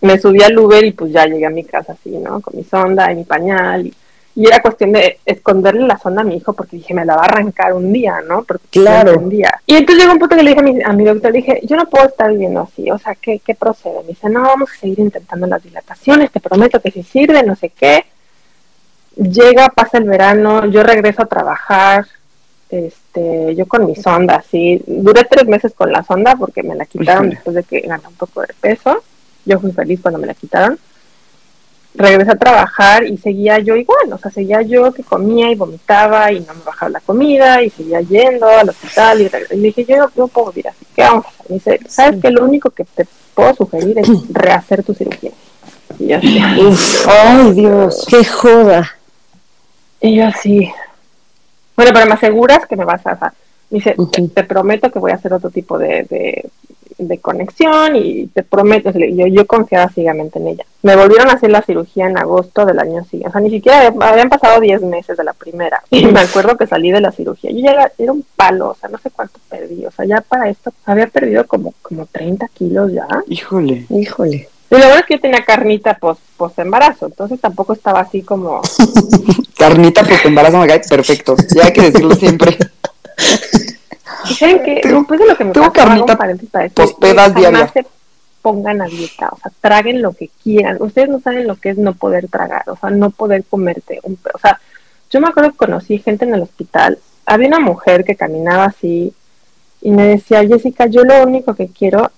Me 0.00 0.18
subí 0.18 0.42
al 0.42 0.58
Uber 0.58 0.84
y 0.84 0.92
pues 0.92 1.12
ya 1.12 1.24
llegué 1.26 1.46
a 1.46 1.50
mi 1.50 1.64
casa 1.64 1.94
así, 1.94 2.10
¿no? 2.10 2.40
Con 2.40 2.56
mi 2.56 2.64
sonda 2.64 3.10
y 3.12 3.16
mi 3.16 3.24
pañal 3.24 3.86
y 3.86 3.94
y 4.38 4.46
era 4.46 4.62
cuestión 4.62 4.92
de 4.92 5.18
esconderle 5.26 5.84
la 5.84 5.98
sonda 5.98 6.20
a 6.20 6.24
mi 6.24 6.36
hijo 6.36 6.52
porque 6.52 6.76
dije, 6.76 6.94
me 6.94 7.04
la 7.04 7.16
va 7.16 7.22
a 7.22 7.24
arrancar 7.24 7.72
un 7.72 7.92
día, 7.92 8.20
¿no? 8.24 8.44
Porque 8.44 8.68
claro. 8.70 9.18
un 9.18 9.28
día. 9.28 9.60
Y 9.66 9.74
entonces 9.74 10.00
llegó 10.00 10.12
un 10.12 10.20
punto 10.20 10.36
que 10.36 10.44
le 10.44 10.50
dije 10.50 10.60
a 10.60 10.62
mi, 10.62 10.80
a 10.80 10.92
mi 10.92 11.04
doctor, 11.04 11.32
le 11.32 11.38
dije, 11.38 11.60
yo 11.64 11.76
no 11.76 11.86
puedo 11.86 12.06
estar 12.06 12.30
viviendo 12.30 12.60
así, 12.60 12.88
o 12.88 12.98
sea, 12.98 13.16
¿qué, 13.16 13.40
¿qué 13.44 13.56
procede? 13.56 14.00
Me 14.02 14.10
dice, 14.10 14.28
no, 14.28 14.42
vamos 14.42 14.70
a 14.70 14.78
seguir 14.78 15.00
intentando 15.00 15.48
las 15.48 15.60
dilataciones, 15.60 16.30
te 16.30 16.38
prometo 16.38 16.80
que 16.80 16.92
si 16.92 17.02
sirve, 17.02 17.42
no 17.42 17.56
sé 17.56 17.70
qué. 17.70 18.04
Llega, 19.16 19.70
pasa 19.70 19.98
el 19.98 20.04
verano, 20.04 20.66
yo 20.66 20.84
regreso 20.84 21.22
a 21.22 21.26
trabajar, 21.26 22.06
este, 22.70 23.54
yo 23.54 23.66
con 23.66 23.86
mi 23.86 23.94
sonda, 23.94 24.36
así, 24.36 24.82
duré 24.86 25.24
tres 25.24 25.46
meses 25.46 25.72
con 25.74 25.90
la 25.90 26.02
sonda 26.02 26.36
porque 26.36 26.62
me 26.62 26.74
la 26.74 26.86
quitaron 26.86 27.30
después 27.30 27.56
de 27.56 27.62
que 27.62 27.80
gané 27.80 28.06
un 28.06 28.14
poco 28.14 28.42
de 28.42 28.54
peso. 28.60 29.02
Yo 29.44 29.58
fui 29.58 29.72
feliz 29.72 30.00
cuando 30.00 30.18
me 30.18 30.26
la 30.26 30.34
quitaron 30.34 30.78
regresé 31.98 32.30
a 32.30 32.36
trabajar 32.36 33.04
y 33.04 33.16
seguía 33.18 33.58
yo 33.58 33.74
igual, 33.74 34.12
o 34.12 34.18
sea, 34.18 34.30
seguía 34.30 34.62
yo 34.62 34.92
que 34.92 35.02
comía 35.02 35.50
y 35.50 35.56
vomitaba 35.56 36.32
y 36.32 36.40
no 36.40 36.54
me 36.54 36.62
bajaba 36.62 36.90
la 36.90 37.00
comida 37.00 37.62
y 37.62 37.70
seguía 37.70 38.00
yendo 38.00 38.46
al 38.46 38.68
hospital 38.68 39.20
y, 39.20 39.28
le 39.56 39.62
dije, 39.62 39.84
yo 39.84 40.08
no, 40.14 40.28
puedo 40.28 40.52
vivir 40.52 40.68
así, 40.68 40.86
¿qué 40.94 41.02
vamos 41.02 41.26
a 41.26 41.28
hacer? 41.28 41.46
Me 41.48 41.54
dice, 41.54 41.80
¿sabes 41.88 42.20
que 42.22 42.30
Lo 42.30 42.44
único 42.44 42.70
que 42.70 42.84
te 42.84 43.06
puedo 43.34 43.54
sugerir 43.54 43.98
es 43.98 44.08
rehacer 44.30 44.82
tu 44.84 44.94
cirugía. 44.94 45.32
Y 45.98 46.08
yo 46.08 46.18
así, 46.18 46.40
ay 47.08 47.52
Dios, 47.52 48.06
qué 48.08 48.24
joda. 48.24 48.88
Y 50.00 50.16
yo 50.16 50.26
así, 50.26 50.70
bueno, 51.78 51.92
pero 51.94 52.06
me 52.06 52.14
aseguras 52.14 52.66
que 52.66 52.76
me 52.76 52.84
vas 52.84 53.06
a... 53.06 53.32
Me 53.70 53.78
dice, 53.78 53.96
te, 54.34 54.44
prometo 54.44 54.90
que 54.90 54.98
voy 54.98 55.12
a 55.12 55.14
hacer 55.14 55.32
otro 55.32 55.50
tipo 55.50 55.78
de 55.78 56.50
de 56.98 57.18
conexión 57.18 57.94
y 57.96 58.26
te 58.26 58.42
prometo, 58.42 58.90
yo, 58.90 59.26
yo 59.28 59.46
confiaba 59.46 59.88
ciegamente 59.88 60.38
en 60.38 60.48
ella. 60.48 60.64
Me 60.82 60.96
volvieron 60.96 61.28
a 61.30 61.34
hacer 61.34 61.50
la 61.50 61.62
cirugía 61.62 62.06
en 62.06 62.18
agosto 62.18 62.66
del 62.66 62.78
año 62.78 63.04
siguiente, 63.04 63.28
o 63.28 63.32
sea, 63.32 63.40
ni 63.40 63.50
siquiera 63.50 63.94
habían 64.00 64.28
pasado 64.28 64.60
10 64.60 64.82
meses 64.82 65.16
de 65.16 65.24
la 65.24 65.32
primera. 65.32 65.82
Y 65.90 66.06
me 66.06 66.20
acuerdo 66.20 66.56
que 66.56 66.66
salí 66.66 66.90
de 66.90 67.00
la 67.00 67.12
cirugía, 67.12 67.50
yo 67.50 67.60
ya 67.60 67.92
era, 67.96 68.12
un 68.12 68.24
palo, 68.36 68.70
o 68.70 68.74
sea, 68.74 68.88
no 68.88 68.98
sé 68.98 69.10
cuánto 69.10 69.38
perdí, 69.48 69.86
o 69.86 69.90
sea, 69.90 70.04
ya 70.04 70.20
para 70.20 70.48
esto 70.48 70.72
había 70.84 71.06
perdido 71.06 71.46
como, 71.46 71.72
como 71.82 72.06
30 72.06 72.48
kilos 72.48 72.92
ya. 72.92 73.06
Híjole. 73.28 73.86
Híjole. 73.90 74.48
Y 74.70 74.74
la 74.74 74.86
verdad 74.86 74.98
es 75.00 75.06
que 75.06 75.14
yo 75.14 75.20
tenía 75.20 75.44
carnita 75.44 75.94
post, 75.94 76.20
post 76.36 76.58
embarazo, 76.58 77.06
entonces 77.06 77.40
tampoco 77.40 77.72
estaba 77.72 78.00
así 78.00 78.22
como... 78.22 78.60
carnita 79.58 80.02
post 80.02 80.26
embarazo 80.26 80.58
me 80.58 80.66
cae 80.66 80.80
perfecto, 80.80 81.36
ya 81.54 81.66
hay 81.66 81.72
que 81.72 81.82
decirlo 81.82 82.14
siempre. 82.14 82.56
Dicen 84.28 84.62
que 84.62 84.80
después 84.84 85.20
de 85.20 85.26
lo 85.26 85.36
que 85.36 85.44
me 85.44 85.52
pasó, 85.52 85.72
carnita 85.72 86.18
pospedas 86.74 87.34
diarias. 87.34 87.72
se 87.72 87.86
pongan 88.42 88.82
a 88.82 88.86
dieta, 88.86 89.30
o 89.32 89.38
sea, 89.38 89.50
traguen 89.60 90.02
lo 90.02 90.12
que 90.12 90.30
quieran. 90.42 90.76
Ustedes 90.80 91.08
no 91.08 91.20
saben 91.20 91.46
lo 91.46 91.56
que 91.56 91.70
es 91.70 91.78
no 91.78 91.94
poder 91.94 92.28
tragar, 92.28 92.68
o 92.68 92.76
sea, 92.76 92.90
no 92.90 93.10
poder 93.10 93.44
comerte 93.44 94.00
un... 94.02 94.18
O 94.34 94.38
sea, 94.38 94.60
yo 95.10 95.20
me 95.20 95.28
acuerdo 95.28 95.52
que 95.52 95.56
conocí 95.56 95.98
gente 95.98 96.24
en 96.24 96.34
el 96.34 96.42
hospital, 96.42 96.98
había 97.24 97.48
una 97.48 97.60
mujer 97.60 98.04
que 98.04 98.16
caminaba 98.16 98.64
así 98.64 99.14
y 99.80 99.90
me 99.90 100.06
decía, 100.06 100.46
Jessica, 100.46 100.86
yo 100.86 101.04
lo 101.04 101.22
único 101.22 101.54
que 101.54 101.68
quiero 101.68 102.10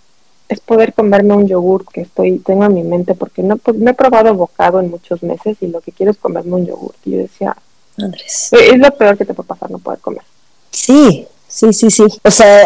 es 0.51 0.61
poder 0.61 0.93
comerme 0.93 1.35
un 1.35 1.49
yogur 1.49 1.85
que 1.91 2.03
estoy 2.03 2.39
tengo 2.39 2.65
en 2.65 2.75
mi 2.75 2.83
mente 2.83 3.15
porque 3.15 3.43
no, 3.43 3.59
no 3.75 3.91
he 3.91 3.95
probado 3.95 4.35
bocado 4.35 4.81
en 4.81 4.91
muchos 4.91 5.23
meses 5.23 5.57
y 5.61 5.69
lo 5.69 5.81
que 5.81 5.93
quiero 5.93 6.13
es 6.13 6.19
comerme 6.19 6.55
un 6.55 6.67
yogur. 6.67 6.95
Y 7.05 7.13
yo 7.13 7.19
decía, 7.19 7.57
Andrés. 7.97 8.51
es 8.53 8.79
lo 8.79 8.91
peor 8.91 9.17
que 9.17 9.25
te 9.25 9.35
puede 9.35 9.47
pasar 9.47 9.71
no 9.71 9.79
poder 9.79 10.01
comer. 10.01 10.23
Sí, 10.71 11.27
Sí, 11.51 11.73
sí, 11.73 11.91
sí. 11.91 12.05
O 12.23 12.31
sea, 12.31 12.65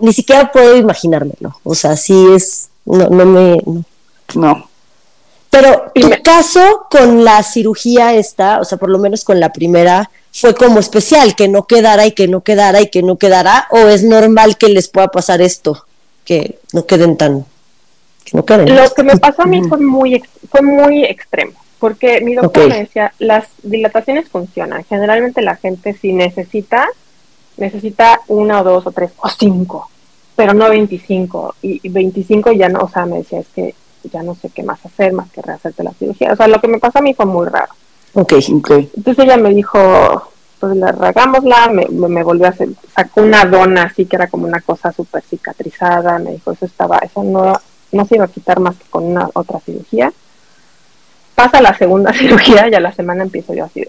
ni, 0.00 0.12
siquiera 0.12 0.52
puedo 0.52 0.76
imaginármelo. 0.76 1.58
O 1.64 1.74
sea, 1.74 1.96
sí 1.96 2.14
es. 2.34 2.68
No, 2.84 3.08
no 3.08 3.24
me. 3.24 3.56
No. 4.34 4.68
Pero 5.48 5.90
tu 5.94 6.10
caso 6.22 6.86
con 6.90 7.24
la 7.24 7.42
cirugía 7.42 8.14
esta, 8.14 8.60
o 8.60 8.64
sea, 8.64 8.76
por 8.76 8.90
lo 8.90 8.98
menos 8.98 9.24
con 9.24 9.40
la 9.40 9.52
primera, 9.52 10.10
fue 10.30 10.54
como 10.54 10.78
especial, 10.78 11.34
que 11.34 11.48
no 11.48 11.66
quedara 11.66 12.06
y 12.06 12.12
que 12.12 12.28
no 12.28 12.42
quedara 12.42 12.80
y 12.82 12.88
que 12.88 13.02
no 13.02 13.16
quedara, 13.16 13.66
o 13.70 13.78
es 13.78 14.02
normal 14.02 14.56
que 14.56 14.68
les 14.68 14.88
pueda 14.88 15.08
pasar 15.08 15.42
esto, 15.42 15.84
que 16.24 16.58
no 16.72 16.86
queden 16.86 17.16
tan. 17.16 17.44
Que 18.24 18.36
no 18.36 18.44
queden. 18.44 18.74
Lo 18.74 18.90
que 18.94 19.02
me 19.02 19.16
pasó 19.16 19.42
a 19.42 19.46
mí 19.46 19.62
fue 19.68 19.78
muy, 19.78 20.22
fue 20.50 20.62
muy 20.62 21.04
extremo, 21.04 21.52
porque 21.78 22.20
mi 22.20 22.34
doctor 22.34 22.68
me 22.68 22.80
decía, 22.80 23.12
las 23.18 23.48
dilataciones 23.62 24.28
funcionan. 24.28 24.84
Generalmente 24.84 25.42
la 25.42 25.56
gente 25.56 25.94
si 25.94 26.12
necesita 26.12 26.88
necesita 27.56 28.20
una 28.28 28.60
o 28.60 28.64
dos 28.64 28.86
o 28.86 28.92
tres 28.92 29.12
o 29.18 29.28
cinco. 29.28 29.88
pero 30.34 30.54
no 30.54 30.68
25. 30.68 31.56
Y, 31.62 31.80
y 31.82 31.88
25 31.88 32.52
ya 32.52 32.68
no, 32.68 32.80
o 32.80 32.88
sea, 32.88 33.04
me 33.06 33.18
decía, 33.18 33.40
es 33.40 33.48
que 33.54 33.74
ya 34.04 34.22
no 34.22 34.34
sé 34.34 34.50
qué 34.50 34.62
más 34.62 34.84
hacer, 34.84 35.12
más 35.12 35.30
que 35.30 35.42
rehacerte 35.42 35.84
la 35.84 35.92
cirugía. 35.92 36.32
O 36.32 36.36
sea, 36.36 36.48
lo 36.48 36.60
que 36.60 36.68
me 36.68 36.78
pasó 36.78 36.98
a 36.98 37.02
mí 37.02 37.14
fue 37.14 37.26
muy 37.26 37.46
raro. 37.46 37.72
Ok. 38.14 38.34
Ok. 38.54 38.70
Entonces 38.96 39.24
ella 39.24 39.36
me 39.36 39.54
dijo, 39.54 40.31
pues 40.62 40.76
la 40.76 40.92
regámosla, 40.92 41.70
me, 41.70 41.88
me, 41.88 42.06
me 42.06 42.22
volvió 42.22 42.46
a 42.46 42.50
hacer, 42.50 42.68
sacó 42.94 43.22
una 43.22 43.44
dona 43.44 43.82
así 43.82 44.06
que 44.06 44.14
era 44.14 44.28
como 44.28 44.46
una 44.46 44.60
cosa 44.60 44.92
súper 44.92 45.20
cicatrizada, 45.24 46.20
me 46.20 46.34
dijo, 46.34 46.52
eso 46.52 46.66
estaba, 46.66 46.98
eso 46.98 47.24
no, 47.24 47.60
no 47.90 48.04
se 48.06 48.14
iba 48.14 48.26
a 48.26 48.28
quitar 48.28 48.60
más 48.60 48.76
que 48.76 48.84
con 48.88 49.02
una 49.02 49.28
otra 49.34 49.58
cirugía. 49.58 50.12
Pasa 51.34 51.60
la 51.60 51.76
segunda 51.76 52.12
cirugía 52.16 52.68
y 52.68 52.74
a 52.74 52.80
la 52.80 52.92
semana 52.92 53.24
empiezo 53.24 53.54
yo 53.54 53.64
así, 53.64 53.84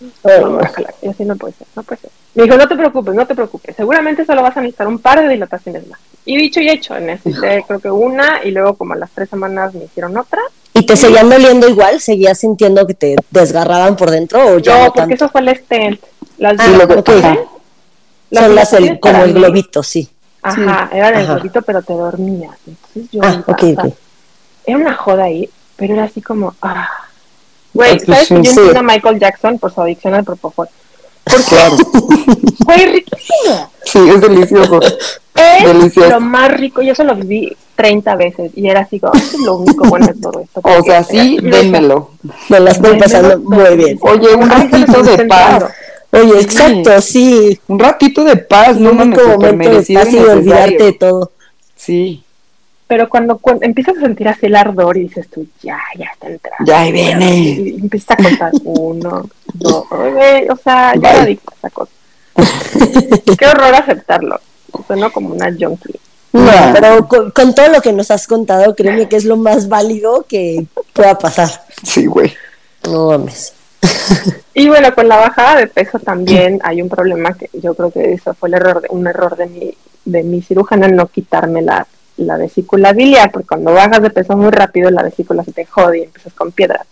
no, 0.00 0.58
ojalá, 0.58 0.94
y 1.02 1.08
así 1.08 1.24
no 1.24 1.36
puede 1.36 1.54
ser, 1.54 1.66
no 1.76 1.82
puede 1.82 2.00
ser. 2.00 2.10
Me 2.34 2.42
dijo, 2.44 2.56
no 2.56 2.68
te 2.68 2.76
preocupes, 2.76 3.14
no 3.14 3.26
te 3.26 3.34
preocupes, 3.34 3.76
seguramente 3.76 4.24
solo 4.24 4.42
vas 4.42 4.56
a 4.56 4.60
necesitar 4.60 4.86
un 4.88 4.98
par 4.98 5.20
de 5.22 5.28
dilataciones 5.28 5.86
más. 5.88 6.00
Y 6.24 6.36
dicho 6.36 6.60
y 6.60 6.68
hecho, 6.68 6.98
necesité 6.98 7.64
creo 7.66 7.80
que 7.80 7.90
una 7.90 8.42
y 8.44 8.50
luego 8.50 8.74
como 8.74 8.94
a 8.94 8.96
las 8.96 9.10
tres 9.12 9.28
semanas 9.28 9.74
me 9.74 9.84
hicieron 9.84 10.16
otra. 10.16 10.40
¿Y 10.72 10.84
te 10.84 10.96
seguían 10.96 11.30
doliendo 11.30 11.68
igual? 11.68 12.00
¿Seguías 12.00 12.38
sintiendo 12.38 12.86
que 12.86 12.94
te 12.94 13.16
desgarraban 13.30 13.94
por 13.96 14.10
dentro 14.10 14.44
o 14.54 14.58
ya 14.58 14.72
No, 14.78 14.84
no, 14.86 14.92
porque 14.92 15.00
tanto? 15.00 15.14
eso 15.14 15.28
fue 15.28 15.40
el 15.42 15.56
stent. 15.56 16.00
Las 16.38 16.56
Ah, 16.58 16.66
las 18.30 18.44
Son 18.44 18.54
las 18.56 18.72
el- 18.72 18.98
como 19.00 19.22
el 19.24 19.32
globito, 19.34 19.82
sí. 19.82 20.08
Ajá, 20.42 20.90
era 20.92 21.08
el 21.10 21.24
Ajá. 21.24 21.34
globito, 21.34 21.62
pero 21.62 21.80
te 21.82 21.92
dormías. 21.92 22.56
Entonces 22.66 23.10
yo 23.12 23.20
Ah, 23.22 23.42
era 24.66 24.78
una 24.78 24.94
joda 24.94 25.24
ahí, 25.24 25.48
pero 25.76 25.94
era 25.94 26.04
así 26.04 26.20
como, 26.20 26.54
ah. 26.62 26.88
Güey, 27.74 27.90
Ah, 27.92 27.96
pues 28.06 28.06
¿sabes 28.06 28.28
que 28.28 28.34
yo 28.34 28.50
entiendo 28.50 28.78
a 28.78 28.82
Michael 28.82 29.18
Jackson 29.20 29.58
por 29.58 29.74
su 29.74 29.80
adicción 29.82 30.14
al 30.14 30.24
propofol? 30.24 30.68
Claro. 31.48 31.76
Güey, 32.64 32.86
riquísimo. 32.92 33.70
Sí, 33.84 33.98
es 34.08 34.20
delicioso. 34.20 34.80
Es 34.80 35.64
Delicioso. 35.66 36.10
lo 36.10 36.20
más 36.20 36.50
rico. 36.52 36.80
Yo 36.82 36.92
eso 36.92 37.04
lo 37.04 37.14
viví 37.16 37.54
30 37.76 38.16
veces 38.16 38.52
y 38.54 38.68
era 38.68 38.80
así 38.80 38.98
como, 39.00 39.12
es 39.14 39.34
lo 39.40 39.56
único 39.56 39.84
bueno 39.88 40.06
de 40.06 40.14
todo 40.14 40.40
esto. 40.40 40.60
O 40.64 40.82
sea, 40.82 41.02
porque- 41.02 41.20
sí, 41.20 41.36
y 41.40 41.50
dénmelo. 41.50 42.10
Me 42.48 42.60
la 42.60 42.70
estoy 42.70 42.92
Démelo 42.92 43.04
pasando 43.04 43.38
muy 43.40 43.76
bien. 43.76 43.98
Oye, 44.00 44.34
un 44.34 44.48
ratito 44.48 45.02
de 45.02 45.24
paz. 45.26 45.64
Oye, 46.12 46.40
exacto, 46.40 47.00
sí. 47.02 47.58
Un 47.66 47.78
ratito 47.78 48.24
de 48.24 48.36
paz, 48.36 48.76
no 48.78 48.92
Un 48.92 49.00
único 49.00 49.26
momento 49.28 49.70
de 49.82 49.94
paz 49.94 50.12
y 50.12 50.18
olvidarte 50.18 50.84
de 50.84 50.92
todo. 50.92 51.32
Sí, 51.76 52.23
Pero 52.86 53.08
cuando, 53.08 53.38
cu- 53.38 53.58
empiezas 53.62 53.96
a 53.96 54.00
sentir 54.00 54.28
así 54.28 54.46
el 54.46 54.56
ardor 54.56 54.96
y 54.96 55.04
dices 55.04 55.28
tú, 55.30 55.46
ya, 55.62 55.78
ya 55.98 56.06
está 56.12 56.28
entrando. 56.28 56.64
ya 56.70 56.80
ahí 56.82 56.92
viene. 56.92 57.34
Y 57.34 57.68
empiezas 57.80 58.10
a 58.18 58.22
contar 58.22 58.52
uno, 58.64 59.28
dos, 59.54 59.84
o 59.90 60.56
sea, 60.62 60.94
ya 60.96 61.22
adicta 61.22 61.52
a 61.52 61.56
esa 61.56 61.70
cosa. 61.70 61.92
Qué 63.38 63.46
horror 63.46 63.74
aceptarlo. 63.74 64.40
Sueno 64.86 65.10
como 65.12 65.34
una 65.34 65.46
junkie. 65.46 65.98
No, 66.32 66.50
pero 66.72 67.06
con, 67.06 67.30
con 67.30 67.54
todo 67.54 67.68
lo 67.68 67.80
que 67.80 67.92
nos 67.92 68.10
has 68.10 68.26
contado, 68.26 68.74
créeme 68.74 69.08
que 69.08 69.16
es 69.16 69.24
lo 69.24 69.36
más 69.36 69.68
válido 69.68 70.26
que 70.28 70.66
pueda 70.92 71.16
pasar. 71.16 71.48
Sí, 71.84 72.06
güey. 72.06 72.34
No 72.90 73.06
mames. 73.10 73.54
Y 74.52 74.68
bueno, 74.68 74.92
con 74.94 75.08
la 75.08 75.16
bajada 75.16 75.56
de 75.60 75.68
peso 75.68 75.98
también 76.00 76.58
hay 76.64 76.82
un 76.82 76.88
problema 76.88 77.34
que 77.34 77.48
yo 77.52 77.74
creo 77.74 77.90
que 77.92 78.14
eso 78.14 78.34
fue 78.34 78.48
el 78.48 78.54
error 78.54 78.80
de, 78.82 78.88
un 78.90 79.06
error 79.06 79.36
de 79.36 79.46
mi, 79.46 79.74
de 80.04 80.22
mi 80.24 80.42
cirujana 80.42 80.88
no 80.88 81.06
quitarme 81.06 81.62
la, 81.62 81.86
la 82.16 82.36
vesícula 82.36 82.92
biliar, 82.92 83.30
porque 83.32 83.48
cuando 83.48 83.72
bajas 83.72 84.02
de 84.02 84.10
peso 84.10 84.36
muy 84.36 84.50
rápido 84.50 84.90
la 84.90 85.02
vesícula 85.02 85.44
se 85.44 85.52
te 85.52 85.66
jode 85.66 85.98
y 85.98 86.02
empiezas 86.02 86.32
con 86.32 86.52
piedras. 86.52 86.86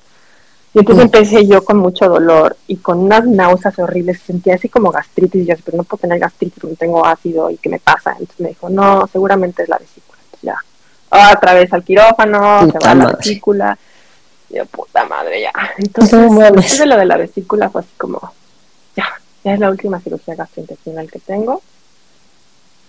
Y 0.75 0.79
entonces 0.79 1.05
empecé 1.05 1.47
yo 1.47 1.63
con 1.65 1.77
mucho 1.77 2.09
dolor 2.09 2.57
y 2.67 2.77
con 2.77 2.99
unas 2.99 3.27
náuseas 3.27 3.79
horribles, 3.79 4.21
sentía 4.21 4.55
así 4.55 4.71
como 4.71 4.91
gastritis, 4.91 5.43
y 5.43 5.47
yo, 5.47 5.55
pero 5.63 5.77
no 5.77 5.85
puedo 5.85 6.01
tener 6.01 6.19
gastritis, 6.19 6.65
no 6.65 6.75
tengo 6.77 7.05
ácido 7.05 7.51
y 7.51 7.59
qué 7.59 7.69
me 7.69 7.79
pasa. 7.79 8.13
Entonces 8.13 8.41
me 8.41 8.49
dijo, 8.49 8.71
no, 8.71 9.07
seguramente 9.13 9.63
es 9.63 9.69
la 9.69 9.77
vesícula. 9.77 10.19
Entonces 10.25 10.43
ya, 10.43 10.57
otra 11.35 11.55
vez 11.55 11.71
al 11.75 11.85
quirófano, 11.85 12.71
se 12.71 12.79
va 12.79 12.95
la 12.95 13.05
madre. 13.05 13.17
vesícula. 13.19 13.79
Y 14.49 14.57
yo, 14.57 14.67
puta 14.67 15.05
madre, 15.05 15.43
ya. 15.43 15.53
Entonces, 15.77 16.19
después 16.21 16.79
de 16.79 16.87
lo 16.87 16.97
de 16.97 17.05
la 17.05 17.17
vesícula 17.19 17.69
fue 17.69 17.83
así 17.83 17.91
como, 17.99 18.33
ya, 18.97 19.07
ya 19.45 19.53
es 19.53 19.61
la 19.61 19.71
última 19.71 20.01
cirugía 20.01 20.37
gastrointestinal 20.37 21.11
que 21.11 21.19
tengo. 21.19 21.61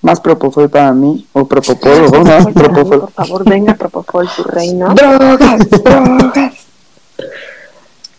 Más 0.04 0.20
propofol 0.22 0.70
para 0.70 0.92
mí. 0.94 1.26
O 1.34 1.46
propopol, 1.48 2.04
o 2.06 2.10
favor, 2.10 2.54
propofol. 2.54 3.00
por 3.00 3.12
favor, 3.12 3.50
venga 3.50 3.74
Propofol, 3.74 4.30
tu 4.36 4.44
reino. 4.44 4.94
Drogas, 4.94 5.70
drogas. 5.70 6.68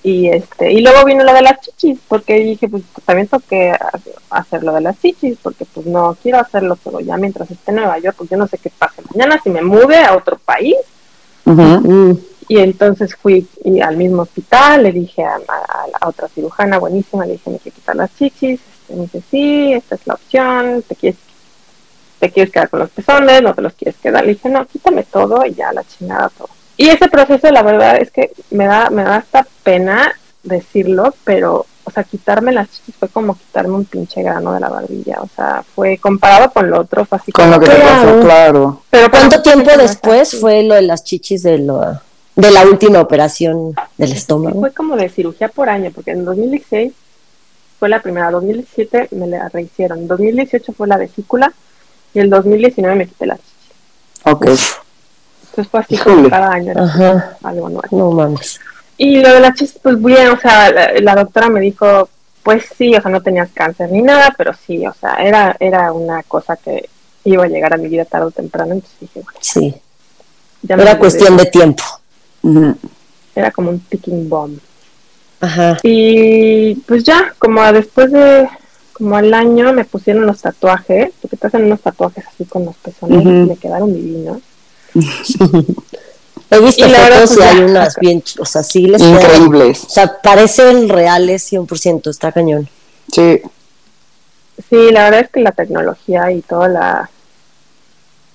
Y 0.03 0.29
este, 0.29 0.71
y 0.73 0.81
luego 0.83 1.05
vino 1.07 1.25
lo 1.25 1.33
de 1.33 1.41
las 1.43 1.61
chichis, 1.61 1.99
porque 2.09 2.35
dije, 2.41 2.69
pues 2.69 2.83
también 3.07 3.27
tengo 3.27 3.43
que 3.49 3.73
hacer 4.31 4.63
lo 4.63 4.73
de 4.75 4.83
las 4.83 5.01
chichis, 5.01 5.39
porque 5.43 5.65
pues 5.65 5.87
no 5.87 6.15
quiero 6.23 6.41
hacerlo 6.41 6.77
todo 6.77 7.01
ya 7.01 7.17
mientras 7.17 7.51
esté 7.51 7.71
en 7.71 7.77
Nueva 7.77 7.99
York, 7.99 8.15
porque 8.19 8.33
yo 8.33 8.39
no 8.39 8.47
sé 8.47 8.59
qué 8.59 8.71
pase 8.71 9.01
mañana 9.15 9.41
si 9.43 9.49
me 9.49 9.63
mude 9.63 9.97
a 10.05 10.15
otro 10.17 10.37
país. 10.45 10.77
Y 12.49 12.59
entonces 12.59 13.15
fui 13.17 13.47
y 13.65 13.81
al 13.81 13.97
mismo 13.97 14.23
hospital, 14.23 14.83
le 14.83 14.93
dije 14.93 15.25
a, 15.25 15.37
a- 15.37 16.09
otra 16.09 16.29
cirujana 16.29 16.79
buenísima, 16.79 17.25
le 17.25 17.33
dije, 17.33 17.49
me 17.51 17.59
quiero 17.59 17.75
quitar 17.77 17.97
las 17.97 18.15
chichis. 18.17 18.61
Este, 18.61 18.95
me 18.97 19.03
dice, 19.03 19.23
sí, 19.31 19.73
esta 19.73 19.95
es 19.95 20.07
la 20.07 20.15
opción, 20.15 20.83
te 20.87 20.95
quieres, 20.97 21.19
te 22.25 22.31
quieres 22.33 22.53
quedar 22.53 22.71
con 22.71 22.81
los 22.81 22.91
pezones, 22.91 23.43
no 23.43 23.55
te 23.55 23.61
los 23.63 23.75
quieres 23.75 23.97
quedar. 24.03 24.25
Le 24.25 24.33
dije, 24.33 24.49
no, 24.49 24.67
quítame 24.67 25.03
todo 25.05 25.45
y 25.45 25.53
ya 25.55 25.73
la 25.73 25.85
chingada 25.85 26.31
todo. 26.37 26.49
Y 26.77 26.89
ese 26.89 27.09
proceso, 27.09 27.51
la 27.51 27.63
verdad 27.63 27.99
es 28.01 28.11
que 28.11 28.33
me 28.51 28.67
da, 28.67 28.89
me 28.91 29.05
da 29.05 29.17
hasta 29.17 29.47
pena 29.63 30.13
decirlo, 30.43 31.15
pero, 31.25 31.67
o 31.85 31.91
sea, 31.91 32.03
quitarme 32.05 32.51
las 32.53 32.71
chichis 32.71 32.95
fue 32.99 33.09
como 33.09 33.37
quitarme 33.37 33.75
un 33.75 33.85
pinche 33.85 34.23
grano 34.23 34.53
de 34.55 34.61
la 34.61 34.69
barbilla. 34.71 35.19
O 35.21 35.29
sea, 35.37 35.63
fue 35.75 35.99
comparado 35.99 36.51
con 36.51 36.71
lo 36.71 36.81
otro, 36.81 37.05
fue 37.05 37.19
así 37.19 37.31
Con 37.31 37.45
como 37.45 37.57
lo 37.57 37.61
que 37.61 37.71
te 37.71 37.77
Claro. 37.77 38.03
pasó, 38.07 38.21
claro. 38.21 38.83
Pero 38.91 39.11
para 39.11 39.29
¿Cuánto 39.29 39.43
tiempo 39.43 39.71
después 39.77 40.41
fue 40.41 40.63
lo 40.63 40.75
de 40.75 40.83
las 40.83 41.05
chichis 41.05 41.43
de, 41.43 41.59
lo, 41.59 41.81
de 42.37 42.51
la 42.51 42.65
última 42.65 43.01
operación 43.01 43.75
del 43.99 44.13
estómago? 44.13 44.61
fue 44.61 44.73
como 44.73 44.97
de 44.97 45.09
cirugía 45.11 45.49
por 45.49 45.69
año, 45.69 45.91
porque 45.95 46.13
en 46.13 46.25
2016 46.25 46.93
fue 47.79 47.89
la 47.89 48.01
primera, 48.01 48.31
2017 48.31 49.09
me 49.13 49.27
la 49.27 49.49
rehicieron, 49.51 49.99
en 49.99 50.09
2018 50.09 50.73
fue 50.73 50.89
la 50.89 50.97
vesícula 50.97 51.53
y 52.15 52.21
en 52.21 52.31
2019 52.31 52.97
me 52.97 53.07
quité 53.07 53.27
la 53.27 53.37
chichi. 53.37 53.51
Ok. 54.25 54.47
Entonces 54.47 55.71
fue 55.71 55.81
así 55.81 55.97
como 55.99 56.29
cada 56.31 56.53
año 56.53 56.73
era 56.73 56.83
Ajá. 56.85 57.37
algo 57.43 57.69
nuevo. 57.69 57.89
No 57.91 58.11
mames. 58.13 58.61
Y 58.97 59.21
lo 59.21 59.33
de 59.33 59.41
la 59.41 59.53
chichi, 59.55 59.79
pues 59.83 60.01
bien, 60.03 60.29
o 60.29 60.39
sea, 60.41 60.71
la, 60.71 60.93
la 61.01 61.15
doctora 61.17 61.49
me 61.49 61.61
dijo, 61.61 62.09
pues 62.43 62.65
sí, 62.77 62.95
o 62.95 63.01
sea, 63.03 63.11
no 63.11 63.23
tenías 63.23 63.51
cáncer 63.53 63.91
ni 63.91 64.03
nada, 64.03 64.35
pero 64.37 64.53
sí, 64.55 64.87
o 64.87 64.95
sea, 64.95 65.15
era, 65.17 65.57
era 65.61 65.93
una 65.93 66.23
cosa 66.23 66.57
que 66.57 66.89
iba 67.25 67.45
a 67.45 67.49
llegar 67.49 67.73
a 67.75 67.79
mi 67.79 67.89
vida 67.89 68.05
tarde 68.05 68.27
o 68.27 68.31
temprano, 68.31 68.73
entonces 68.75 68.99
dije, 69.01 69.21
bueno, 69.23 69.39
Sí. 69.41 69.75
ya 70.63 70.75
Era 70.77 70.99
cuestión 70.99 71.37
de 71.37 71.47
tiempo. 71.47 71.83
Era 73.35 73.51
como 73.51 73.71
un 73.71 73.81
ticking 73.81 74.29
bomb. 74.29 74.59
Ajá. 75.41 75.77
Y 75.83 76.75
pues 76.87 77.03
ya, 77.05 77.35
como 77.39 77.61
después 77.73 78.13
de 78.13 78.49
como 78.95 79.17
al 79.17 79.35
año 79.35 79.73
me 79.75 79.85
pusieron 79.85 80.25
los 80.25 80.41
tatuajes, 80.41 81.11
porque 81.21 81.37
te 81.37 81.47
hacen 81.49 81.65
unos 81.65 81.81
tatuajes 81.83 82.25
así 82.27 82.45
con 82.47 82.65
los 82.65 82.77
pezones 82.77 83.23
y 83.23 83.27
me 83.27 83.57
quedaron 83.57 83.93
divinos. 83.93 84.39
He 86.51 86.61
visto 86.61 86.87
Y 86.87 86.91
fotos 86.91 87.33
y 87.33 87.37
pues, 87.37 87.47
hay 87.47 87.59
unas 87.63 87.97
bien, 87.97 88.23
o 88.39 88.45
sea, 88.45 88.63
sí 88.63 88.87
les 88.87 89.03
quedan- 89.03 89.15
Increíbles. 89.21 89.85
O 89.85 89.89
sea, 89.91 90.21
parecen 90.23 90.89
reales 90.89 91.43
100%, 91.53 92.11
está 92.11 92.33
cañón. 92.33 92.69
Sí. 93.13 93.41
Sí, 94.71 94.93
la 94.93 95.05
verdad 95.05 95.21
es 95.21 95.31
que 95.31 95.41
la 95.41 95.53
tecnología 95.53 96.31
y 96.31 96.41
toda 96.43 96.69
la 96.69 97.11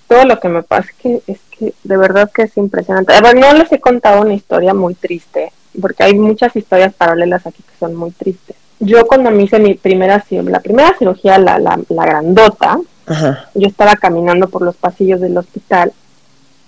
todo 0.10 0.26
lo 0.26 0.40
que 0.40 0.50
me 0.50 0.64
pasa 0.64 0.90
es 0.90 0.96
que 0.98 1.22
es 1.32 1.40
que 1.52 1.74
de 1.84 1.98
verdad 1.98 2.30
que 2.34 2.42
es 2.44 2.58
impresionante. 2.58 3.14
A 3.14 3.22
ver, 3.22 3.36
no 3.38 3.54
les 3.54 3.72
he 3.72 3.80
contado 3.80 4.22
una 4.22 4.34
historia 4.34 4.74
muy 4.74 4.96
triste, 4.96 5.54
porque 5.80 6.04
hay 6.04 6.16
muchas 6.16 6.56
historias 6.56 6.94
paralelas 6.94 7.46
aquí 7.46 7.62
que 7.64 7.78
son 7.80 7.96
muy 7.96 8.12
tristes. 8.12 8.58
Yo 8.80 9.06
cuando 9.06 9.30
me 9.32 9.44
hice 9.44 9.60
mi 9.60 9.74
primera 9.74 10.24
cir- 10.24 10.44
la 10.50 10.60
primera 10.62 10.96
cirugía, 10.98 11.38
la, 11.38 11.60
la, 11.60 11.80
la 11.90 12.06
grandota, 12.06 12.80
Ajá. 13.06 13.50
yo 13.54 13.68
estaba 13.68 13.96
caminando 13.96 14.48
por 14.50 14.62
los 14.62 14.76
pasillos 14.78 15.20
del 15.20 15.38
hospital 15.38 15.92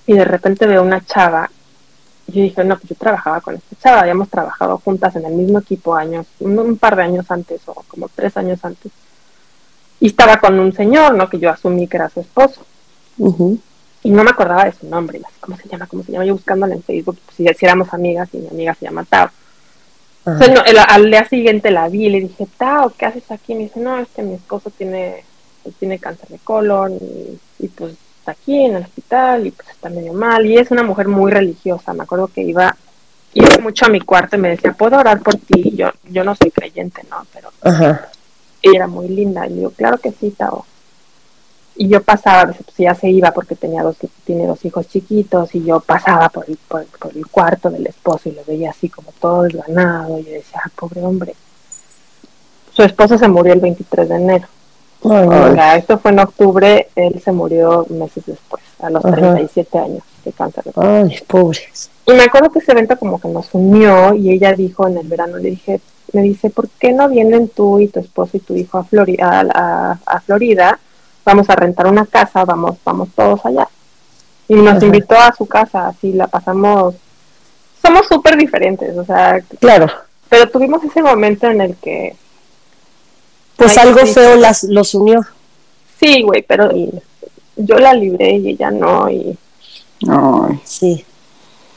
y 0.05 0.13
de 0.13 0.25
repente 0.25 0.65
veo 0.67 0.81
una 0.83 1.05
chava. 1.05 1.49
Y 2.27 2.33
yo 2.33 2.41
dije, 2.43 2.63
no, 2.63 2.75
pues 2.77 2.89
yo 2.89 2.95
trabajaba 2.95 3.39
con 3.41 3.55
esta 3.55 3.75
chava, 3.81 4.01
habíamos 4.01 4.29
trabajado 4.29 4.77
juntas 4.83 5.15
en 5.15 5.25
el 5.25 5.33
mismo 5.33 5.59
equipo 5.59 5.95
años, 5.95 6.27
un, 6.39 6.57
un 6.59 6.77
par 6.77 6.95
de 6.95 7.03
años 7.03 7.29
antes 7.31 7.61
o 7.65 7.73
como 7.87 8.09
tres 8.13 8.35
años 8.37 8.59
antes. 8.63 8.91
Y 9.99 10.07
estaba 10.07 10.37
con 10.37 10.59
un 10.59 10.73
señor, 10.73 11.13
¿no? 11.13 11.29
Que 11.29 11.39
yo 11.39 11.49
asumí 11.49 11.87
que 11.87 11.97
era 11.97 12.09
su 12.09 12.19
esposo. 12.21 12.65
Y 14.03 14.09
no 14.09 14.23
me 14.23 14.31
acordaba 14.31 14.65
de 14.65 14.71
su 14.73 14.87
nombre, 14.87 15.19
y 15.19 15.23
así, 15.23 15.35
¿cómo 15.39 15.55
se 15.57 15.69
llama? 15.69 15.85
¿Cómo 15.87 16.03
se 16.03 16.11
llama? 16.11 16.25
Yo 16.25 16.33
buscándola 16.33 16.73
en 16.73 16.81
Facebook, 16.81 17.17
pues 17.23 17.37
si, 17.37 17.47
si 17.57 17.65
éramos 17.65 17.93
amigas 17.93 18.27
y 18.33 18.37
mi 18.39 18.47
amiga 18.47 18.73
se 18.73 18.85
llama 18.85 19.05
Tao. 19.05 19.29
Ajá. 20.25 20.33
Entonces, 20.45 20.55
no, 20.55 20.63
el- 20.65 20.77
al 20.87 21.09
día 21.11 21.25
siguiente 21.27 21.71
la 21.71 21.89
vi 21.89 22.05
y 22.05 22.09
le 22.09 22.21
dije, 22.21 22.47
Tao, 22.57 22.93
¿qué 22.97 23.05
haces 23.05 23.29
aquí? 23.31 23.55
me 23.55 23.63
dice, 23.63 23.79
no, 23.79 23.97
es 23.97 24.07
que 24.09 24.21
mi 24.21 24.35
esposo 24.35 24.69
tiene, 24.69 25.23
tiene 25.79 25.99
cáncer 25.99 26.29
de 26.29 26.37
colon 26.39 26.93
y, 26.93 27.39
y, 27.65 27.67
pues 27.69 27.93
está 28.19 28.33
aquí 28.33 28.65
en 28.65 28.75
el 28.75 28.83
hospital 28.83 29.47
y 29.47 29.51
pues 29.51 29.67
está 29.69 29.89
medio 29.89 30.13
mal. 30.13 30.45
Y 30.45 30.57
es 30.57 30.69
una 30.69 30.83
mujer 30.83 31.07
muy 31.07 31.31
religiosa. 31.31 31.93
Me 31.93 32.03
acuerdo 32.03 32.27
que 32.27 32.41
iba, 32.43 32.75
iba 33.33 33.49
mucho 33.63 33.85
a 33.85 33.89
mi 33.89 33.99
cuarto 33.99 34.35
y 34.35 34.39
me 34.39 34.49
decía, 34.49 34.73
¿puedo 34.73 34.97
orar 34.97 35.21
por 35.21 35.35
ti? 35.37 35.71
Yo, 35.75 35.89
yo 36.09 36.23
no 36.23 36.35
soy 36.35 36.51
creyente, 36.51 37.01
¿no? 37.09 37.25
Pero 37.33 37.49
Ajá. 37.63 38.09
ella 38.61 38.75
era 38.75 38.87
muy 38.87 39.07
linda. 39.07 39.47
Y 39.47 39.61
yo, 39.61 39.71
claro 39.71 39.97
que 39.97 40.11
sí, 40.11 40.29
Tao. 40.31 40.65
Y 41.81 41.87
yo 41.87 42.03
pasaba, 42.03 42.53
pues 42.53 42.77
ya 42.77 42.93
se 42.93 43.09
iba 43.09 43.31
porque 43.31 43.55
tenía 43.55 43.81
dos, 43.81 43.95
tiene 44.23 44.45
dos 44.45 44.63
hijos 44.65 44.87
chiquitos 44.87 45.55
y 45.55 45.63
yo 45.63 45.79
pasaba 45.79 46.29
por 46.29 46.47
el, 46.47 46.55
por, 46.67 46.85
el 47.15 47.25
cuarto 47.25 47.71
del 47.71 47.87
esposo 47.87 48.29
y 48.29 48.33
lo 48.33 48.43
veía 48.45 48.69
así 48.69 48.87
como 48.87 49.11
todo 49.19 49.41
desganado 49.41 50.19
y 50.19 50.25
yo 50.25 50.31
decía, 50.31 50.61
ah, 50.63 50.69
pobre 50.75 51.01
hombre. 51.01 51.33
Su 52.71 52.83
esposo 52.83 53.17
se 53.17 53.27
murió 53.27 53.53
el 53.53 53.61
23 53.61 54.09
de 54.09 54.15
enero. 54.15 54.47
esto 55.75 55.97
fue 55.97 56.11
en 56.11 56.19
octubre, 56.19 56.89
él 56.95 57.19
se 57.19 57.31
murió 57.31 57.87
meses 57.89 58.27
después, 58.27 58.61
a 58.79 58.91
los 58.91 59.01
37 59.01 59.79
años 59.79 60.03
de 60.23 60.33
cáncer. 60.33 60.65
Ay, 60.75 61.17
pobres. 61.25 61.89
Y 62.05 62.13
me 62.13 62.21
acuerdo 62.21 62.51
que 62.51 62.59
ese 62.59 62.73
evento 62.73 62.95
como 62.95 63.19
que 63.19 63.27
nos 63.27 63.51
unió 63.53 64.13
y 64.13 64.29
ella 64.29 64.53
dijo 64.53 64.87
en 64.87 64.99
el 64.99 65.07
verano, 65.07 65.37
le 65.37 65.49
dije, 65.49 65.81
me 66.13 66.21
dice, 66.21 66.51
¿por 66.51 66.69
qué 66.69 66.93
no 66.93 67.09
vienen 67.09 67.47
tú 67.47 67.79
y 67.79 67.87
tu 67.87 67.99
esposo 67.99 68.37
y 68.37 68.39
tu 68.39 68.55
hijo 68.55 68.77
a, 68.77 68.83
Florida, 68.83 69.97
a 70.05 70.19
Florida? 70.19 70.79
Vamos 71.25 71.49
a 71.49 71.55
rentar 71.55 71.87
una 71.87 72.05
casa, 72.05 72.45
vamos, 72.45 72.77
vamos 72.83 73.09
todos 73.15 73.45
allá. 73.45 73.67
Y 74.47 74.55
nos 74.55 74.81
invitó 74.83 75.15
a 75.17 75.33
su 75.33 75.45
casa, 75.45 75.87
así 75.87 76.13
la 76.13 76.27
pasamos, 76.27 76.95
somos 77.81 78.07
súper 78.07 78.37
diferentes, 78.37 78.97
o 78.97 79.05
sea, 79.05 79.41
claro. 79.59 79.87
Pero 80.29 80.49
tuvimos 80.49 80.83
ese 80.83 81.01
momento 81.01 81.47
en 81.47 81.61
el 81.61 81.75
que... 81.75 82.15
Pues 83.55 83.77
algo 83.77 84.05
feo 84.05 84.35
las, 84.35 84.63
los 84.63 84.93
unió. 84.93 85.21
Sí, 85.99 86.23
güey, 86.23 86.41
pero 86.41 86.69
yo 87.55 87.77
la 87.77 87.93
libré 87.93 88.37
y 88.37 88.49
ella 88.49 88.71
no, 88.71 89.09
y... 89.09 89.37
Sí. 90.63 91.05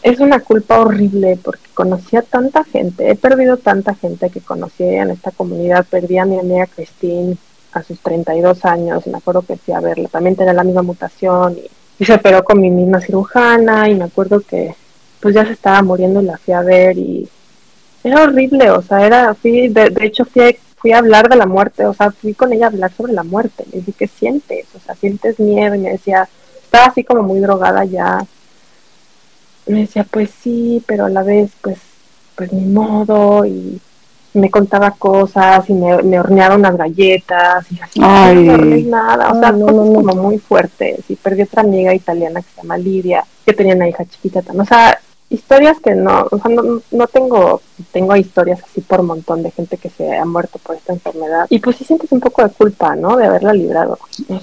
Es 0.03 0.19
una 0.21 0.41
culpa 0.41 0.81
horrible 0.81 1.39
porque 1.43 1.63
conocí 1.73 2.17
a 2.17 2.23
tanta 2.23 2.65
gente, 2.65 3.11
he 3.11 3.15
perdido 3.15 3.57
tanta 3.57 3.95
gente 3.95 4.31
que 4.31 4.41
conocí 4.41 4.85
en 4.85 5.11
esta 5.11 5.31
comunidad, 5.31 5.87
perdí 5.89 6.19
a 6.19 6.25
mi 6.25 6.39
amiga 6.39 6.67
Christine, 6.67 7.37
a 7.75 7.83
sus 7.83 7.99
32 8.01 8.65
años, 8.65 9.07
y 9.07 9.11
me 9.11 9.19
acuerdo 9.19 9.43
que 9.43 9.57
fui 9.57 9.75
a 9.75 9.81
verla, 9.81 10.09
también 10.09 10.37
tenía 10.37 10.53
la 10.53 10.65
misma 10.65 10.83
mutación 10.83 11.57
y, 11.59 11.71
se 12.05 12.13
operó 12.13 12.43
con 12.45 12.61
mi 12.61 12.71
misma 12.71 13.01
cirujana 13.01 13.89
y 13.89 13.95
me 13.95 14.05
acuerdo 14.05 14.41
que 14.41 14.75
pues 15.21 15.35
ya 15.35 15.47
se 15.47 15.53
estaba 15.53 15.81
muriendo 15.81 16.21
y 16.21 16.25
la 16.25 16.37
fui 16.37 16.53
a 16.53 16.61
ver 16.61 16.99
y 16.99 17.29
era 18.03 18.25
horrible, 18.25 18.71
o 18.71 18.83
sea, 18.83 19.07
era, 19.07 19.35
fui, 19.35 19.69
de, 19.69 19.93
hecho 20.03 20.25
fui 20.25 20.43
a, 20.43 20.53
fui 20.77 20.93
a 20.93 20.99
hablar 20.99 21.29
de 21.29 21.37
la 21.37 21.47
muerte, 21.47 21.87
o 21.87 21.95
sea, 21.95 22.11
fui 22.11 22.35
con 22.35 22.53
ella 22.53 22.67
a 22.67 22.69
hablar 22.69 22.93
sobre 22.93 23.13
la 23.13 23.23
muerte, 23.23 23.65
le 23.73 23.79
dije, 23.79 23.93
¿qué 23.93 24.07
sientes? 24.09 24.67
O 24.75 24.81
sea, 24.81 24.95
sientes 24.97 25.39
miedo 25.39 25.75
y 25.75 25.79
me 25.79 25.93
decía, 25.93 26.29
estaba 26.63 26.87
así 26.87 27.05
como 27.05 27.23
muy 27.23 27.39
drogada 27.41 27.85
ya, 27.85 28.27
me 29.67 29.81
decía, 29.81 30.05
pues 30.05 30.31
sí, 30.43 30.83
pero 30.87 31.07
a 31.07 31.11
la 31.11 31.23
vez, 31.23 31.53
pues, 31.63 31.79
pues 32.35 32.53
ni 32.53 32.67
modo 32.67 33.47
y 33.47 33.81
me 34.35 34.51
contaba 34.51 34.91
cosas 34.91 35.69
y 35.71 35.73
me, 35.73 36.19
hornearon 36.19 36.63
las 36.63 36.77
galletas 36.77 37.65
y 37.71 37.81
así, 37.81 38.01
no 38.01 38.87
nada, 38.91 39.33
o 39.33 39.41
sea, 39.41 39.53
no, 39.53 39.67
como 39.67 40.15
muy 40.15 40.39
fuertes. 40.39 41.01
Y 41.09 41.17
perdí 41.17 41.43
otra 41.43 41.63
amiga 41.63 41.95
italiana 41.95 42.43
que 42.43 42.49
se 42.51 42.63
llama 42.63 42.77
Lidia, 42.77 43.25
que 43.47 43.53
tenía 43.53 43.75
una 43.75 43.89
hija 43.89 44.05
chiquita 44.05 44.43
O 44.59 44.65
sea, 44.65 44.99
historias 45.31 45.79
que 45.81 45.95
no, 45.95 46.27
o 46.31 46.39
sea, 46.39 46.51
no, 46.51 46.81
no 46.91 47.07
tengo, 47.07 47.61
tengo 47.93 48.17
historias 48.17 48.61
así 48.63 48.81
por 48.81 49.01
un 49.01 49.07
montón 49.07 49.43
de 49.45 49.53
gente 49.53 49.77
que 49.77 49.89
se 49.89 50.17
ha 50.17 50.25
muerto 50.25 50.59
por 50.59 50.75
esta 50.75 50.93
enfermedad. 50.93 51.47
Y 51.49 51.61
pues 51.61 51.77
sí 51.77 51.85
sientes 51.85 52.11
un 52.11 52.21
poco 52.21 52.43
de 52.43 52.51
culpa, 52.51 52.97
¿no? 52.97 53.17
De 53.17 53.27
haberla 53.27 53.53
librado. 53.53 53.99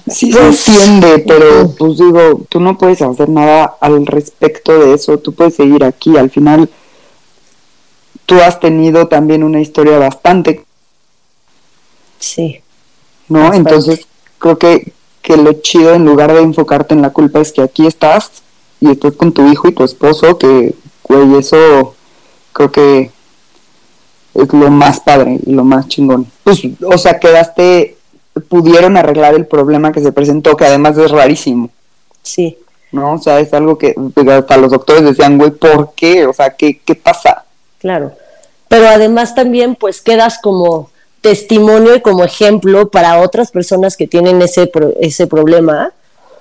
Sí 0.06 0.32
se 0.32 0.46
entiende, 0.46 1.24
pero 1.26 1.70
pues 1.78 1.98
digo, 1.98 2.44
tú 2.48 2.60
no 2.60 2.78
puedes 2.78 3.02
hacer 3.02 3.28
nada 3.28 3.76
al 3.80 4.06
respecto 4.06 4.78
de 4.78 4.94
eso, 4.94 5.18
tú 5.18 5.34
puedes 5.34 5.54
seguir 5.54 5.84
aquí, 5.84 6.16
al 6.16 6.30
final 6.30 6.68
tú 8.32 8.40
has 8.40 8.60
tenido 8.60 9.08
también 9.08 9.44
una 9.44 9.60
historia 9.60 9.98
bastante. 9.98 10.64
Sí. 12.18 12.62
¿No? 13.28 13.52
Entonces, 13.52 14.06
creo 14.38 14.56
que, 14.56 14.92
que 15.20 15.36
lo 15.36 15.52
chido 15.52 15.92
en 15.92 16.06
lugar 16.06 16.32
de 16.32 16.40
enfocarte 16.40 16.94
en 16.94 17.02
la 17.02 17.10
culpa 17.10 17.40
es 17.40 17.52
que 17.52 17.60
aquí 17.60 17.86
estás 17.86 18.42
y 18.80 18.90
estás 18.90 19.12
con 19.16 19.32
tu 19.32 19.46
hijo 19.48 19.68
y 19.68 19.72
tu 19.72 19.84
esposo, 19.84 20.38
que, 20.38 20.74
güey, 21.02 21.36
eso 21.36 21.94
creo 22.54 22.72
que 22.72 23.10
es 24.34 24.52
lo 24.52 24.70
más 24.70 25.00
padre 25.00 25.38
y 25.44 25.52
lo 25.52 25.64
más 25.64 25.88
chingón. 25.88 26.26
Pues, 26.42 26.62
o 26.86 26.96
sea, 26.96 27.20
quedaste, 27.20 27.98
pudieron 28.48 28.96
arreglar 28.96 29.34
el 29.34 29.46
problema 29.46 29.92
que 29.92 30.00
se 30.00 30.12
presentó, 30.12 30.56
que 30.56 30.64
además 30.64 30.96
es 30.96 31.10
rarísimo. 31.10 31.68
Sí. 32.22 32.56
¿No? 32.92 33.12
O 33.12 33.18
sea, 33.18 33.40
es 33.40 33.52
algo 33.52 33.76
que 33.76 33.94
hasta 34.30 34.56
los 34.56 34.70
doctores 34.70 35.04
decían, 35.04 35.36
güey, 35.36 35.50
¿por 35.50 35.92
qué? 35.94 36.24
O 36.26 36.32
sea, 36.32 36.56
¿qué, 36.56 36.80
qué 36.82 36.94
pasa? 36.94 37.44
claro. 37.78 38.12
Pero 38.72 38.88
además 38.88 39.34
también 39.34 39.74
pues 39.74 40.00
quedas 40.00 40.38
como 40.38 40.88
testimonio 41.20 41.94
y 41.94 42.00
como 42.00 42.24
ejemplo 42.24 42.90
para 42.90 43.20
otras 43.20 43.50
personas 43.50 43.98
que 43.98 44.06
tienen 44.06 44.40
ese, 44.40 44.72
ese 44.98 45.26
problema 45.26 45.92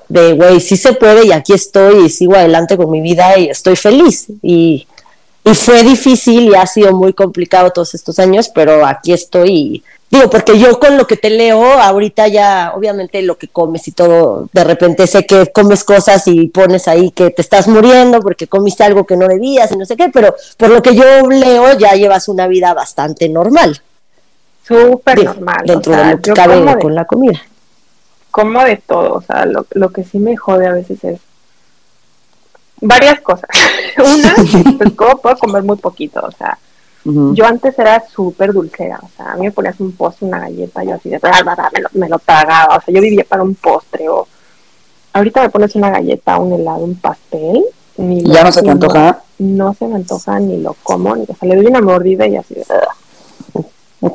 de, 0.07 0.31
güey, 0.31 0.61
sí 0.61 0.77
se 0.77 0.93
puede 0.93 1.25
y 1.25 1.33
aquí 1.33 1.51
estoy 1.51 2.05
y 2.05 2.09
sigo 2.09 2.35
adelante 2.35 2.77
con 2.77 2.89
mi 2.89 3.01
vida 3.01 3.37
y 3.37 3.49
estoy 3.49 3.75
feliz. 3.75 4.27
Y, 4.41 4.87
y 5.43 5.53
fue 5.55 5.83
difícil 5.83 6.43
y 6.43 6.55
ha 6.55 6.65
sido 6.67 6.93
muy 6.93 7.11
complicado 7.11 7.69
todos 7.71 7.95
estos 7.95 8.17
años, 8.17 8.47
pero 8.47 8.85
aquí 8.85 9.11
estoy 9.11 9.49
y 9.51 9.83
Digo, 10.11 10.29
porque 10.29 10.59
yo 10.59 10.77
con 10.77 10.97
lo 10.97 11.07
que 11.07 11.15
te 11.15 11.29
leo, 11.29 11.63
ahorita 11.63 12.27
ya, 12.27 12.73
obviamente 12.75 13.21
lo 13.21 13.37
que 13.37 13.47
comes 13.47 13.87
y 13.87 13.93
todo, 13.93 14.49
de 14.51 14.63
repente 14.65 15.07
sé 15.07 15.25
que 15.25 15.53
comes 15.53 15.85
cosas 15.85 16.27
y 16.27 16.49
pones 16.49 16.89
ahí 16.89 17.11
que 17.11 17.29
te 17.29 17.41
estás 17.41 17.69
muriendo 17.69 18.19
porque 18.19 18.47
comiste 18.47 18.83
algo 18.83 19.05
que 19.05 19.15
no 19.15 19.25
debías 19.25 19.71
y 19.71 19.77
no 19.77 19.85
sé 19.85 19.95
qué, 19.95 20.09
pero 20.09 20.35
por 20.57 20.69
lo 20.69 20.81
que 20.81 20.95
yo 20.95 21.29
leo, 21.29 21.77
ya 21.77 21.93
llevas 21.93 22.27
una 22.27 22.47
vida 22.47 22.73
bastante 22.73 23.29
normal. 23.29 23.81
Súper 24.67 25.23
normal. 25.23 25.63
Dentro 25.65 25.95
de 25.95 26.11
lo 26.11 26.21
que 26.21 26.33
cabe 26.33 26.79
con 26.79 26.93
la 26.93 27.05
comida. 27.05 27.41
Como 28.31 28.61
de 28.65 28.77
todo, 28.85 29.13
o 29.13 29.21
sea, 29.21 29.45
lo, 29.45 29.65
lo 29.71 29.91
que 29.91 30.03
sí 30.03 30.19
me 30.19 30.35
jode 30.35 30.67
a 30.67 30.73
veces 30.73 31.01
es 31.05 31.19
varias 32.81 33.21
cosas. 33.21 33.49
Una, 33.97 34.35
pues 34.77 34.91
como 34.93 35.21
puedo 35.21 35.37
comer 35.37 35.63
muy 35.63 35.77
poquito, 35.77 36.19
o 36.21 36.31
sea, 36.31 36.57
yo 37.03 37.45
antes 37.45 37.77
era 37.79 38.03
súper 38.07 38.53
dulcera, 38.53 38.99
o 39.01 39.09
sea, 39.15 39.31
a 39.31 39.35
mí 39.35 39.45
me 39.45 39.51
ponías 39.51 39.79
un 39.79 39.91
postre, 39.93 40.27
una 40.27 40.39
galleta, 40.39 40.83
yo 40.83 40.95
así 40.95 41.09
de, 41.09 41.19
me 41.73 41.81
lo, 41.81 41.89
me 41.93 42.09
lo 42.09 42.19
tragaba, 42.19 42.77
o 42.77 42.81
sea, 42.81 42.93
yo 42.93 43.01
vivía 43.01 43.25
para 43.27 43.41
un 43.41 43.55
postre, 43.55 44.07
o 44.07 44.27
ahorita 45.13 45.41
me 45.41 45.49
pones 45.49 45.75
una 45.75 45.89
galleta, 45.89 46.37
un 46.37 46.53
helado, 46.53 46.83
un 46.83 46.95
pastel, 46.95 47.63
ni 47.97 48.23
¿Ya 48.23 48.43
no 48.43 48.51
se 48.51 48.61
te 48.61 48.69
antoja? 48.69 49.21
No, 49.39 49.73
se 49.73 49.87
me 49.87 49.95
antoja, 49.95 50.39
ni 50.39 50.61
lo 50.61 50.75
como, 50.83 51.15
ni, 51.15 51.23
o 51.23 51.35
sea, 51.35 51.49
le 51.49 51.55
doy 51.55 51.65
una 51.65 51.81
mordida 51.81 52.27
y 52.27 52.35
así 52.35 52.53
de... 52.53 52.65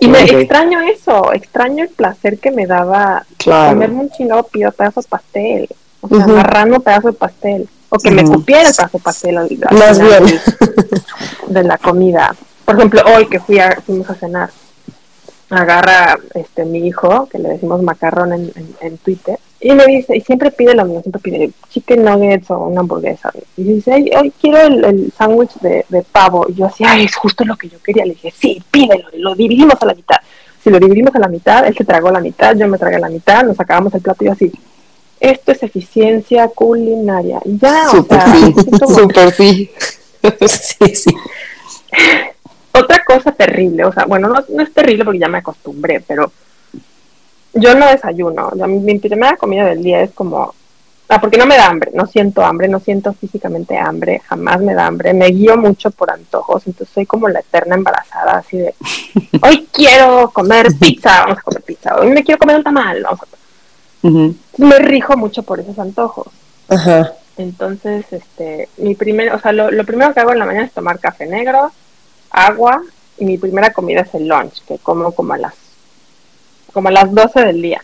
y 0.01 0.07
me 0.07 0.23
extraño 0.23 0.81
eso, 0.83 1.33
extraño 1.33 1.83
el 1.83 1.91
placer 1.91 2.39
que 2.39 2.53
me 2.53 2.67
daba 2.67 3.27
comerme 3.45 4.03
un 4.03 4.11
chingado 4.11 4.45
pido 4.45 4.71
pedazo 4.71 5.01
de 5.01 5.09
pastel, 5.09 5.69
o 6.03 6.09
sea, 6.09 6.23
agarrando 6.23 6.77
un 6.77 6.83
pedazo 6.83 7.09
de 7.09 7.15
pastel, 7.15 7.69
o 7.89 7.99
que 7.99 8.13
me 8.13 8.25
cupiera 8.25 8.69
el 8.69 8.75
pedazo 8.77 8.99
de 8.99 9.03
pastel 9.03 9.39
al, 9.39 9.59
Más 9.73 9.99
bien. 9.99 10.41
de 11.49 11.63
la 11.65 11.79
comida 11.79 12.33
por 12.67 12.75
ejemplo, 12.75 13.01
hoy 13.15 13.27
que 13.29 13.39
fui 13.39 13.61
a, 13.61 13.81
fuimos 13.81 14.11
a 14.11 14.17
cenar, 14.17 14.51
agarra 15.51 16.19
este 16.35 16.65
mi 16.65 16.87
hijo, 16.87 17.29
que 17.31 17.39
le 17.39 17.51
decimos 17.51 17.81
macarrón 17.81 18.33
en, 18.33 18.53
en, 18.81 18.99
Twitter, 18.99 19.39
y 19.61 19.71
me 19.71 19.87
dice, 19.87 20.17
y 20.17 20.21
siempre 20.21 20.51
pide 20.51 20.75
lo 20.75 20.85
mismo, 20.85 21.01
siempre 21.01 21.21
pide 21.23 21.51
chicken 21.71 22.05
nuggets 22.05 22.51
o 22.51 22.59
una 22.59 22.81
hamburguesa. 22.81 23.33
Y 23.57 23.63
dice, 23.63 23.93
hoy 24.21 24.33
quiero 24.41 24.59
el, 24.63 24.85
el 24.85 25.13
sándwich 25.17 25.55
de, 25.61 25.87
de, 25.89 26.03
pavo. 26.03 26.47
Y 26.49 26.55
yo 26.55 26.67
así, 26.67 26.83
ay, 26.85 27.05
es 27.05 27.15
justo 27.15 27.45
lo 27.45 27.57
que 27.57 27.69
yo 27.69 27.81
quería. 27.81 28.05
Le 28.05 28.15
dije, 28.15 28.35
sí, 28.37 28.61
pídelo, 28.71 29.09
lo 29.15 29.35
dividimos 29.37 29.81
a 29.81 29.87
la 29.87 29.95
mitad. 29.95 30.17
Si 30.63 30.69
lo 30.69 30.81
dividimos 30.81 31.15
a 31.15 31.21
la 31.21 31.29
mitad, 31.29 31.65
él 31.65 31.77
se 31.77 31.85
tragó 31.85 32.11
la 32.11 32.21
mitad, 32.21 32.57
yo 32.57 32.67
me 32.67 32.79
tragué 32.79 32.99
la 32.99 33.09
mitad, 33.09 33.45
nos 33.45 33.59
acabamos 33.61 33.95
el 33.95 34.01
plato 34.01 34.25
y 34.25 34.27
yo 34.27 34.33
así. 34.33 34.53
Esto 35.21 35.53
es 35.53 35.63
eficiencia 35.63 36.49
culinaria. 36.49 37.41
Ya, 37.45 37.89
super 37.89 38.19
o 38.19 38.89
sea, 38.89 39.31
sí. 39.31 39.71
sí, 40.49 40.95
sí. 40.95 41.15
Otra 42.79 43.05
cosa 43.05 43.33
terrible, 43.33 43.85
o 43.85 43.93
sea, 43.93 44.05
bueno, 44.05 44.29
no, 44.29 44.63
es 44.63 44.73
terrible 44.73 45.05
porque 45.05 45.21
ya 45.21 45.29
me 45.29 45.39
acostumbré, 45.39 46.01
pero 46.07 46.31
yo 47.55 47.75
no 47.75 47.87
desayuno. 47.87 48.51
mi, 48.67 48.99
primera 48.99 49.37
comida 49.37 49.65
del 49.65 49.83
día 49.83 50.03
es 50.03 50.13
como, 50.13 50.55
ah, 51.09 51.21
porque 51.21 51.39
no 51.39 51.47
me 51.47 51.57
da 51.57 51.69
hambre, 51.69 51.91
no 51.95 52.07
siento 52.07 52.45
hambre, 52.45 52.69
no 52.69 52.81
siento 52.81 53.15
físicamente 53.15 53.79
hambre, 53.79 54.21
jamás 54.27 54.61
me 54.61 54.75
da 54.75 54.87
hambre, 54.87 55.15
me 55.15 55.29
guío 55.29 55.57
mucho 55.57 55.91
por 55.91 56.11
antojos, 56.11 56.67
entonces 56.67 56.93
soy 56.93 57.07
como 57.07 57.29
la 57.29 57.41
eterna 57.41 57.77
embarazada, 57.77 58.39
así 58.39 58.59
de, 58.59 58.75
hoy 59.43 59.69
quiero 59.73 60.31
comer 60.31 60.67
pizza, 60.79 61.21
vamos 61.23 61.39
a 61.39 61.43
comer 61.43 61.63
pizza, 61.63 61.97
hoy 61.97 62.11
me 62.11 62.25
quiero 62.25 62.39
comer 62.39 62.57
un 62.57 62.65
tamal, 62.65 63.03
vamos 63.03 63.21
a 63.23 64.09
Me 64.59 64.79
rijo 64.81 65.17
mucho 65.17 65.43
por 65.43 65.61
esos 65.61 65.79
antojos. 65.79 66.29
Entonces, 67.39 68.07
este, 68.13 68.69
mi 68.79 68.95
primer, 68.95 69.33
o 69.35 69.39
sea, 69.39 69.53
lo, 69.53 69.71
lo 69.71 69.85
primero 69.85 70.13
que 70.13 70.21
hago 70.21 70.33
en 70.33 70.39
la 70.39 70.47
mañana 70.47 70.67
es 70.67 70.73
tomar 70.73 70.99
café 70.99 71.27
negro, 71.27 71.71
agua 72.31 72.83
y 73.19 73.25
mi 73.25 73.39
primera 73.39 73.73
comida 73.73 74.03
es 74.03 74.15
el 74.15 74.29
lunch, 74.29 74.63
que 74.67 74.79
como 74.79 75.13
como 75.13 75.33
a 75.35 75.39
las 75.39 75.55
como 76.73 76.89
a 76.89 76.93
las 76.93 77.13
12 77.13 77.41
del 77.41 77.63
día. 77.63 77.83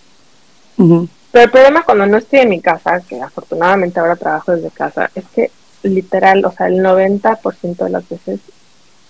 Pero 0.77 1.45
el 1.45 1.51
problema 1.51 1.83
cuando 1.85 2.07
no 2.07 2.19
estoy 2.19 2.41
en 2.41 2.51
mi 2.51 2.61
casa, 2.61 3.01
que 3.01 3.21
afortunadamente 3.21 3.99
ahora 3.99 4.17
trabajo 4.17 4.53
desde 4.53 4.71
casa, 4.71 5.11
es 5.15 5.25
que 5.35 5.51
literal, 5.83 6.45
o 6.45 6.53
sea, 6.53 6.67
el 6.67 6.81
90% 6.81 7.85
de 7.85 7.91
las 7.91 8.09
veces 8.09 8.41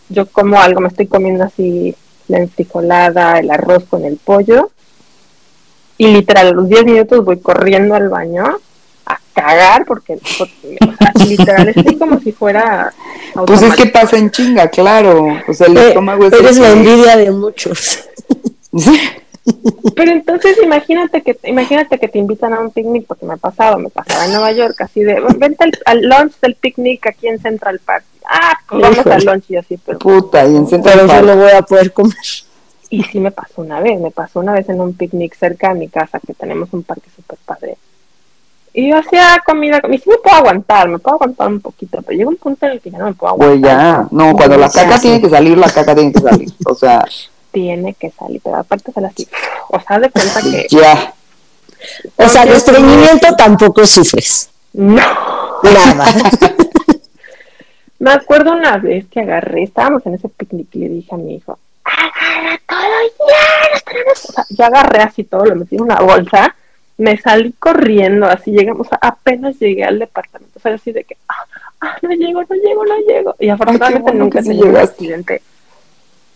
yo 0.09 0.27
como 0.27 0.61
algo, 0.61 0.81
me 0.81 0.89
estoy 0.89 1.07
comiendo 1.07 1.45
así 1.45 1.97
la 2.29 2.39
enfricolada, 2.39 3.39
el 3.39 3.51
arroz 3.51 3.85
con 3.85 4.05
el 4.05 4.17
pollo, 4.19 4.71
Y 5.99 6.09
literal, 6.09 6.49
a 6.49 6.53
los 6.53 6.69
10 6.69 6.85
minutos 6.85 7.25
voy 7.25 7.39
corriendo 7.41 7.95
al 7.95 8.09
baño 8.09 8.59
a 9.13 9.21
cagar 9.35 9.85
porque, 9.87 10.15
o 10.15 10.19
sea, 10.27 11.13
literal 11.27 11.69
estoy 11.69 11.97
como 11.97 12.21
si 12.21 12.33
fuera 12.33 12.93
pues 13.47 13.63
es 13.63 13.75
que 13.75 13.87
pasa 13.87 14.17
en 14.19 14.31
chinga 14.31 14.69
claro 14.69 15.27
o 15.49 15.53
sea 15.55 15.67
el 15.67 15.77
Eh, 15.77 15.89
estómago 15.89 16.27
es 16.27 16.33
Eres 16.35 16.59
la 16.59 16.71
envidia 16.71 17.17
de 17.17 17.31
muchos. 17.31 18.09
Sí. 18.77 19.01
pero 19.97 20.13
entonces 20.13 20.57
imagínate 20.63 21.21
que 21.23 21.37
imagínate 21.45 21.99
que 21.99 22.09
te 22.09 22.19
invitan 22.19 22.55
a 22.55 22.61
un 22.61 22.71
picnic 22.71 23.07
porque 23.07 23.27
me 23.27 23.35
ha 23.35 23.37
pasado 23.39 23.79
me 23.79 23.91
pasaba 23.91 24.25
en 24.27 24.33
Nueva 24.33 24.53
York 24.53 24.81
así 24.81 25.03
de 25.03 25.21
vente 25.37 25.65
al, 25.65 25.73
al 25.85 26.01
lunch 26.03 26.39
del 26.41 26.55
picnic 26.55 27.07
aquí 27.07 27.27
en 27.29 27.41
Central 27.41 27.81
Park 27.85 28.05
ah 28.25 28.57
pues 28.69 28.81
vamos 28.83 28.99
Híjole. 28.99 29.15
al 29.17 29.25
lunch 29.25 29.45
y 29.51 29.57
así 29.57 29.79
pero 29.85 29.99
puta 29.99 30.47
y 30.47 30.55
en 30.57 30.67
Central 30.69 31.07
Park. 31.07 31.25
no 31.27 31.37
voy 31.37 31.51
a 31.51 31.63
poder 31.63 31.93
comer. 31.93 32.15
y 32.91 33.03
sí 33.05 33.19
me 33.19 33.31
pasó 33.33 33.63
una 33.63 33.81
vez 33.81 34.01
me 34.01 34.11
pasó 34.13 34.41
una 34.41 34.53
vez 34.53 34.69
en 34.69 34.81
un 34.81 34.95
picnic 34.95 35.35
cerca 35.37 35.73
de 35.75 35.81
mi 35.81 35.89
casa 35.89 36.21
que 36.25 36.35
tenemos 36.35 36.69
un 36.73 36.83
parque 36.85 37.09
súper 37.17 37.39
padre 37.45 37.77
y 38.75 38.91
yo 38.91 38.99
hacía 38.99 39.43
comida 39.45 39.81
y 39.91 39.99
sí 39.99 40.09
me 40.09 40.17
puedo 40.19 40.37
aguantar 40.37 40.89
me 40.89 40.99
puedo 40.99 41.17
aguantar 41.17 41.49
un 41.49 41.61
poquito 41.61 42.01
pero 42.03 42.17
llega 42.17 42.31
un 42.31 42.37
punto 42.37 42.67
en 42.67 42.73
el 42.73 42.81
que 42.81 42.91
ya 42.91 42.99
no 42.99 43.07
me 43.07 43.13
puedo 43.13 43.35
aguantar 43.35 43.59
Güey, 43.59 43.71
ya. 43.71 44.09
No, 44.11 44.33
cuando 44.35 44.57
la 44.57 44.71
caca 44.71 44.99
tiene 44.99 45.21
que 45.21 45.29
salir, 45.29 45.59
la 45.59 45.71
caca 45.71 45.95
tiene 45.95 46.13
que 46.13 46.21
salir. 46.21 46.49
O 46.65 46.75
sea, 46.75 47.05
tiene 47.51 47.95
que 47.95 48.11
salir 48.11 48.41
pero 48.43 48.57
aparte 48.57 48.93
sale 48.93 49.09
así 49.09 49.29
o 49.69 49.81
sea 49.81 49.99
de 49.99 50.11
cuenta 50.11 50.41
que 50.41 50.67
ya. 50.71 51.15
O 52.17 52.29
sea, 52.29 52.45
de 52.47 52.53
estreñimiento 52.53 53.35
tampoco 53.37 53.85
sufres. 53.87 54.51
no 54.73 55.03
Nada. 55.63 56.07
Me 58.03 58.11
acuerdo 58.11 58.51
una 58.51 58.79
vez 58.79 59.07
que 59.07 59.21
agarré, 59.21 59.63
estábamos 59.63 60.05
en 60.07 60.15
ese 60.15 60.29
picnic 60.29 60.67
y 60.75 60.79
le 60.81 60.89
dije 60.89 61.15
a 61.15 61.19
mi 61.19 61.37
hijo, 61.37 61.57
agarra 61.85 62.59
todo 62.67 62.81
ya, 63.29 63.73
nos 63.73 63.85
tenemos-". 63.85 64.29
O 64.29 64.33
sea, 64.33 64.45
yo 64.51 64.65
agarré 64.65 65.03
así 65.03 65.23
todo, 65.23 65.45
lo 65.45 65.55
metí 65.55 65.77
en 65.77 65.83
una 65.83 66.01
bolsa, 66.01 66.57
me 66.99 67.17
salí 67.19 67.53
corriendo, 67.59 68.27
así 68.27 68.51
llegamos, 68.53 68.93
a- 68.93 68.99
apenas 69.09 69.59
llegué 69.59 69.85
al 69.85 69.99
departamento, 69.99 70.59
o 70.59 70.61
sea, 70.61 70.75
así 70.75 70.93
de 70.93 71.05
que, 71.05 71.17
ah, 71.29 71.45
ah, 71.81 71.97
no 72.03 72.11
llego, 72.11 72.43
no 72.43 72.55
llego, 72.57 72.85
no 72.85 72.97
llego. 73.07 73.35
Y 73.39 73.49
afortunadamente 73.49 74.03
bueno 74.03 74.25
nunca 74.25 74.39
un 74.41 74.45
llegaste. 74.45 74.81
accidente. 74.93 75.43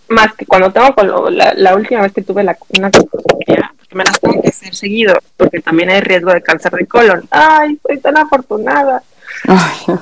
Más 0.08 0.34
que 0.34 0.46
cuando 0.46 0.70
tengo 0.72 1.30
la, 1.30 1.52
la 1.54 1.74
última 1.74 2.02
vez 2.02 2.12
que 2.12 2.22
tuve 2.22 2.44
la, 2.44 2.56
una 2.78 2.90
porque 2.90 3.94
me 3.94 4.04
las 4.04 4.20
tengo 4.20 4.40
que 4.40 4.48
hacer 4.48 4.74
seguido, 4.74 5.14
porque 5.36 5.60
también 5.60 5.90
hay 5.90 6.00
riesgo 6.00 6.32
de 6.32 6.42
cáncer 6.42 6.72
de 6.72 6.86
colon. 6.86 7.26
Ay, 7.30 7.78
soy 7.86 7.98
tan 7.98 8.16
afortunada. 8.16 9.02
Ay, 9.48 9.96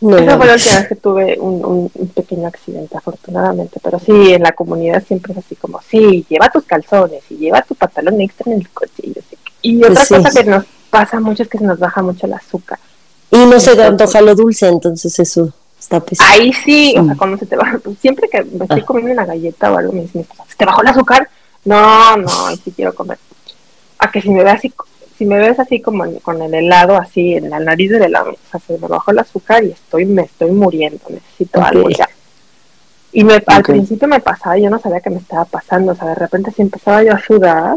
No, 0.00 0.16
Esa 0.18 0.24
no. 0.32 0.36
fue 0.36 0.46
la 0.46 0.54
última 0.54 0.74
vez 0.76 0.88
que 0.88 0.94
tuve 0.96 1.38
un, 1.40 1.64
un- 1.64 1.90
un 1.94 2.08
pequeño 2.08 2.46
accidente, 2.46 2.96
afortunadamente. 2.96 3.80
Pero 3.82 3.98
sí, 3.98 4.32
en 4.34 4.42
la 4.42 4.52
comunidad 4.52 5.02
siempre 5.06 5.32
es 5.32 5.38
así 5.38 5.56
como, 5.56 5.80
sí, 5.82 6.24
lleva 6.28 6.50
tus 6.50 6.64
calzones 6.64 7.22
y 7.30 7.36
lleva 7.36 7.62
tu 7.62 7.74
pantalón 7.74 8.20
extra 8.20 8.52
en 8.52 8.60
el 8.60 8.68
coche. 8.70 8.92
Y, 9.02 9.08
yo 9.14 9.22
sé 9.22 9.36
que- 9.36 9.52
y 9.62 9.78
Pues 9.78 9.90
otra 9.92 10.04
sí. 10.04 10.14
cosa 10.24 10.44
que 10.44 10.50
nos 10.50 10.64
pasa 10.90 11.18
mucho 11.20 11.42
es 11.42 11.48
que 11.48 11.58
se 11.58 11.64
nos 11.64 11.78
baja 11.78 12.02
mucho 12.02 12.26
el 12.26 12.34
azúcar. 12.34 12.78
Y 13.30 13.38
no 13.38 13.58
se 13.58 13.74
te 13.74 13.82
antoja 13.84 14.20
lo 14.20 14.34
dulce, 14.34 14.68
entonces 14.68 15.18
eso 15.18 15.52
está 15.80 15.98
pesado. 16.00 16.30
Ahí 16.30 16.52
sí, 16.52 16.94
o 16.98 17.04
sea, 17.04 17.14
Mm. 17.14 17.18
cuando 17.18 17.38
se 17.38 17.46
te 17.46 17.56
baja, 17.56 17.78
pues, 17.78 17.98
siempre 17.98 18.28
que 18.28 18.42
me 18.44 18.64
estoy 18.64 18.80
Ah. 18.82 18.86
comiendo 18.86 19.12
una 19.12 19.24
galleta 19.24 19.72
o 19.72 19.78
algo, 19.78 19.92
me 19.92 20.02
dicen, 20.02 20.26
¿se 20.48 20.56
te 20.56 20.64
bajó 20.66 20.82
el 20.82 20.88
azúcar? 20.88 21.28
No, 21.64 22.16
no, 22.18 22.46
ahí 22.46 22.60
sí 22.62 22.70
quiero 22.76 22.94
comer. 22.94 23.18
A 23.98 24.10
que 24.10 24.20
si 24.20 24.28
me 24.30 24.44
ves 24.44 24.54
así, 24.54 24.72
si 25.18 25.24
me 25.26 25.38
ves 25.38 25.58
así 25.58 25.80
como 25.80 26.04
en- 26.04 26.18
con 26.20 26.40
el 26.42 26.52
helado, 26.54 26.96
así 26.96 27.34
en 27.34 27.50
la 27.50 27.58
nariz 27.60 27.90
del 27.90 28.02
helado, 28.04 28.32
o 28.32 28.50
sea, 28.50 28.60
se 28.60 28.78
me 28.78 28.86
bajó 28.88 29.10
el 29.10 29.18
azúcar 29.18 29.64
y 29.64 29.70
estoy, 29.72 30.04
me 30.06 30.22
estoy 30.22 30.50
muriendo, 30.50 31.00
necesito 31.08 31.62
algo 31.62 31.88
ya. 31.90 32.08
Y 33.12 33.24
me, 33.24 33.42
al 33.46 33.62
principio 33.62 34.08
me 34.08 34.20
pasaba, 34.20 34.58
y 34.58 34.62
yo 34.62 34.70
no 34.70 34.78
sabía 34.78 35.00
qué 35.00 35.10
me 35.10 35.18
estaba 35.18 35.44
pasando, 35.46 35.92
o 35.92 35.94
sea, 35.94 36.08
de 36.08 36.14
repente 36.16 36.50
sí 36.50 36.60
empezaba 36.62 37.02
yo 37.02 37.12
a 37.14 37.20
sudar 37.20 37.76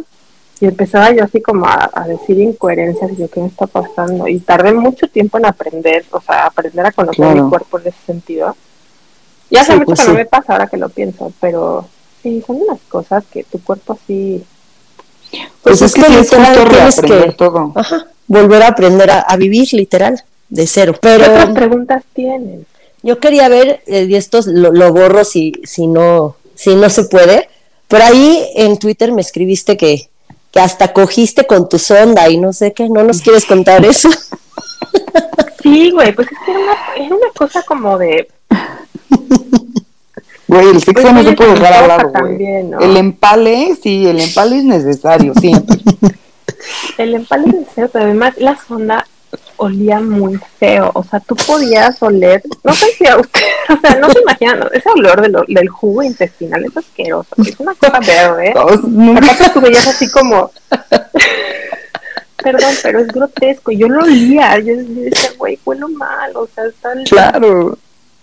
y 0.59 0.65
empezaba 0.65 1.11
yo 1.11 1.23
así 1.23 1.41
como 1.41 1.65
a, 1.65 1.89
a 1.93 2.05
decir 2.07 2.37
incoherencias 2.39 3.11
y 3.11 3.15
yo, 3.15 3.29
¿qué 3.29 3.39
me 3.39 3.47
está 3.47 3.65
pasando? 3.67 4.27
Y 4.27 4.39
tardé 4.39 4.73
mucho 4.73 5.07
tiempo 5.07 5.37
en 5.37 5.45
aprender, 5.45 6.03
o 6.11 6.19
sea, 6.19 6.47
aprender 6.47 6.85
a 6.85 6.91
conocer 6.91 7.25
Claro. 7.25 7.43
mi 7.43 7.49
cuerpo 7.49 7.79
en 7.79 7.87
ese 7.87 7.97
sentido. 8.05 8.55
Y 9.49 9.57
hace 9.57 9.71
Sí, 9.71 9.77
mucho 9.79 9.85
pues 9.87 10.01
que 10.01 10.07
no 10.07 10.13
me 10.15 10.25
pasa 10.25 10.53
ahora 10.53 10.67
que 10.67 10.77
lo 10.77 10.89
pienso, 10.89 11.31
pero 11.39 11.87
sí, 12.21 12.43
son 12.45 12.57
unas 12.57 12.79
cosas 12.89 13.23
que 13.31 13.43
tu 13.45 13.63
cuerpo 13.63 13.97
sí... 14.05 14.43
Pues 15.63 15.81
es 15.81 15.93
que 15.93 16.01
sí 16.01 16.13
es 16.13 16.31
literal 16.31 16.85
justo 16.85 17.01
tienes 17.03 17.25
que 17.25 17.31
todo. 17.33 17.71
ajá, 17.75 18.07
volver 18.27 18.63
a 18.63 18.67
aprender 18.67 19.11
a, 19.11 19.19
a 19.21 19.35
vivir 19.37 19.67
literal, 19.73 20.23
de 20.49 20.67
cero. 20.67 20.95
¿Qué 21.01 21.15
otras 21.15 21.29
Pero 21.45 21.53
preguntas 21.53 22.03
tienen? 22.13 22.65
yo 23.01 23.19
quería 23.19 23.47
ver, 23.47 23.81
eh, 23.87 24.07
y 24.09 24.15
esto 24.15 24.39
lo, 24.45 24.71
lo 24.71 24.91
borro 24.91 25.23
si, 25.23 25.53
si, 25.63 25.87
no, 25.87 26.35
si 26.55 26.75
no 26.75 26.89
se 26.89 27.05
puede, 27.05 27.49
pero 27.87 28.03
ahí 28.03 28.45
en 28.55 28.77
Twitter 28.77 29.11
me 29.11 29.21
escribiste 29.21 29.77
que, 29.77 30.09
que 30.51 30.59
hasta 30.59 30.91
cogiste 30.93 31.47
con 31.47 31.69
tu 31.69 31.79
sonda 31.79 32.29
y 32.29 32.37
no 32.37 32.51
sé 32.53 32.73
qué, 32.73 32.89
¿no 32.89 33.03
nos 33.03 33.21
quieres 33.21 33.45
contar 33.45 33.85
eso? 33.85 34.09
Sí, 35.61 35.91
güey, 35.91 36.13
pues 36.13 36.27
es 36.31 36.37
que 36.45 36.51
era 36.51 36.59
una, 36.61 37.05
era 37.05 37.15
una 37.15 37.29
cosa 37.37 37.61
como 37.63 37.97
de... 37.97 38.27
Güey, 40.49 40.67
el 40.69 40.83
sexo 40.83 41.03
Pues 41.03 41.13
no 41.13 41.23
se 41.23 41.31
puede 41.35 41.55
se 41.55 41.59
dejar 41.61 41.87
lado, 41.87 42.11
güey. 42.21 42.35
El 42.81 42.97
empale, 42.97 43.75
sí, 43.81 44.05
el 44.07 44.19
empale 44.19 44.57
es 44.57 44.63
necesario, 44.65 45.33
siempre. 45.35 45.77
El 46.97 47.15
empale 47.15 47.47
es 47.47 47.67
deseo, 47.67 47.87
pero 47.87 48.05
además 48.05 48.33
la 48.37 48.57
sonda 48.67 49.05
olía 49.57 50.01
muy 50.01 50.37
feo. 50.59 50.91
O 50.93 51.03
sea, 51.03 51.19
tú 51.21 51.35
podías 51.47 52.01
oler, 52.03 52.41
no 52.63 52.73
sé 52.73 52.87
si 52.97 53.07
a 53.07 53.17
usted, 53.17 53.41
o 53.69 53.79
sea, 53.79 53.95
no 53.99 54.09
se 54.09 54.19
imaginan, 54.19 54.67
ese 54.73 54.89
olor 54.89 55.21
del, 55.21 55.35
del 55.47 55.69
jugo 55.69 56.03
intestinal 56.03 56.65
es 56.65 56.75
asqueroso. 56.75 57.29
Es 57.45 57.57
una 57.59 57.73
cosa 57.75 57.99
verde. 57.99 58.51
Todos 58.53 58.83
nunca- 58.83 59.23
Aparte 59.31 59.49
tú 59.53 59.61
veías 59.61 59.87
así 59.87 60.09
como, 60.09 60.51
perdón, 62.43 62.73
pero 62.83 62.99
es 62.99 63.07
grotesco. 63.07 63.71
Yo 63.71 63.87
lo 63.87 64.03
olía, 64.03 64.57
yo 64.59 64.75
decía, 64.75 65.29
güey, 65.37 65.59
huelo 65.65 65.87
mal. 65.89 66.35
O 66.35 66.47
sea, 66.53 66.65
está 66.65 66.89
Claro. 67.09 67.77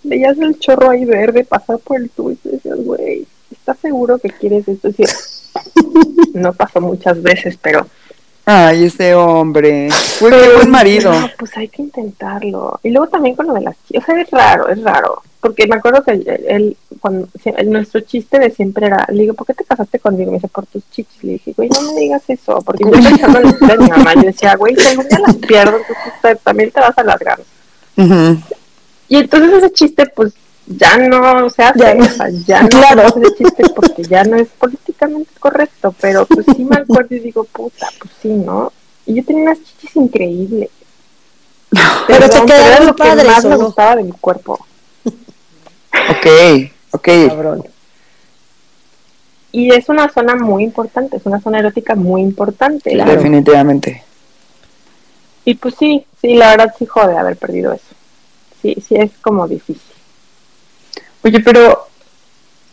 Veías 0.06 0.38
el 0.38 0.58
chorro 0.58 0.90
ahí 0.90 1.04
verde 1.04 1.44
pasar 1.44 1.78
por 1.78 2.00
el 2.00 2.08
tubo 2.10 2.30
y 2.32 2.36
tú 2.36 2.50
decías, 2.50 2.78
güey, 2.84 3.26
¿estás 3.52 3.78
seguro 3.80 4.18
que 4.18 4.30
quieres 4.30 4.66
esto? 4.68 4.88
Es 4.88 4.96
decir, 4.96 5.14
no 6.34 6.52
pasó 6.52 6.80
muchas 6.80 7.20
veces, 7.22 7.58
pero 7.60 7.86
Ay, 8.48 8.84
ese 8.84 9.12
hombre. 9.12 9.88
Güey, 10.20 10.32
qué 10.32 10.54
buen 10.54 10.70
marido. 10.70 11.12
No, 11.12 11.28
pues 11.36 11.56
hay 11.56 11.66
que 11.66 11.82
intentarlo. 11.82 12.78
Y 12.84 12.90
luego 12.90 13.08
también 13.08 13.34
con 13.34 13.48
lo 13.48 13.54
de 13.54 13.60
las 13.62 13.74
chicas, 13.88 14.04
o 14.04 14.06
sea, 14.06 14.20
es 14.22 14.30
raro, 14.30 14.68
es 14.68 14.80
raro. 14.84 15.20
Porque 15.40 15.66
me 15.66 15.74
acuerdo 15.74 16.04
que 16.04 16.12
él, 16.46 16.76
cuando, 17.00 17.26
el- 17.44 17.70
nuestro 17.72 18.02
chiste 18.02 18.38
de 18.38 18.50
siempre 18.50 18.86
era, 18.86 19.04
le 19.10 19.22
digo, 19.22 19.34
¿por 19.34 19.48
qué 19.48 19.54
te 19.54 19.64
casaste 19.64 19.98
conmigo? 19.98 20.30
Me 20.30 20.36
dice, 20.36 20.46
por 20.46 20.64
tus 20.66 20.88
chichis. 20.92 21.24
Le 21.24 21.32
dije, 21.32 21.54
güey, 21.56 21.68
no 21.70 21.92
me 21.92 22.00
digas 22.00 22.22
eso, 22.28 22.58
porque 22.64 22.84
yo 22.84 22.90
pensando 22.92 23.38
en 23.40 23.44
la 23.46 23.50
historia 23.50 23.76
de 23.78 23.82
mi 23.82 23.90
mamá, 23.90 24.14
yo 24.14 24.22
decía, 24.22 24.54
güey, 24.54 24.76
si 24.76 24.86
algún 24.90 25.08
día 25.08 25.18
las 25.18 25.36
pierdo, 25.38 25.78
entonces 25.78 26.44
también 26.44 26.70
te 26.70 26.78
vas 26.78 26.96
a 26.96 27.00
alargar. 27.00 27.40
Ujú. 27.96 28.38
Y 29.08 29.16
entonces 29.16 29.52
ese 29.52 29.72
chiste, 29.72 30.06
pues, 30.14 30.32
ya 30.66 30.96
no 30.98 31.48
se 31.50 31.62
hace, 31.62 31.78
Ya 31.78 31.94
no. 31.94 32.04
o 32.04 32.08
sea, 32.08 32.28
ya 32.44 32.62
no 32.62 32.68
Claro. 32.68 33.00
se 33.02 33.06
hace 33.06 33.20
ese 33.20 33.34
chiste 33.36 33.62
porque 33.74 34.02
ya 34.04 34.24
no 34.24 34.36
es 34.36 34.48
políticamente 34.48 35.30
correcto, 35.38 35.94
pero 36.00 36.26
pues 36.26 36.44
sí 36.56 36.64
me 36.64 36.76
acuerdo 36.76 37.14
y 37.14 37.20
digo, 37.20 37.44
puta, 37.44 37.86
pues 38.00 38.12
sí, 38.20 38.28
¿no? 38.28 38.72
Y 39.06 39.14
yo 39.14 39.24
tenía 39.24 39.42
unas 39.44 39.58
chichis 39.62 39.94
increíbles. 39.96 40.70
Pero 42.06 42.20
te 42.20 42.28
Perdón, 42.28 42.46
quedaron 42.46 42.72
era 42.72 42.84
lo 42.84 42.94
que 42.96 43.24
más 43.24 43.44
¿o 43.44 43.48
me 43.48 43.56
gustaba 43.56 43.96
de 43.96 44.04
mi 44.04 44.12
cuerpo. 44.12 44.58
Ok, 45.04 46.26
ok. 46.92 47.08
Cabrón. 47.28 47.64
Y 49.52 49.72
es 49.72 49.88
una 49.88 50.08
zona 50.12 50.36
muy 50.36 50.62
importante, 50.64 51.16
es 51.16 51.26
una 51.26 51.40
zona 51.40 51.58
erótica 51.58 51.94
muy 51.94 52.22
importante. 52.22 52.90
Claro. 52.92 53.10
Definitivamente. 53.12 54.04
Y 55.44 55.54
pues 55.54 55.74
sí, 55.78 56.04
sí, 56.20 56.34
la 56.34 56.50
verdad 56.50 56.74
sí 56.78 56.86
jode 56.86 57.16
haber 57.16 57.36
perdido 57.36 57.72
eso. 57.72 57.95
Sí, 58.62 58.76
sí 58.86 58.96
es 58.96 59.10
como 59.20 59.46
difícil. 59.46 59.82
Oye, 61.22 61.40
pero 61.40 61.86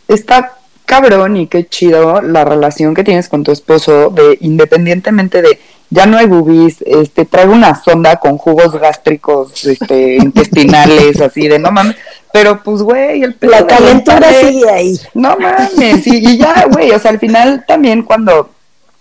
está 0.08 0.58
cabrón 0.84 1.36
y 1.36 1.46
qué 1.46 1.66
chido 1.66 2.20
la 2.20 2.44
relación 2.44 2.94
que 2.94 3.04
tienes 3.04 3.28
con 3.28 3.42
tu 3.42 3.52
esposo 3.52 4.10
de 4.10 4.36
independientemente 4.40 5.42
de 5.42 5.58
ya 5.90 6.06
no 6.06 6.16
hay 6.16 6.26
boobies, 6.26 6.82
este 6.82 7.24
traigo 7.24 7.52
una 7.52 7.80
sonda 7.80 8.16
con 8.16 8.36
jugos 8.36 8.72
gástricos, 8.72 9.64
este 9.64 10.16
intestinales 10.20 11.20
así 11.20 11.46
de 11.46 11.58
no 11.58 11.70
mames, 11.70 11.96
pero 12.32 12.62
pues 12.62 12.82
güey, 12.82 13.22
el 13.22 13.36
La 13.40 13.66
calentura 13.66 14.32
sigue 14.32 14.68
ahí. 14.68 15.00
No 15.14 15.36
mames, 15.36 16.06
y, 16.06 16.16
y 16.16 16.38
ya, 16.38 16.66
güey, 16.70 16.90
o 16.90 16.98
sea, 16.98 17.12
al 17.12 17.20
final 17.20 17.64
también 17.66 18.02
cuando, 18.02 18.50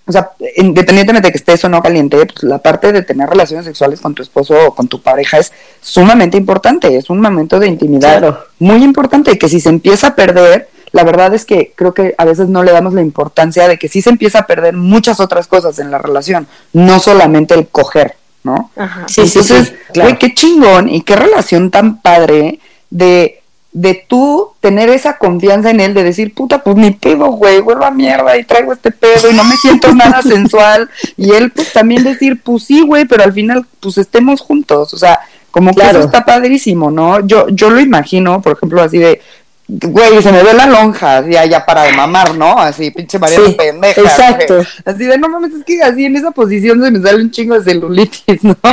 o 0.05 0.11
sea, 0.11 0.31
independientemente 0.57 1.27
de 1.27 1.31
que 1.31 1.37
estés 1.37 1.63
o 1.63 1.69
no 1.69 1.81
caliente, 1.81 2.17
pues 2.25 2.43
la 2.43 2.57
parte 2.59 2.91
de 2.91 3.03
tener 3.03 3.29
relaciones 3.29 3.65
sexuales 3.65 4.01
con 4.01 4.13
tu 4.13 4.21
esposo 4.21 4.55
o 4.67 4.75
con 4.75 4.87
tu 4.87 5.01
pareja 5.01 5.37
es 5.37 5.53
sumamente 5.81 6.37
importante, 6.37 6.95
es 6.97 7.09
un 7.09 7.21
momento 7.21 7.59
de 7.59 7.67
intimidad 7.67 8.19
Claro. 8.19 8.39
muy 8.59 8.83
importante, 8.83 9.37
que 9.37 9.47
si 9.47 9.59
se 9.61 9.69
empieza 9.69 10.07
a 10.07 10.15
perder, 10.15 10.67
la 10.91 11.03
verdad 11.03 11.33
es 11.33 11.45
que 11.45 11.71
creo 11.75 11.93
que 11.93 12.13
a 12.17 12.25
veces 12.25 12.49
no 12.49 12.63
le 12.63 12.71
damos 12.71 12.93
la 12.93 13.01
importancia 13.01 13.67
de 13.67 13.79
que 13.79 13.87
sí 13.87 14.01
se 14.01 14.09
empieza 14.09 14.39
a 14.39 14.45
perder 14.47 14.73
muchas 14.75 15.19
otras 15.19 15.47
cosas 15.47 15.79
en 15.79 15.89
la 15.89 15.97
relación, 15.99 16.47
no 16.73 16.99
solamente 16.99 17.53
el 17.55 17.67
coger, 17.67 18.15
¿no? 18.43 18.71
Ajá. 18.75 19.05
Sí, 19.07 19.25
sí, 19.25 19.39
Entonces, 19.39 19.67
sí, 19.69 19.75
claro. 19.93 20.09
güey, 20.09 20.19
qué 20.19 20.33
chingón 20.33 20.89
y 20.89 21.01
qué 21.01 21.15
relación 21.15 21.71
tan 21.71 22.01
padre 22.01 22.59
de 22.89 23.41
de 23.73 24.05
tú 24.07 24.51
tener 24.59 24.89
esa 24.89 25.17
confianza 25.17 25.71
en 25.71 25.79
él, 25.79 25.93
de 25.95 26.03
decir, 26.03 26.33
puta, 26.33 26.63
pues 26.63 26.75
ni 26.75 26.91
pedo, 26.91 27.31
güey, 27.31 27.59
vuelvo 27.59 27.85
a 27.85 27.91
mierda 27.91 28.37
y 28.37 28.43
traigo 28.43 28.71
este 28.71 28.91
pedo 28.91 29.31
y 29.31 29.33
no 29.33 29.43
me 29.43 29.57
siento 29.57 29.93
nada 29.93 30.21
sensual. 30.23 30.89
Y 31.17 31.31
él, 31.31 31.51
pues 31.51 31.73
también 31.73 32.03
decir, 32.03 32.39
pues 32.41 32.63
sí, 32.63 32.81
güey, 32.81 33.05
pero 33.05 33.23
al 33.23 33.33
final, 33.33 33.65
pues 33.79 33.97
estemos 33.97 34.41
juntos. 34.41 34.93
O 34.93 34.97
sea, 34.97 35.19
como 35.49 35.73
que 35.73 35.81
eso 35.81 35.99
está 35.99 36.23
padrísimo, 36.23 36.91
¿no? 36.91 37.25
Yo, 37.25 37.47
yo 37.49 37.71
lo 37.71 37.79
imagino, 37.79 38.41
por 38.41 38.53
ejemplo, 38.53 38.81
así 38.81 38.99
de, 38.99 39.21
güey, 39.67 40.21
se 40.21 40.31
me 40.31 40.43
ve 40.43 40.53
la 40.53 40.65
lonja, 40.65 41.27
ya, 41.27 41.45
ya 41.45 41.65
para 41.65 41.83
de 41.83 41.93
mamar, 41.93 42.35
¿no? 42.35 42.59
Así, 42.59 42.91
pinche 42.91 43.17
María 43.17 43.39
sí, 43.45 43.53
pendeja. 43.53 44.01
Exacto. 44.01 44.61
Así 44.85 45.05
de, 45.05 45.17
no 45.17 45.29
mames, 45.29 45.53
es 45.53 45.63
que 45.63 45.81
así 45.81 46.05
en 46.05 46.15
esa 46.15 46.31
posición 46.31 46.83
se 46.83 46.91
me 46.91 47.01
sale 47.01 47.21
un 47.21 47.31
chingo 47.31 47.57
de 47.57 47.63
celulitis, 47.63 48.43
¿no? 48.43 48.57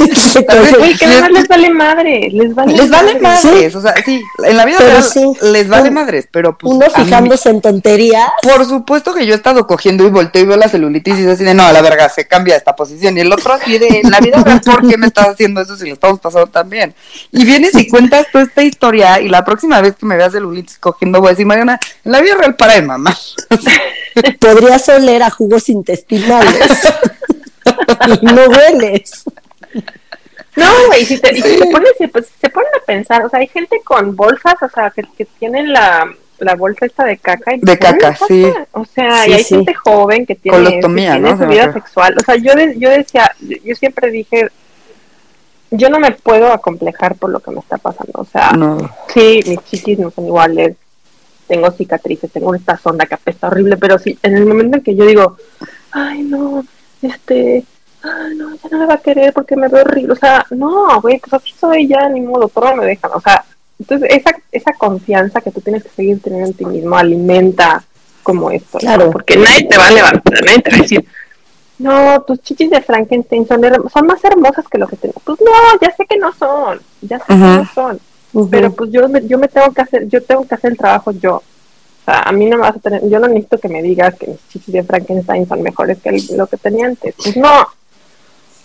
Güey, 0.00 0.96
que 0.96 1.04
además 1.04 1.30
les 1.30 1.48
vale 1.48 1.70
madre, 1.70 2.28
les 2.32 2.54
vale 2.54 2.72
Les 2.72 2.88
vale 2.88 3.20
madres, 3.20 3.74
o 3.74 3.80
sea, 3.80 3.94
sí, 4.04 4.22
en 4.44 4.56
la 4.56 4.64
vida 4.64 4.78
real 4.78 5.04
les 5.52 5.68
vale 5.68 5.90
madres, 5.90 6.28
pero 6.30 6.56
pues. 6.56 6.72
Uno 6.72 6.86
fijándose 6.88 7.50
en 7.50 7.60
tonterías. 7.60 8.30
Por 8.42 8.64
supuesto 8.64 9.14
que 9.14 9.26
yo 9.26 9.34
he 9.34 9.36
estado 9.36 9.66
cogiendo 9.66 10.06
y 10.06 10.10
volteo 10.10 10.42
y 10.42 10.46
veo 10.46 10.56
la 10.56 10.68
celulitis 10.68 11.18
y 11.18 11.22
es 11.22 11.28
así 11.28 11.44
de, 11.44 11.54
no, 11.54 11.64
a 11.64 11.72
la 11.72 11.82
verga, 11.82 12.08
se 12.08 12.26
cambia 12.26 12.56
esta 12.56 12.74
posición. 12.74 13.16
Y 13.16 13.20
el 13.20 13.32
otro 13.32 13.52
así 13.52 13.78
de, 13.78 14.00
en 14.02 14.10
la 14.10 14.20
vida 14.20 14.42
real, 14.42 14.60
¿por 14.64 14.88
qué 14.88 14.96
me 14.96 15.06
estás 15.06 15.28
haciendo 15.28 15.60
eso 15.60 15.76
si 15.76 15.86
lo 15.86 15.94
estamos 15.94 16.20
pasando 16.20 16.46
tan 16.46 16.70
bien? 16.70 16.94
Y 17.32 17.44
vienes 17.44 17.74
y 17.74 17.88
cuentas 17.88 18.26
toda 18.32 18.44
esta 18.44 18.62
historia 18.62 19.20
y 19.20 19.28
la 19.28 19.44
próxima 19.44 19.80
vez 19.80 19.94
que 20.00 20.06
me 20.06 20.16
veas 20.16 20.32
celulitis 20.32 20.78
cogiendo, 20.78 21.20
voy 21.20 21.28
a 21.28 21.30
decir, 21.30 21.46
Mariana, 21.46 21.78
en 22.04 22.12
la 22.12 22.20
vida 22.20 22.34
real 22.36 22.56
para 22.56 22.74
de 22.74 22.82
mamá. 22.82 23.16
Podrías 24.40 24.88
oler 24.88 25.22
a 25.22 25.30
jugos 25.30 25.68
intestinales. 25.68 26.82
y 28.20 28.26
no 28.26 28.46
hueles. 28.46 29.24
No, 30.56 30.66
güey, 30.88 31.04
si, 31.06 31.18
te, 31.18 31.30
pones, 31.70 31.92
pues, 32.12 32.28
se 32.40 32.50
ponen 32.50 32.70
a 32.80 32.84
pensar, 32.84 33.24
o 33.24 33.30
sea, 33.30 33.38
hay 33.38 33.46
gente 33.46 33.80
con 33.84 34.16
bolsas, 34.16 34.56
o 34.60 34.68
sea, 34.68 34.90
que, 34.90 35.04
que 35.16 35.24
tienen 35.24 35.72
la, 35.72 36.12
la 36.40 36.54
bolsa 36.54 36.86
esta 36.86 37.04
de 37.04 37.16
caca. 37.18 37.54
Y 37.54 37.60
de 37.60 37.78
caca, 37.78 38.16
sí. 38.26 38.46
O 38.72 38.84
sea, 38.84 39.28
y 39.28 39.34
hay 39.34 39.44
gente 39.44 39.74
joven 39.74 40.26
que 40.26 40.34
tiene, 40.34 40.80
tiene 40.80 41.36
su 41.36 41.46
vida 41.46 41.72
sexual. 41.72 42.16
O 42.18 42.24
sea, 42.24 42.36
yo, 42.36 42.52
yo 42.76 42.90
decía, 42.90 43.32
yo 43.40 43.74
siempre 43.74 44.10
dije, 44.10 44.50
yo 45.70 45.88
no 45.88 46.00
me 46.00 46.12
puedo 46.12 46.52
acomplejar 46.52 47.16
por 47.16 47.30
lo 47.30 47.40
que 47.40 47.50
me 47.50 47.60
está 47.60 47.78
pasando. 47.78 48.12
O 48.14 48.24
sea, 48.24 48.52
sí, 49.12 49.40
mis 49.46 49.64
chichis 49.64 49.98
no 49.98 50.10
son 50.10 50.26
iguales, 50.26 50.76
tengo 51.46 51.70
cicatrices, 51.70 52.30
tengo 52.30 52.54
esta 52.54 52.76
sonda 52.76 53.06
que 53.06 53.14
apesta 53.14 53.48
horrible, 53.48 53.76
pero 53.76 53.98
sí, 53.98 54.18
en 54.22 54.36
el 54.36 54.46
momento 54.46 54.76
en 54.76 54.82
que 54.82 54.94
yo 54.94 55.06
digo, 55.06 55.36
ay, 55.92 56.22
no, 56.22 56.64
este, 57.02 57.64
ay, 58.02 58.36
no, 58.36 58.54
ya 58.54 58.68
no 58.70 58.78
me 58.78 58.86
va 58.86 58.94
a 58.94 58.98
querer 58.98 59.32
porque 59.32 59.56
me 59.56 59.68
veo 59.68 59.82
horrible. 59.82 60.12
O 60.12 60.16
sea, 60.16 60.46
no, 60.50 61.00
güey, 61.00 61.18
pues 61.18 61.34
así 61.34 61.52
soy 61.58 61.86
ya, 61.86 62.08
ni 62.08 62.20
modo, 62.20 62.48
todo 62.48 62.74
me 62.76 62.86
dejan. 62.86 63.10
O 63.14 63.20
sea, 63.20 63.44
entonces 63.78 64.10
esa, 64.12 64.36
esa 64.52 64.72
confianza 64.74 65.40
que 65.40 65.50
tú 65.50 65.60
tienes 65.60 65.82
que 65.82 65.90
seguir 65.90 66.20
teniendo 66.20 66.48
en 66.48 66.54
ti 66.54 66.66
mismo 66.66 66.96
alimenta 66.96 67.82
como 68.22 68.50
esto. 68.50 68.78
Claro. 68.78 69.10
Porque 69.10 69.36
nadie 69.36 69.66
te 69.66 69.76
va 69.76 69.86
a 69.86 69.92
levantar, 69.92 70.44
nadie 70.44 70.62
te 70.62 70.70
va 70.70 70.76
a 70.76 70.80
decir, 70.80 71.06
no, 71.80 72.20
tus 72.22 72.42
chichis 72.42 72.70
de 72.70 72.82
Frankenstein 72.82 73.46
son, 73.48 73.62
son 73.92 74.06
más 74.06 74.22
hermosas 74.22 74.66
que 74.68 74.76
lo 74.76 74.86
que 74.86 74.96
tengo. 74.96 75.14
Pues 75.24 75.40
no, 75.40 75.50
ya 75.80 75.90
sé 75.96 76.04
que 76.06 76.18
no 76.18 76.30
son, 76.34 76.78
ya 77.00 77.18
sé 77.18 77.24
que 77.26 77.34
no 77.34 77.68
son. 77.74 77.98
Pero 78.50 78.70
pues 78.72 78.90
yo 78.92 79.08
me, 79.08 79.26
yo 79.26 79.38
me 79.38 79.48
tengo 79.48 79.72
que 79.72 79.80
hacer, 79.80 80.06
yo 80.06 80.22
tengo 80.22 80.46
que 80.46 80.54
hacer 80.54 80.72
el 80.72 80.76
trabajo 80.78 81.10
yo. 81.12 81.36
O 81.36 82.04
sea, 82.04 82.20
a 82.20 82.32
mí 82.32 82.44
no 82.44 82.56
me 82.56 82.62
vas 82.64 82.76
a 82.76 82.80
tener, 82.80 83.08
yo 83.08 83.18
no 83.18 83.28
necesito 83.28 83.58
que 83.58 83.68
me 83.68 83.82
digas 83.82 84.14
que 84.14 84.26
mis 84.28 84.48
chichis 84.50 84.74
de 84.74 84.82
Frankenstein 84.84 85.48
son 85.48 85.62
mejores 85.62 85.98
que 86.02 86.22
lo 86.36 86.46
que 86.46 86.58
tenía 86.58 86.86
antes. 86.86 87.14
Pues 87.16 87.36
no. 87.38 87.66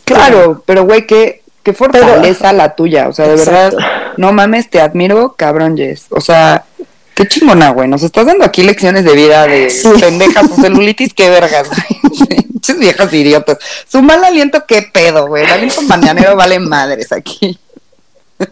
Claro, 0.04 0.62
pero 0.66 0.84
güey, 0.84 1.08
qué, 1.08 1.42
qué 1.64 1.72
fortaleza 1.72 2.52
la 2.52 2.76
tuya. 2.76 3.08
O 3.08 3.14
sea, 3.14 3.30
de 3.30 3.38
verdad, 3.38 3.74
no 4.18 4.34
mames, 4.34 4.70
te 4.70 4.82
admiro, 4.82 5.36
cabrón, 5.38 5.78
Jess. 5.78 6.08
O 6.10 6.20
sea, 6.20 6.66
qué 7.16 7.28
chingona, 7.28 7.70
güey. 7.70 7.88
Nos 7.88 8.04
estás 8.04 8.26
dando 8.26 8.46
aquí 8.46 8.62
lecciones 8.64 9.06
de 9.06 9.14
vida 9.14 9.48
de 9.48 9.74
pendejas 10.00 10.52
o 10.52 10.56
celulitis, 10.62 11.14
qué 11.14 11.30
vergas, 11.30 11.70
güey. 11.70 12.46
Viejas 12.80 13.14
idiotas. 13.14 13.60
Su 13.88 14.02
mal 14.02 14.24
aliento, 14.24 14.66
qué 14.68 14.82
pedo, 14.82 15.28
güey. 15.28 15.44
El 15.44 15.52
aliento 15.52 15.82
mañanero 15.84 16.36
vale 16.36 16.60
madres 16.60 17.12
aquí. 17.12 17.58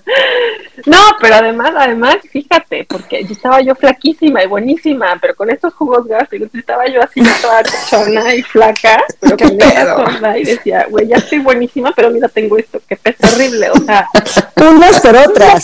No, 0.86 0.98
pero 1.22 1.36
además, 1.36 1.72
además, 1.78 2.18
fíjate, 2.30 2.86
porque 2.90 3.24
yo 3.24 3.34
estaba 3.34 3.62
yo 3.62 3.74
flaquísima 3.76 4.44
y 4.44 4.48
buenísima, 4.48 5.18
pero 5.22 5.36
con 5.36 5.50
estos 5.50 5.74
jugos 5.76 6.06
gástricos 6.08 6.50
estaba 6.54 6.88
yo 6.88 7.02
así 7.02 7.22
toda 7.42 7.64
chona 7.90 8.36
y 8.36 8.42
flaca, 8.42 9.02
pero 9.20 9.38
con 9.38 9.62
esa 9.62 10.38
y 10.38 10.44
decía, 10.44 10.88
güey, 10.90 11.08
ya 11.08 11.18
estoy 11.18 11.40
buenísima, 11.40 11.94
pero 11.96 12.10
mira, 12.10 12.28
tengo 12.28 12.58
esto, 12.58 12.82
que 12.88 12.98
pesa 12.98 13.30
horrible, 13.34 13.70
o 13.70 13.78
sea. 13.78 14.10
Unas 14.56 15.00
por 15.00 15.16
otras. 15.16 15.64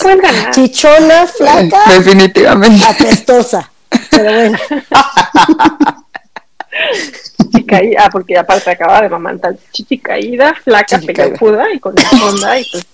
Chichona, 0.52 1.26
flaca. 1.26 1.82
Definitivamente. 1.98 2.84
Apestosa. 2.86 3.70
Pero 4.10 4.32
bueno. 4.32 4.58
caída, 7.70 8.04
ah, 8.04 8.08
porque 8.10 8.36
aparte 8.36 8.70
acaba 8.70 9.00
de 9.00 9.08
mamantar, 9.08 9.54
chichi 9.70 9.98
caída, 9.98 10.54
flaca, 10.54 10.98
pegajuda 10.98 11.72
y 11.72 11.78
con 11.78 11.94
la 11.94 12.24
onda 12.26 12.58
y 12.58 12.64
pues 12.70 12.86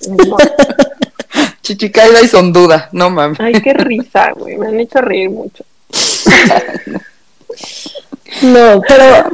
Chichi 1.66 1.90
caída 1.90 2.22
y 2.22 2.28
son 2.28 2.52
duda, 2.52 2.88
no 2.92 3.10
mames. 3.10 3.40
Ay, 3.40 3.60
qué 3.60 3.74
risa, 3.74 4.30
güey, 4.36 4.56
me 4.56 4.68
han 4.68 4.78
hecho 4.78 5.00
reír 5.00 5.30
mucho. 5.30 5.64
no, 8.42 8.80
pero 8.86 9.30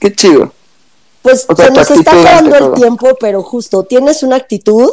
qué 0.00 0.14
chido. 0.14 0.50
Pues 1.20 1.46
se 1.54 1.70
nos 1.70 1.90
está 1.90 2.12
acabando 2.12 2.56
el 2.56 2.72
tiempo, 2.72 3.14
pero 3.20 3.42
justo 3.42 3.82
tienes 3.82 4.22
una 4.22 4.36
actitud 4.36 4.90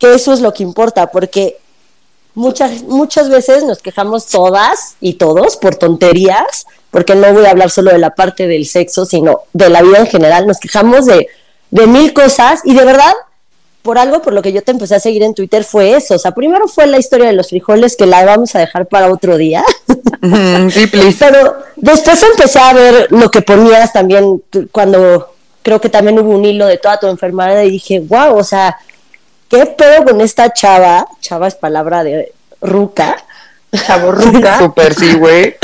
que 0.00 0.12
eso 0.12 0.32
es 0.32 0.40
lo 0.40 0.52
que 0.52 0.64
importa, 0.64 1.12
porque 1.12 1.58
muchas, 2.34 2.82
muchas 2.82 3.28
veces 3.28 3.62
nos 3.62 3.78
quejamos 3.78 4.26
todas 4.26 4.96
y 5.00 5.14
todos 5.14 5.56
por 5.56 5.76
tonterías, 5.76 6.66
porque 6.90 7.14
no 7.14 7.32
voy 7.32 7.46
a 7.46 7.50
hablar 7.50 7.70
solo 7.70 7.92
de 7.92 7.98
la 7.98 8.16
parte 8.16 8.48
del 8.48 8.66
sexo, 8.66 9.06
sino 9.06 9.42
de 9.52 9.70
la 9.70 9.82
vida 9.82 9.98
en 9.98 10.08
general. 10.08 10.48
Nos 10.48 10.58
quejamos 10.58 11.06
de, 11.06 11.28
de 11.70 11.86
mil 11.86 12.12
cosas 12.12 12.62
y 12.64 12.74
de 12.74 12.84
verdad, 12.84 13.14
por 13.82 13.98
algo 13.98 14.20
por 14.22 14.32
lo 14.32 14.42
que 14.42 14.52
yo 14.52 14.62
te 14.62 14.72
empecé 14.72 14.96
a 14.96 15.00
seguir 15.00 15.22
en 15.22 15.34
Twitter 15.34 15.64
fue 15.64 15.96
eso. 15.96 16.14
O 16.14 16.18
sea, 16.18 16.32
primero 16.32 16.68
fue 16.68 16.86
la 16.86 16.98
historia 16.98 17.26
de 17.26 17.32
los 17.32 17.48
frijoles 17.48 17.96
que 17.96 18.06
la 18.06 18.24
vamos 18.24 18.54
a 18.54 18.58
dejar 18.58 18.86
para 18.86 19.10
otro 19.10 19.36
día. 19.36 19.64
sí, 20.70 20.86
please. 20.90 21.16
Pero 21.18 21.56
después 21.76 22.22
empecé 22.22 22.58
a 22.58 22.72
ver 22.72 23.06
lo 23.10 23.30
que 23.30 23.42
ponías 23.42 23.92
también 23.92 24.42
cuando 24.72 25.34
creo 25.62 25.80
que 25.80 25.88
también 25.88 26.18
hubo 26.18 26.30
un 26.30 26.44
hilo 26.44 26.66
de 26.66 26.78
toda 26.78 26.98
tu 26.98 27.06
enfermedad 27.08 27.62
y 27.62 27.70
dije, 27.70 28.00
wow, 28.00 28.36
o 28.36 28.44
sea, 28.44 28.78
¿qué 29.48 29.66
pedo 29.66 30.04
con 30.04 30.20
esta 30.20 30.52
chava? 30.52 31.06
Chava 31.20 31.48
es 31.48 31.54
palabra 31.54 32.02
de 32.04 32.32
ruca. 32.60 33.16
Chavo 33.86 34.12
ruca. 34.12 34.58
Super 34.60 34.94
sí, 34.94 35.14
güey. 35.14 35.56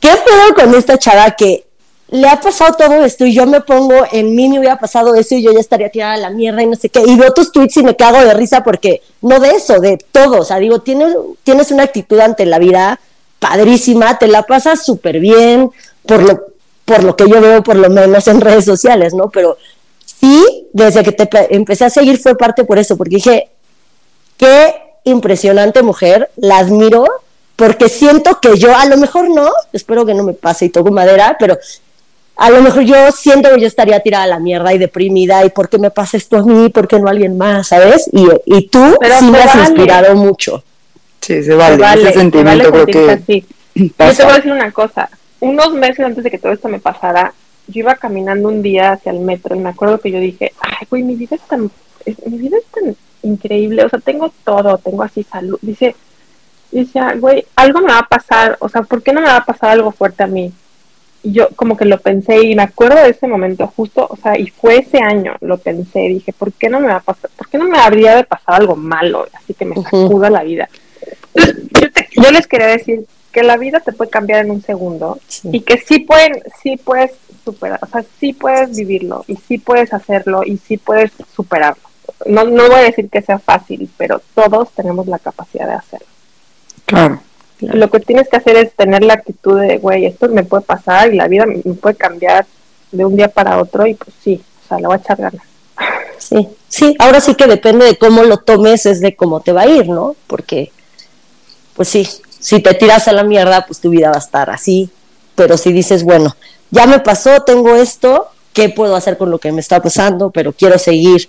¿Qué 0.00 0.10
pedo 0.10 0.54
con 0.54 0.74
esta 0.74 0.98
chava 0.98 1.30
que 1.32 1.66
le 2.08 2.28
ha 2.28 2.40
pasado 2.40 2.74
todo 2.74 3.04
esto 3.04 3.26
y 3.26 3.34
yo 3.34 3.46
me 3.46 3.60
pongo 3.60 3.94
en 4.12 4.34
mí 4.34 4.48
me 4.48 4.60
hubiera 4.60 4.78
pasado 4.78 5.14
eso 5.16 5.34
y 5.34 5.42
yo 5.42 5.52
ya 5.52 5.58
estaría 5.58 5.90
tirada 5.90 6.14
a 6.14 6.18
la 6.18 6.30
mierda 6.30 6.62
y 6.62 6.66
no 6.66 6.76
sé 6.76 6.88
qué. 6.88 7.02
Y 7.04 7.16
veo 7.16 7.32
tus 7.32 7.50
tweets 7.50 7.78
y 7.78 7.82
me 7.82 7.96
cago 7.96 8.18
de 8.18 8.32
risa 8.34 8.62
porque 8.62 9.02
no 9.22 9.40
de 9.40 9.50
eso, 9.50 9.80
de 9.80 9.98
todo. 10.12 10.40
O 10.40 10.44
sea, 10.44 10.58
digo, 10.58 10.80
tienes, 10.80 11.16
tienes 11.42 11.70
una 11.72 11.82
actitud 11.82 12.20
ante 12.20 12.46
la 12.46 12.58
vida 12.58 13.00
padrísima, 13.40 14.18
te 14.18 14.28
la 14.28 14.44
pasas 14.44 14.84
súper 14.84 15.18
bien, 15.18 15.70
por 16.06 16.22
lo, 16.22 16.46
por 16.84 17.02
lo 17.02 17.16
que 17.16 17.28
yo 17.28 17.40
veo 17.40 17.62
por 17.62 17.76
lo 17.76 17.90
menos 17.90 18.26
en 18.28 18.40
redes 18.40 18.64
sociales, 18.64 19.12
¿no? 19.12 19.28
Pero 19.30 19.58
sí, 20.04 20.68
desde 20.72 21.02
que 21.02 21.12
te 21.12 21.54
empecé 21.54 21.86
a 21.86 21.90
seguir 21.90 22.18
fue 22.18 22.36
parte 22.36 22.64
por 22.64 22.78
eso, 22.78 22.96
porque 22.96 23.16
dije, 23.16 23.50
qué 24.36 24.74
impresionante 25.04 25.82
mujer, 25.82 26.30
la 26.36 26.58
admiro, 26.58 27.06
porque 27.56 27.88
siento 27.88 28.40
que 28.40 28.56
yo, 28.56 28.74
a 28.76 28.86
lo 28.86 28.96
mejor 28.96 29.28
no, 29.30 29.50
espero 29.72 30.06
que 30.06 30.14
no 30.14 30.22
me 30.22 30.34
pase 30.34 30.66
y 30.66 30.68
toco 30.68 30.90
madera, 30.90 31.36
pero 31.38 31.58
a 32.36 32.50
lo 32.50 32.60
mejor 32.62 32.82
yo 32.82 33.10
siento 33.12 33.50
que 33.54 33.60
yo 33.60 33.66
estaría 33.66 34.00
tirada 34.00 34.24
a 34.24 34.28
la 34.28 34.38
mierda 34.38 34.72
y 34.72 34.78
deprimida 34.78 35.44
y 35.44 35.50
por 35.50 35.68
qué 35.68 35.78
me 35.78 35.90
pasa 35.90 36.16
esto 36.16 36.36
a 36.36 36.42
mí, 36.42 36.68
por 36.68 36.86
qué 36.86 36.98
no 36.98 37.08
a 37.08 37.10
alguien 37.10 37.38
más, 37.38 37.68
¿sabes? 37.68 38.10
Y, 38.12 38.28
y 38.44 38.68
tú 38.68 38.82
sí 39.18 39.30
me 39.30 39.38
has 39.38 39.54
inspirado 39.56 40.14
mucho. 40.14 40.62
Sí, 41.20 41.42
se 41.42 41.54
vale, 41.54 41.82
ese 42.00 42.12
sentimiento 42.12 42.70
creo 42.70 42.86
que... 42.86 43.44
Yo 43.74 43.90
te 43.96 44.22
voy 44.22 44.32
a 44.32 44.36
decir 44.36 44.52
una 44.52 44.70
cosa, 44.70 45.10
unos 45.40 45.74
meses 45.74 46.00
antes 46.00 46.24
de 46.24 46.30
que 46.30 46.38
todo 46.38 46.52
esto 46.52 46.68
me 46.68 46.78
pasara, 46.78 47.34
yo 47.68 47.80
iba 47.80 47.94
caminando 47.96 48.48
un 48.48 48.62
día 48.62 48.92
hacia 48.92 49.12
el 49.12 49.20
metro 49.20 49.54
y 49.54 49.58
me 49.58 49.68
acuerdo 49.68 50.00
que 50.00 50.10
yo 50.10 50.18
dije, 50.18 50.52
ay, 50.60 50.86
güey, 50.88 51.02
mi 51.02 51.14
vida 51.14 51.36
es 51.36 51.42
tan, 51.42 51.70
mi 52.26 52.38
vida 52.38 52.56
es 52.56 52.64
tan 52.66 52.96
increíble, 53.22 53.84
o 53.84 53.88
sea, 53.88 53.98
tengo 53.98 54.32
todo, 54.44 54.78
tengo 54.78 55.02
así 55.02 55.24
salud. 55.24 55.58
Dice, 55.60 55.94
dice, 56.70 57.00
güey, 57.18 57.44
algo 57.56 57.80
me 57.80 57.92
va 57.92 57.98
a 57.98 58.08
pasar, 58.08 58.56
o 58.60 58.68
sea, 58.68 58.82
¿por 58.82 59.02
qué 59.02 59.12
no 59.12 59.20
me 59.20 59.26
va 59.26 59.36
a 59.36 59.44
pasar 59.44 59.70
algo 59.70 59.90
fuerte 59.90 60.22
a 60.22 60.26
mí? 60.26 60.52
Yo 61.28 61.48
como 61.56 61.76
que 61.76 61.84
lo 61.84 61.98
pensé 61.98 62.40
y 62.44 62.54
me 62.54 62.62
acuerdo 62.62 63.02
de 63.02 63.10
ese 63.10 63.26
momento 63.26 63.66
justo, 63.74 64.06
o 64.08 64.16
sea, 64.16 64.38
y 64.38 64.46
fue 64.48 64.78
ese 64.78 64.98
año, 64.98 65.34
lo 65.40 65.58
pensé, 65.58 66.00
dije, 66.00 66.32
¿por 66.32 66.52
qué 66.52 66.68
no 66.68 66.78
me 66.78 66.86
va 66.88 66.96
a 66.96 67.00
pasar, 67.00 67.30
por 67.36 67.48
qué 67.48 67.58
no 67.58 67.64
me 67.64 67.78
habría 67.78 68.14
de 68.16 68.24
pasar 68.24 68.60
algo 68.60 68.76
malo, 68.76 69.26
así 69.32 69.54
que 69.54 69.64
me 69.64 69.74
sacuda 69.76 70.30
la 70.30 70.44
vida? 70.44 70.68
Yo, 71.34 71.88
yo 72.22 72.30
les 72.30 72.46
quería 72.46 72.68
decir 72.68 73.06
que 73.32 73.42
la 73.42 73.56
vida 73.56 73.80
te 73.80 73.92
puede 73.92 74.10
cambiar 74.10 74.44
en 74.44 74.50
un 74.50 74.62
segundo 74.62 75.18
y 75.44 75.60
que 75.60 75.78
sí 75.78 76.00
pueden, 76.00 76.42
sí 76.62 76.76
puedes 76.76 77.12
superar, 77.44 77.78
o 77.82 77.86
sea, 77.86 78.04
sí 78.18 78.32
puedes 78.32 78.76
vivirlo 78.76 79.24
y 79.28 79.36
sí 79.36 79.58
puedes 79.58 79.92
hacerlo 79.92 80.42
y 80.44 80.56
sí 80.56 80.78
puedes 80.78 81.12
superarlo. 81.34 81.82
No, 82.24 82.44
no 82.44 82.68
voy 82.68 82.76
a 82.76 82.84
decir 82.84 83.10
que 83.10 83.20
sea 83.20 83.38
fácil, 83.38 83.90
pero 83.96 84.22
todos 84.34 84.70
tenemos 84.72 85.06
la 85.06 85.18
capacidad 85.18 85.66
de 85.66 85.74
hacerlo. 85.74 86.06
Claro. 86.86 87.20
Lo 87.60 87.90
que 87.90 88.00
tienes 88.00 88.28
que 88.28 88.36
hacer 88.36 88.56
es 88.56 88.74
tener 88.74 89.02
la 89.02 89.14
actitud 89.14 89.58
de, 89.60 89.78
güey, 89.78 90.04
esto 90.04 90.28
me 90.28 90.44
puede 90.44 90.62
pasar 90.62 91.12
y 91.12 91.16
la 91.16 91.26
vida 91.26 91.46
me 91.46 91.58
puede 91.74 91.94
cambiar 91.96 92.46
de 92.92 93.04
un 93.04 93.16
día 93.16 93.28
para 93.28 93.60
otro 93.60 93.86
y 93.86 93.94
pues 93.94 94.14
sí, 94.22 94.42
o 94.64 94.68
sea, 94.68 94.78
le 94.78 94.86
voy 94.86 94.96
a 94.96 95.00
echar 95.00 95.16
ganas. 95.16 95.42
Sí, 96.18 96.48
sí, 96.68 96.96
ahora 96.98 97.20
sí 97.20 97.34
que 97.34 97.46
depende 97.46 97.84
de 97.86 97.96
cómo 97.96 98.22
lo 98.24 98.38
tomes, 98.38 98.86
es 98.86 99.00
de 99.00 99.14
cómo 99.16 99.40
te 99.40 99.52
va 99.52 99.62
a 99.62 99.68
ir, 99.68 99.88
¿no? 99.88 100.16
Porque, 100.26 100.70
pues 101.74 101.88
sí, 101.88 102.06
si 102.40 102.60
te 102.60 102.74
tiras 102.74 103.08
a 103.08 103.12
la 103.12 103.24
mierda, 103.24 103.66
pues 103.66 103.80
tu 103.80 103.90
vida 103.90 104.10
va 104.10 104.16
a 104.16 104.20
estar 104.20 104.50
así, 104.50 104.90
pero 105.34 105.56
si 105.56 105.72
dices, 105.72 106.04
bueno, 106.04 106.36
ya 106.70 106.86
me 106.86 106.98
pasó, 107.00 107.42
tengo 107.42 107.74
esto, 107.76 108.28
¿qué 108.52 108.68
puedo 108.68 108.96
hacer 108.96 109.16
con 109.16 109.30
lo 109.30 109.38
que 109.38 109.52
me 109.52 109.60
está 109.60 109.80
pasando? 109.80 110.30
Pero 110.30 110.52
quiero 110.52 110.78
seguir 110.78 111.28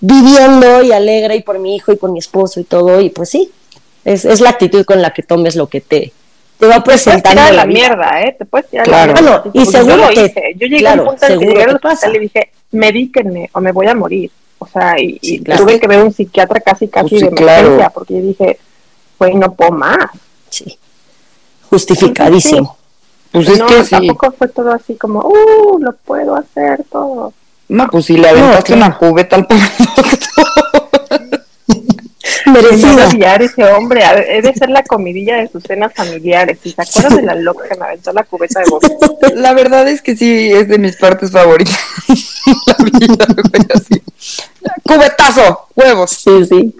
viviendo 0.00 0.82
y 0.82 0.92
alegre 0.92 1.36
y 1.36 1.42
por 1.42 1.58
mi 1.58 1.76
hijo 1.76 1.92
y 1.92 1.96
por 1.96 2.10
mi 2.10 2.18
esposo 2.18 2.58
y 2.60 2.64
todo, 2.64 3.00
y 3.00 3.10
pues 3.10 3.28
sí, 3.28 3.50
es, 4.04 4.24
es 4.24 4.40
la 4.40 4.50
actitud 4.50 4.84
con 4.84 5.00
la 5.02 5.10
que 5.10 5.22
tomes 5.22 5.56
lo 5.56 5.66
que 5.68 5.80
te, 5.80 6.12
te 6.58 6.66
va 6.66 6.82
presentando 6.84 7.42
la, 7.42 7.52
la 7.52 7.64
vida. 7.64 7.78
mierda, 7.88 8.22
¿eh? 8.22 8.36
Te 8.38 8.44
puedes 8.44 8.68
tirar 8.70 8.86
Claro. 8.86 9.12
la 9.14 9.20
mierda. 9.20 9.38
Bueno, 9.38 9.50
y 9.54 9.58
Porque 9.64 9.70
seguro 9.78 9.96
yo 9.96 10.02
lo 10.02 10.08
que- 10.08 10.24
hice. 10.26 10.42
Yo 10.56 10.66
llegué 10.66 10.78
claro, 10.80 11.00
a 11.02 11.04
un 11.04 11.10
punto 11.10 11.26
en 11.26 11.38
que 11.40 11.46
llegué 11.46 11.62
al 11.64 11.80
que 11.80 11.86
hospital 11.88 12.16
y 12.16 12.18
dije, 12.18 12.50
medíquenme 12.72 13.50
o 13.52 13.60
me 13.60 13.72
voy 13.72 13.86
a 13.88 13.94
morir. 13.94 14.30
O 14.58 14.66
sea, 14.66 14.94
y, 15.00 15.18
y 15.22 15.26
Sí, 15.26 15.42
claro. 15.42 15.62
tuve 15.64 15.80
que 15.80 15.86
ver 15.86 16.02
un 16.02 16.12
psiquiatra 16.12 16.60
casi 16.60 16.86
casi 16.88 17.08
Pues 17.08 17.20
sí, 17.20 17.26
de 17.28 17.32
emergencia, 17.42 17.76
claro. 17.76 17.92
porque 17.94 18.14
yo 18.14 18.20
dije, 18.20 18.58
güey, 19.18 19.34
no 19.34 19.52
puedo 19.54 19.70
más. 19.72 19.96
Sí, 20.50 20.78
justificadísimo. 21.70 22.76
Pues 23.32 23.48
es 23.48 23.58
no, 23.58 23.66
que 23.66 23.84
sí. 23.84 23.90
tampoco 23.90 24.32
fue 24.32 24.48
todo 24.48 24.72
así 24.72 24.96
como, 24.96 25.20
uh, 25.20 25.78
lo 25.78 25.92
puedo 26.04 26.34
hacer 26.36 26.82
todo. 26.90 27.32
No, 27.68 27.86
pues 27.88 28.06
si 28.06 28.16
le 28.16 28.28
aventaste 28.28 28.74
una 28.74 28.98
cubeta 28.98 29.36
al 29.36 29.46
a 29.48 30.69
Merecida. 32.52 33.08
odiar 33.08 33.42
ese 33.42 33.64
hombre, 33.64 34.02
debe 34.26 34.54
ser 34.54 34.70
la 34.70 34.82
comidilla 34.82 35.36
de 35.36 35.48
sus 35.48 35.62
cenas 35.62 35.92
familiares. 35.94 36.58
¿Y 36.64 36.70
se 36.70 36.82
acuerdan 36.82 37.16
de 37.16 37.22
la 37.22 37.34
loca 37.34 37.68
que 37.68 37.78
me 37.78 37.86
aventó 37.86 38.12
la 38.12 38.24
cubeta 38.24 38.60
de 38.60 38.70
vómito? 38.70 39.18
La 39.34 39.52
verdad 39.54 39.88
es 39.88 40.02
que 40.02 40.16
sí, 40.16 40.50
es 40.52 40.68
de 40.68 40.78
mis 40.78 40.96
partes 40.96 41.30
favoritas. 41.30 41.78
la 42.66 42.84
vida, 42.84 43.26
güey, 43.28 43.66
así. 43.74 44.02
Cubetazo, 44.82 45.68
huevos. 45.74 46.10
Sí, 46.10 46.44
sí. 46.44 46.74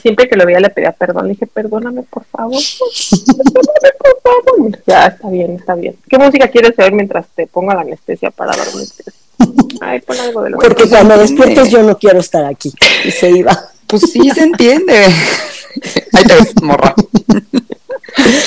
Siempre 0.00 0.28
que 0.28 0.36
lo 0.36 0.46
veía 0.46 0.60
le 0.60 0.70
pedía 0.70 0.92
perdón. 0.92 1.26
Le 1.26 1.32
dije, 1.32 1.46
perdóname, 1.46 2.02
por 2.02 2.24
favor. 2.24 2.60
Perdóname, 3.26 3.90
por 3.98 4.20
favor. 4.22 4.78
Ya, 4.86 5.06
está 5.06 5.28
bien, 5.28 5.56
está 5.56 5.74
bien. 5.74 5.96
¿Qué 6.08 6.18
música 6.18 6.48
quieres 6.48 6.78
oír 6.78 6.92
mientras 6.92 7.26
te 7.34 7.46
pongo 7.46 7.72
la 7.72 7.80
anestesia 7.80 8.30
para 8.30 8.54
dormirte? 8.54 9.04
Ay, 9.80 10.00
pon 10.00 10.18
algo 10.18 10.42
de 10.42 10.50
lo 10.50 10.58
Porque 10.58 10.88
cuando 10.88 11.16
despiertes 11.16 11.70
yo 11.70 11.82
no 11.82 11.98
quiero 11.98 12.20
estar 12.20 12.44
aquí. 12.44 12.72
Y 13.04 13.10
se 13.10 13.30
iba. 13.30 13.71
Pues 13.92 14.10
sí 14.10 14.30
se 14.30 14.42
entiende. 14.44 15.04
Ahí 16.14 16.24
te 16.24 16.34
ves, 16.34 16.54
morra. 16.62 16.94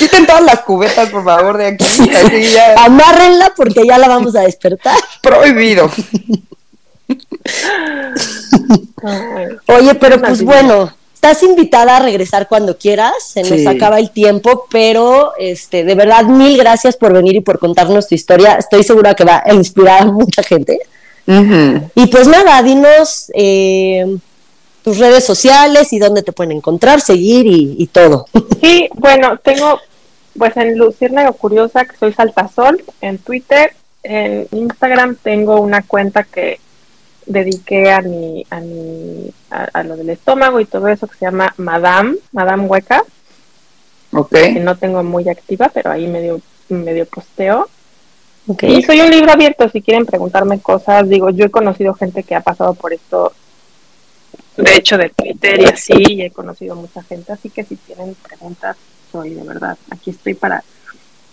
Quiten 0.00 0.26
todas 0.26 0.42
las 0.42 0.62
cubetas, 0.62 1.08
por 1.10 1.22
favor, 1.22 1.56
de 1.56 1.66
aquí. 1.66 1.84
Así 1.84 2.50
ya. 2.52 2.74
Amárrenla 2.84 3.52
porque 3.56 3.86
ya 3.86 3.96
la 3.96 4.08
vamos 4.08 4.34
a 4.34 4.40
despertar. 4.40 4.96
Prohibido. 5.22 5.88
Oye, 9.68 9.94
pero 9.94 10.20
pues 10.20 10.42
bueno, 10.42 10.92
estás 11.14 11.44
invitada 11.44 11.98
a 11.98 12.00
regresar 12.00 12.48
cuando 12.48 12.76
quieras, 12.76 13.12
se 13.24 13.42
nos 13.42 13.50
Sí. 13.60 13.66
acaba 13.68 14.00
el 14.00 14.10
tiempo, 14.10 14.66
pero 14.68 15.32
este, 15.38 15.84
de 15.84 15.94
verdad 15.94 16.24
mil 16.24 16.56
gracias 16.58 16.96
por 16.96 17.12
venir 17.12 17.36
y 17.36 17.40
por 17.40 17.60
contarnos 17.60 18.08
tu 18.08 18.16
historia. 18.16 18.54
Estoy 18.54 18.82
segura 18.82 19.14
que 19.14 19.22
va 19.24 19.44
a 19.46 19.54
inspirar 19.54 20.02
a 20.02 20.06
mucha 20.06 20.42
gente. 20.42 20.80
Y 21.94 22.06
pues 22.06 22.26
nada, 22.26 22.60
dinos 22.64 23.30
eh, 23.34 24.16
tus 24.86 24.98
redes 24.98 25.24
sociales 25.24 25.92
y 25.92 25.98
dónde 25.98 26.22
te 26.22 26.30
pueden 26.30 26.52
encontrar, 26.52 27.00
seguir 27.00 27.44
y, 27.44 27.74
y 27.76 27.88
todo. 27.88 28.26
Sí, 28.62 28.88
bueno, 28.94 29.36
tengo 29.38 29.80
pues 30.38 30.56
en 30.56 30.78
Luciérnaga 30.78 31.32
Curiosa, 31.32 31.84
que 31.84 31.96
soy 31.96 32.12
Saltasol, 32.12 32.82
en 33.00 33.18
Twitter, 33.18 33.72
en 34.04 34.46
Instagram 34.52 35.16
tengo 35.20 35.60
una 35.60 35.82
cuenta 35.82 36.22
que 36.22 36.60
dediqué 37.26 37.90
a 37.90 38.00
mi, 38.02 38.46
a 38.50 38.60
mi, 38.60 39.30
a, 39.50 39.64
a 39.72 39.82
lo 39.82 39.96
del 39.96 40.10
estómago 40.10 40.60
y 40.60 40.66
todo 40.66 40.86
eso 40.88 41.06
que 41.08 41.16
se 41.18 41.24
llama 41.24 41.52
Madame, 41.56 42.16
Madame 42.32 42.64
Hueca, 42.66 43.02
Ok. 44.12 44.30
que 44.30 44.60
no 44.60 44.76
tengo 44.76 45.02
muy 45.02 45.28
activa, 45.28 45.68
pero 45.74 45.90
ahí 45.90 46.06
medio, 46.06 46.40
medio 46.68 47.06
posteo. 47.06 47.68
Ok. 48.46 48.62
Y 48.64 48.82
soy 48.82 49.00
un 49.00 49.10
libro 49.10 49.32
abierto, 49.32 49.68
si 49.68 49.82
quieren 49.82 50.06
preguntarme 50.06 50.60
cosas, 50.60 51.08
digo, 51.08 51.30
yo 51.30 51.46
he 51.46 51.50
conocido 51.50 51.92
gente 51.94 52.22
que 52.22 52.34
ha 52.36 52.40
pasado 52.40 52.74
por 52.74 52.92
esto, 52.92 53.32
de 54.56 54.76
hecho, 54.76 54.96
de 54.96 55.10
Twitter 55.10 55.60
y 55.60 55.64
así, 55.64 55.94
y 55.96 56.22
he 56.22 56.30
conocido 56.30 56.74
mucha 56.76 57.02
gente, 57.02 57.32
así 57.32 57.50
que 57.50 57.64
si 57.64 57.76
tienen 57.76 58.14
preguntas, 58.14 58.76
soy 59.12 59.34
de 59.34 59.42
verdad, 59.42 59.76
aquí 59.90 60.10
estoy 60.10 60.34
para, 60.34 60.62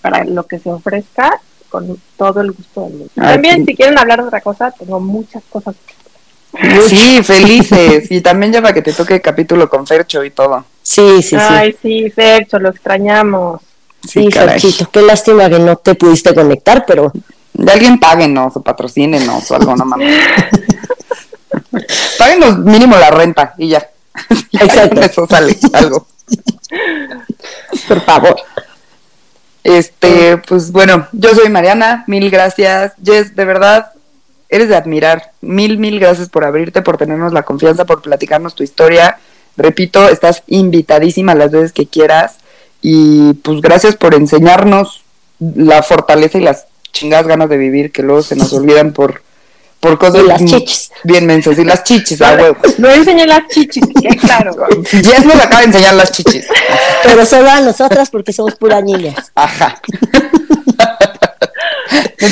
para 0.02 0.24
lo 0.26 0.46
que 0.46 0.60
se 0.60 0.70
ofrezca, 0.70 1.40
con 1.70 2.00
todo 2.18 2.42
el 2.42 2.52
gusto 2.52 2.82
del 2.82 2.94
mundo. 2.94 3.12
También, 3.16 3.62
sí. 3.62 3.72
si 3.72 3.76
quieren 3.76 3.98
hablar 3.98 4.22
de 4.22 4.28
otra 4.28 4.42
cosa, 4.42 4.70
tengo 4.72 5.00
muchas 5.00 5.42
cosas. 5.50 5.76
Sí, 6.82 7.24
felices. 7.24 8.12
Y 8.12 8.22
también 8.22 8.54
ya 8.54 8.62
para 8.62 8.76
que 8.76 8.84
te 8.84 8.94
toque 8.94 9.16
el 9.16 9.22
capítulo 9.22 9.68
con 9.68 9.88
Fercho 9.88 10.24
y 10.24 10.30
todo. 10.30 10.64
Sí, 10.84 11.24
sí, 11.24 11.30
sí. 11.30 11.36
Ay, 11.40 11.76
sí, 11.82 12.12
Fercho, 12.12 12.60
lo 12.60 12.70
extrañamos. 12.70 13.62
Sí, 14.08 14.30
caray. 14.30 14.60
Ferchito, 14.60 14.92
qué 14.92 15.02
lástima 15.02 15.50
que 15.50 15.58
no 15.58 15.78
te 15.78 15.96
pudiste 15.96 16.36
conectar, 16.36 16.86
pero 16.86 17.12
De 17.54 17.72
alguien 17.72 18.00
páguenos 18.00 18.56
o 18.56 18.62
patrocínenos 18.62 19.50
o 19.50 19.56
algo, 19.56 19.76
no 19.76 19.86
mames. 19.86 20.16
Páguenos 22.18 22.60
mínimo 22.60 22.96
la 22.98 23.10
renta 23.10 23.54
y 23.58 23.70
ya. 23.70 23.90
Exacto. 24.52 25.02
Eso 25.02 25.28
sale 25.28 25.58
algo. 25.74 26.08
por 27.88 28.02
favor. 28.02 28.36
Este, 29.64 30.38
pues 30.38 30.72
bueno, 30.72 31.08
yo 31.14 31.34
soy 31.34 31.50
Mariana, 31.50 32.04
mil 32.08 32.30
gracias. 32.30 32.94
Jess, 33.04 33.36
de 33.36 33.46
verdad, 33.46 33.94
eres 34.50 34.70
de 34.70 34.76
admirar. 34.76 35.32
Mil, 35.42 35.78
mil 35.78 36.00
gracias 36.00 36.30
por 36.30 36.44
abrirte, 36.44 36.82
por 36.82 36.98
tenernos 36.98 37.34
la 37.34 37.44
confianza, 37.44 37.86
por 37.86 38.02
platicarnos 38.02 38.56
tu 38.56 38.64
historia. 38.64 39.18
Repito, 39.56 40.10
estás 40.10 40.44
invitadísima 40.48 41.36
las 41.36 41.52
veces 41.52 41.72
que 41.72 41.88
quieras. 41.88 42.38
Y 42.82 43.34
pues 43.36 43.62
gracias 43.62 43.96
por 43.96 44.14
enseñarnos 44.14 45.04
la 45.40 45.84
fortaleza 45.84 46.38
y 46.38 46.42
las 46.42 46.68
chingadas 46.92 47.28
ganas 47.28 47.50
de 47.50 47.58
vivir 47.58 47.92
que 47.92 48.04
luego 48.04 48.22
se 48.22 48.36
nos 48.36 48.54
olvidan 48.54 48.94
por, 48.94 49.24
por 49.84 50.00
cosas 50.00 50.24
Y 50.24 50.28
las 50.28 50.44
chichis. 50.46 50.92
bien 51.04 51.26
mensas. 51.28 51.60
Y 51.60 51.66
las 51.66 51.84
chichis, 51.84 52.20
a 52.22 52.34
huevo. 52.38 52.58
No 52.78 52.90
enseñé 52.90 53.28
las 53.28 53.48
chichis, 53.50 53.84
quede 54.02 54.16
claro. 54.18 54.56
Jess 54.90 55.26
nos 55.26 55.36
acaba 55.36 55.60
de 55.60 55.66
enseñar 55.66 55.94
las 55.96 56.12
chichis. 56.12 56.48
Pero 57.04 57.26
solo 57.26 57.50
a 57.52 57.60
nosotras 57.60 58.10
porque 58.10 58.32
somos 58.34 58.56
puras 58.56 58.82
niñas. 58.84 59.32
Ajá. 59.36 59.80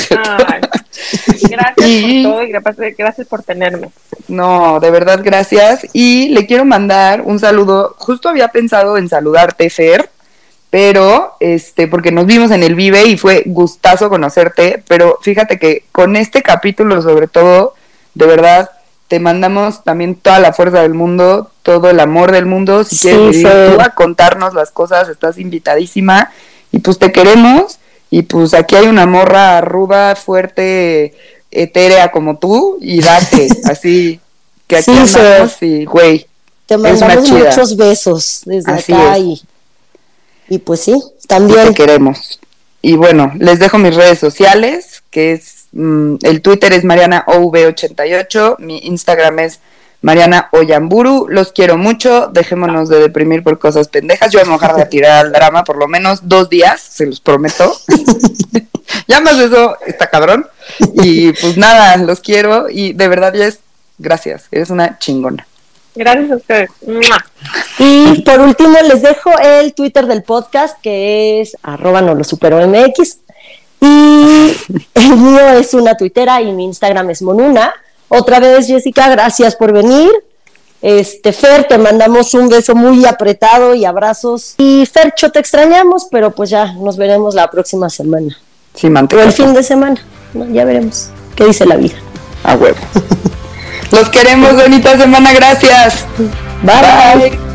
Ay, 0.09 0.61
gracias 1.49 1.87
Y- 1.87 2.23
por 2.23 2.31
todo 2.33 2.43
y 2.43 2.51
gracias, 2.51 2.97
gracias 2.97 3.27
por 3.27 3.43
tenerme. 3.43 3.89
No, 4.27 4.79
de 4.79 4.89
verdad, 4.91 5.19
gracias. 5.23 5.85
Y 5.93 6.29
le 6.29 6.45
quiero 6.45 6.63
mandar 6.65 7.21
un 7.21 7.37
saludo. 7.39 7.95
Justo 7.97 8.29
había 8.29 8.47
pensado 8.47 8.97
en 8.97 9.09
saludarte, 9.09 9.69
Fer, 9.69 10.09
pero 10.71 11.33
este, 11.39 11.87
porque 11.87 12.11
nos 12.11 12.25
vimos 12.25 12.49
en 12.51 12.63
el 12.63 12.73
Vive 12.75 13.03
y 13.05 13.17
fue 13.17 13.43
gustazo 13.45 14.09
conocerte. 14.09 14.83
Pero 14.87 15.19
fíjate 15.21 15.59
que 15.59 15.83
con 15.91 16.15
este 16.15 16.41
capítulo, 16.41 17.01
sobre 17.03 17.27
todo, 17.27 17.75
de 18.15 18.25
verdad, 18.25 18.71
te 19.07 19.19
mandamos 19.19 19.83
también 19.83 20.15
toda 20.15 20.39
la 20.39 20.53
fuerza 20.53 20.81
del 20.81 20.93
mundo, 20.93 21.51
todo 21.61 21.89
el 21.89 21.99
amor 21.99 22.31
del 22.31 22.45
mundo. 22.45 22.83
Si 22.85 22.95
Sí, 22.95 23.09
quieres 23.09 23.41
Fer. 23.43 23.75
tú 23.75 23.81
a 23.81 23.89
contarnos 23.89 24.53
las 24.53 24.71
cosas, 24.71 25.09
estás 25.09 25.37
invitadísima. 25.37 26.31
Y 26.71 26.79
pues 26.79 26.97
te 26.97 27.11
queremos. 27.11 27.77
Y 28.09 28.23
pues 28.23 28.53
aquí 28.53 28.75
hay 28.75 28.87
una 28.87 29.05
morra 29.05 29.59
ruda, 29.61 30.15
fuerte, 30.15 31.13
etérea 31.51 32.11
como 32.11 32.37
tú. 32.37 32.77
Y 32.81 33.01
date, 33.01 33.49
así 33.65 34.21
que 34.67 34.77
aquí 34.77 34.85
Sí, 35.05 35.17
andamos 35.19 35.61
y, 35.61 35.83
güey, 35.85 36.25
Te 36.65 36.77
mandamos 36.77 37.29
muchos 37.29 37.75
besos 37.75 38.41
desde 38.45 38.71
Así 38.71 38.93
acá 38.93 39.17
es. 39.17 39.23
y, 39.23 39.41
y 40.51 40.59
pues 40.59 40.81
sí, 40.81 41.01
te 41.21 41.27
también. 41.29 41.73
queremos. 41.73 42.41
Y 42.81 42.97
bueno, 42.97 43.31
les 43.39 43.59
dejo 43.59 43.77
mis 43.77 43.95
redes 43.95 44.19
sociales, 44.19 45.01
que 45.09 45.31
es 45.31 45.67
mm, 45.71 46.15
el 46.23 46.41
Twitter 46.41 46.73
es 46.73 46.83
Mariana 46.83 47.23
OV88, 47.25 48.57
mi 48.59 48.79
Instagram 48.79 49.39
es 49.39 49.61
Mariana 50.01 50.49
Oyamburu, 50.51 51.27
los 51.29 51.53
quiero 51.53 51.77
mucho, 51.77 52.27
dejémonos 52.33 52.89
de 52.89 52.99
deprimir 52.99 53.43
por 53.43 53.59
cosas 53.59 53.87
pendejas, 53.87 54.29
yo 54.29 54.39
voy 54.39 54.49
a 54.49 54.51
mojar 54.51 54.75
de 54.75 54.85
tirar 54.87 55.25
al 55.25 55.31
drama 55.31 55.63
por 55.63 55.77
lo 55.77 55.87
menos 55.87 56.27
dos 56.27 56.49
días, 56.49 56.81
se 56.81 57.05
los 57.05 57.21
prometo. 57.21 57.73
ya 59.07 59.21
más 59.21 59.37
de 59.37 59.45
eso 59.45 59.77
está 59.87 60.09
cabrón. 60.09 60.49
Y 60.95 61.31
pues 61.31 61.55
nada, 61.55 61.95
los 61.95 62.19
quiero 62.19 62.69
y 62.69 62.91
de 62.91 63.07
verdad 63.07 63.33
es 63.37 63.59
gracias, 63.99 64.49
eres 64.51 64.69
una 64.69 64.99
chingona. 64.99 65.47
Gracias 65.95 66.31
a 66.31 66.35
ustedes. 66.35 66.69
¡Mua! 66.87 67.25
Y 67.79 68.21
por 68.21 68.39
último 68.39 68.77
les 68.87 69.01
dejo 69.01 69.31
el 69.39 69.73
Twitter 69.73 70.05
del 70.07 70.23
podcast 70.23 70.79
que 70.81 71.41
es 71.41 71.57
arroba 71.63 72.01
no 72.01 72.15
lo 72.15 72.23
supero 72.23 72.65
MX. 72.67 73.17
Y 73.81 74.55
el 74.93 75.17
mío 75.17 75.49
es 75.49 75.73
una 75.73 75.97
tuitera 75.97 76.41
y 76.41 76.51
mi 76.53 76.65
Instagram 76.65 77.09
es 77.09 77.21
Monuna. 77.21 77.73
Otra 78.07 78.39
vez, 78.39 78.67
Jessica, 78.67 79.09
gracias 79.09 79.55
por 79.55 79.73
venir. 79.73 80.09
Este, 80.81 81.31
Fer, 81.33 81.67
te 81.67 81.77
mandamos 81.77 82.33
un 82.33 82.49
beso 82.49 82.73
muy 82.75 83.05
apretado 83.05 83.75
y 83.75 83.85
abrazos. 83.85 84.55
Y 84.57 84.85
Fercho, 84.85 85.31
te 85.31 85.39
extrañamos, 85.39 86.07
pero 86.09 86.31
pues 86.31 86.49
ya 86.49 86.73
nos 86.73 86.97
veremos 86.97 87.35
la 87.35 87.49
próxima 87.49 87.89
semana. 87.89 88.37
Sí, 88.75 88.87
O 88.87 88.91
manteca. 88.91 89.23
el 89.23 89.31
fin 89.31 89.53
de 89.53 89.63
semana. 89.63 90.01
¿no? 90.33 90.45
Ya 90.51 90.63
veremos 90.65 91.09
qué 91.35 91.45
dice 91.45 91.65
la 91.65 91.75
vida. 91.75 91.95
A 92.43 92.55
huevo. 92.55 92.77
Los 93.91 94.09
queremos, 94.09 94.53
bonita 94.55 94.97
semana, 94.97 95.33
gracias. 95.33 96.05
Bye. 96.63 97.50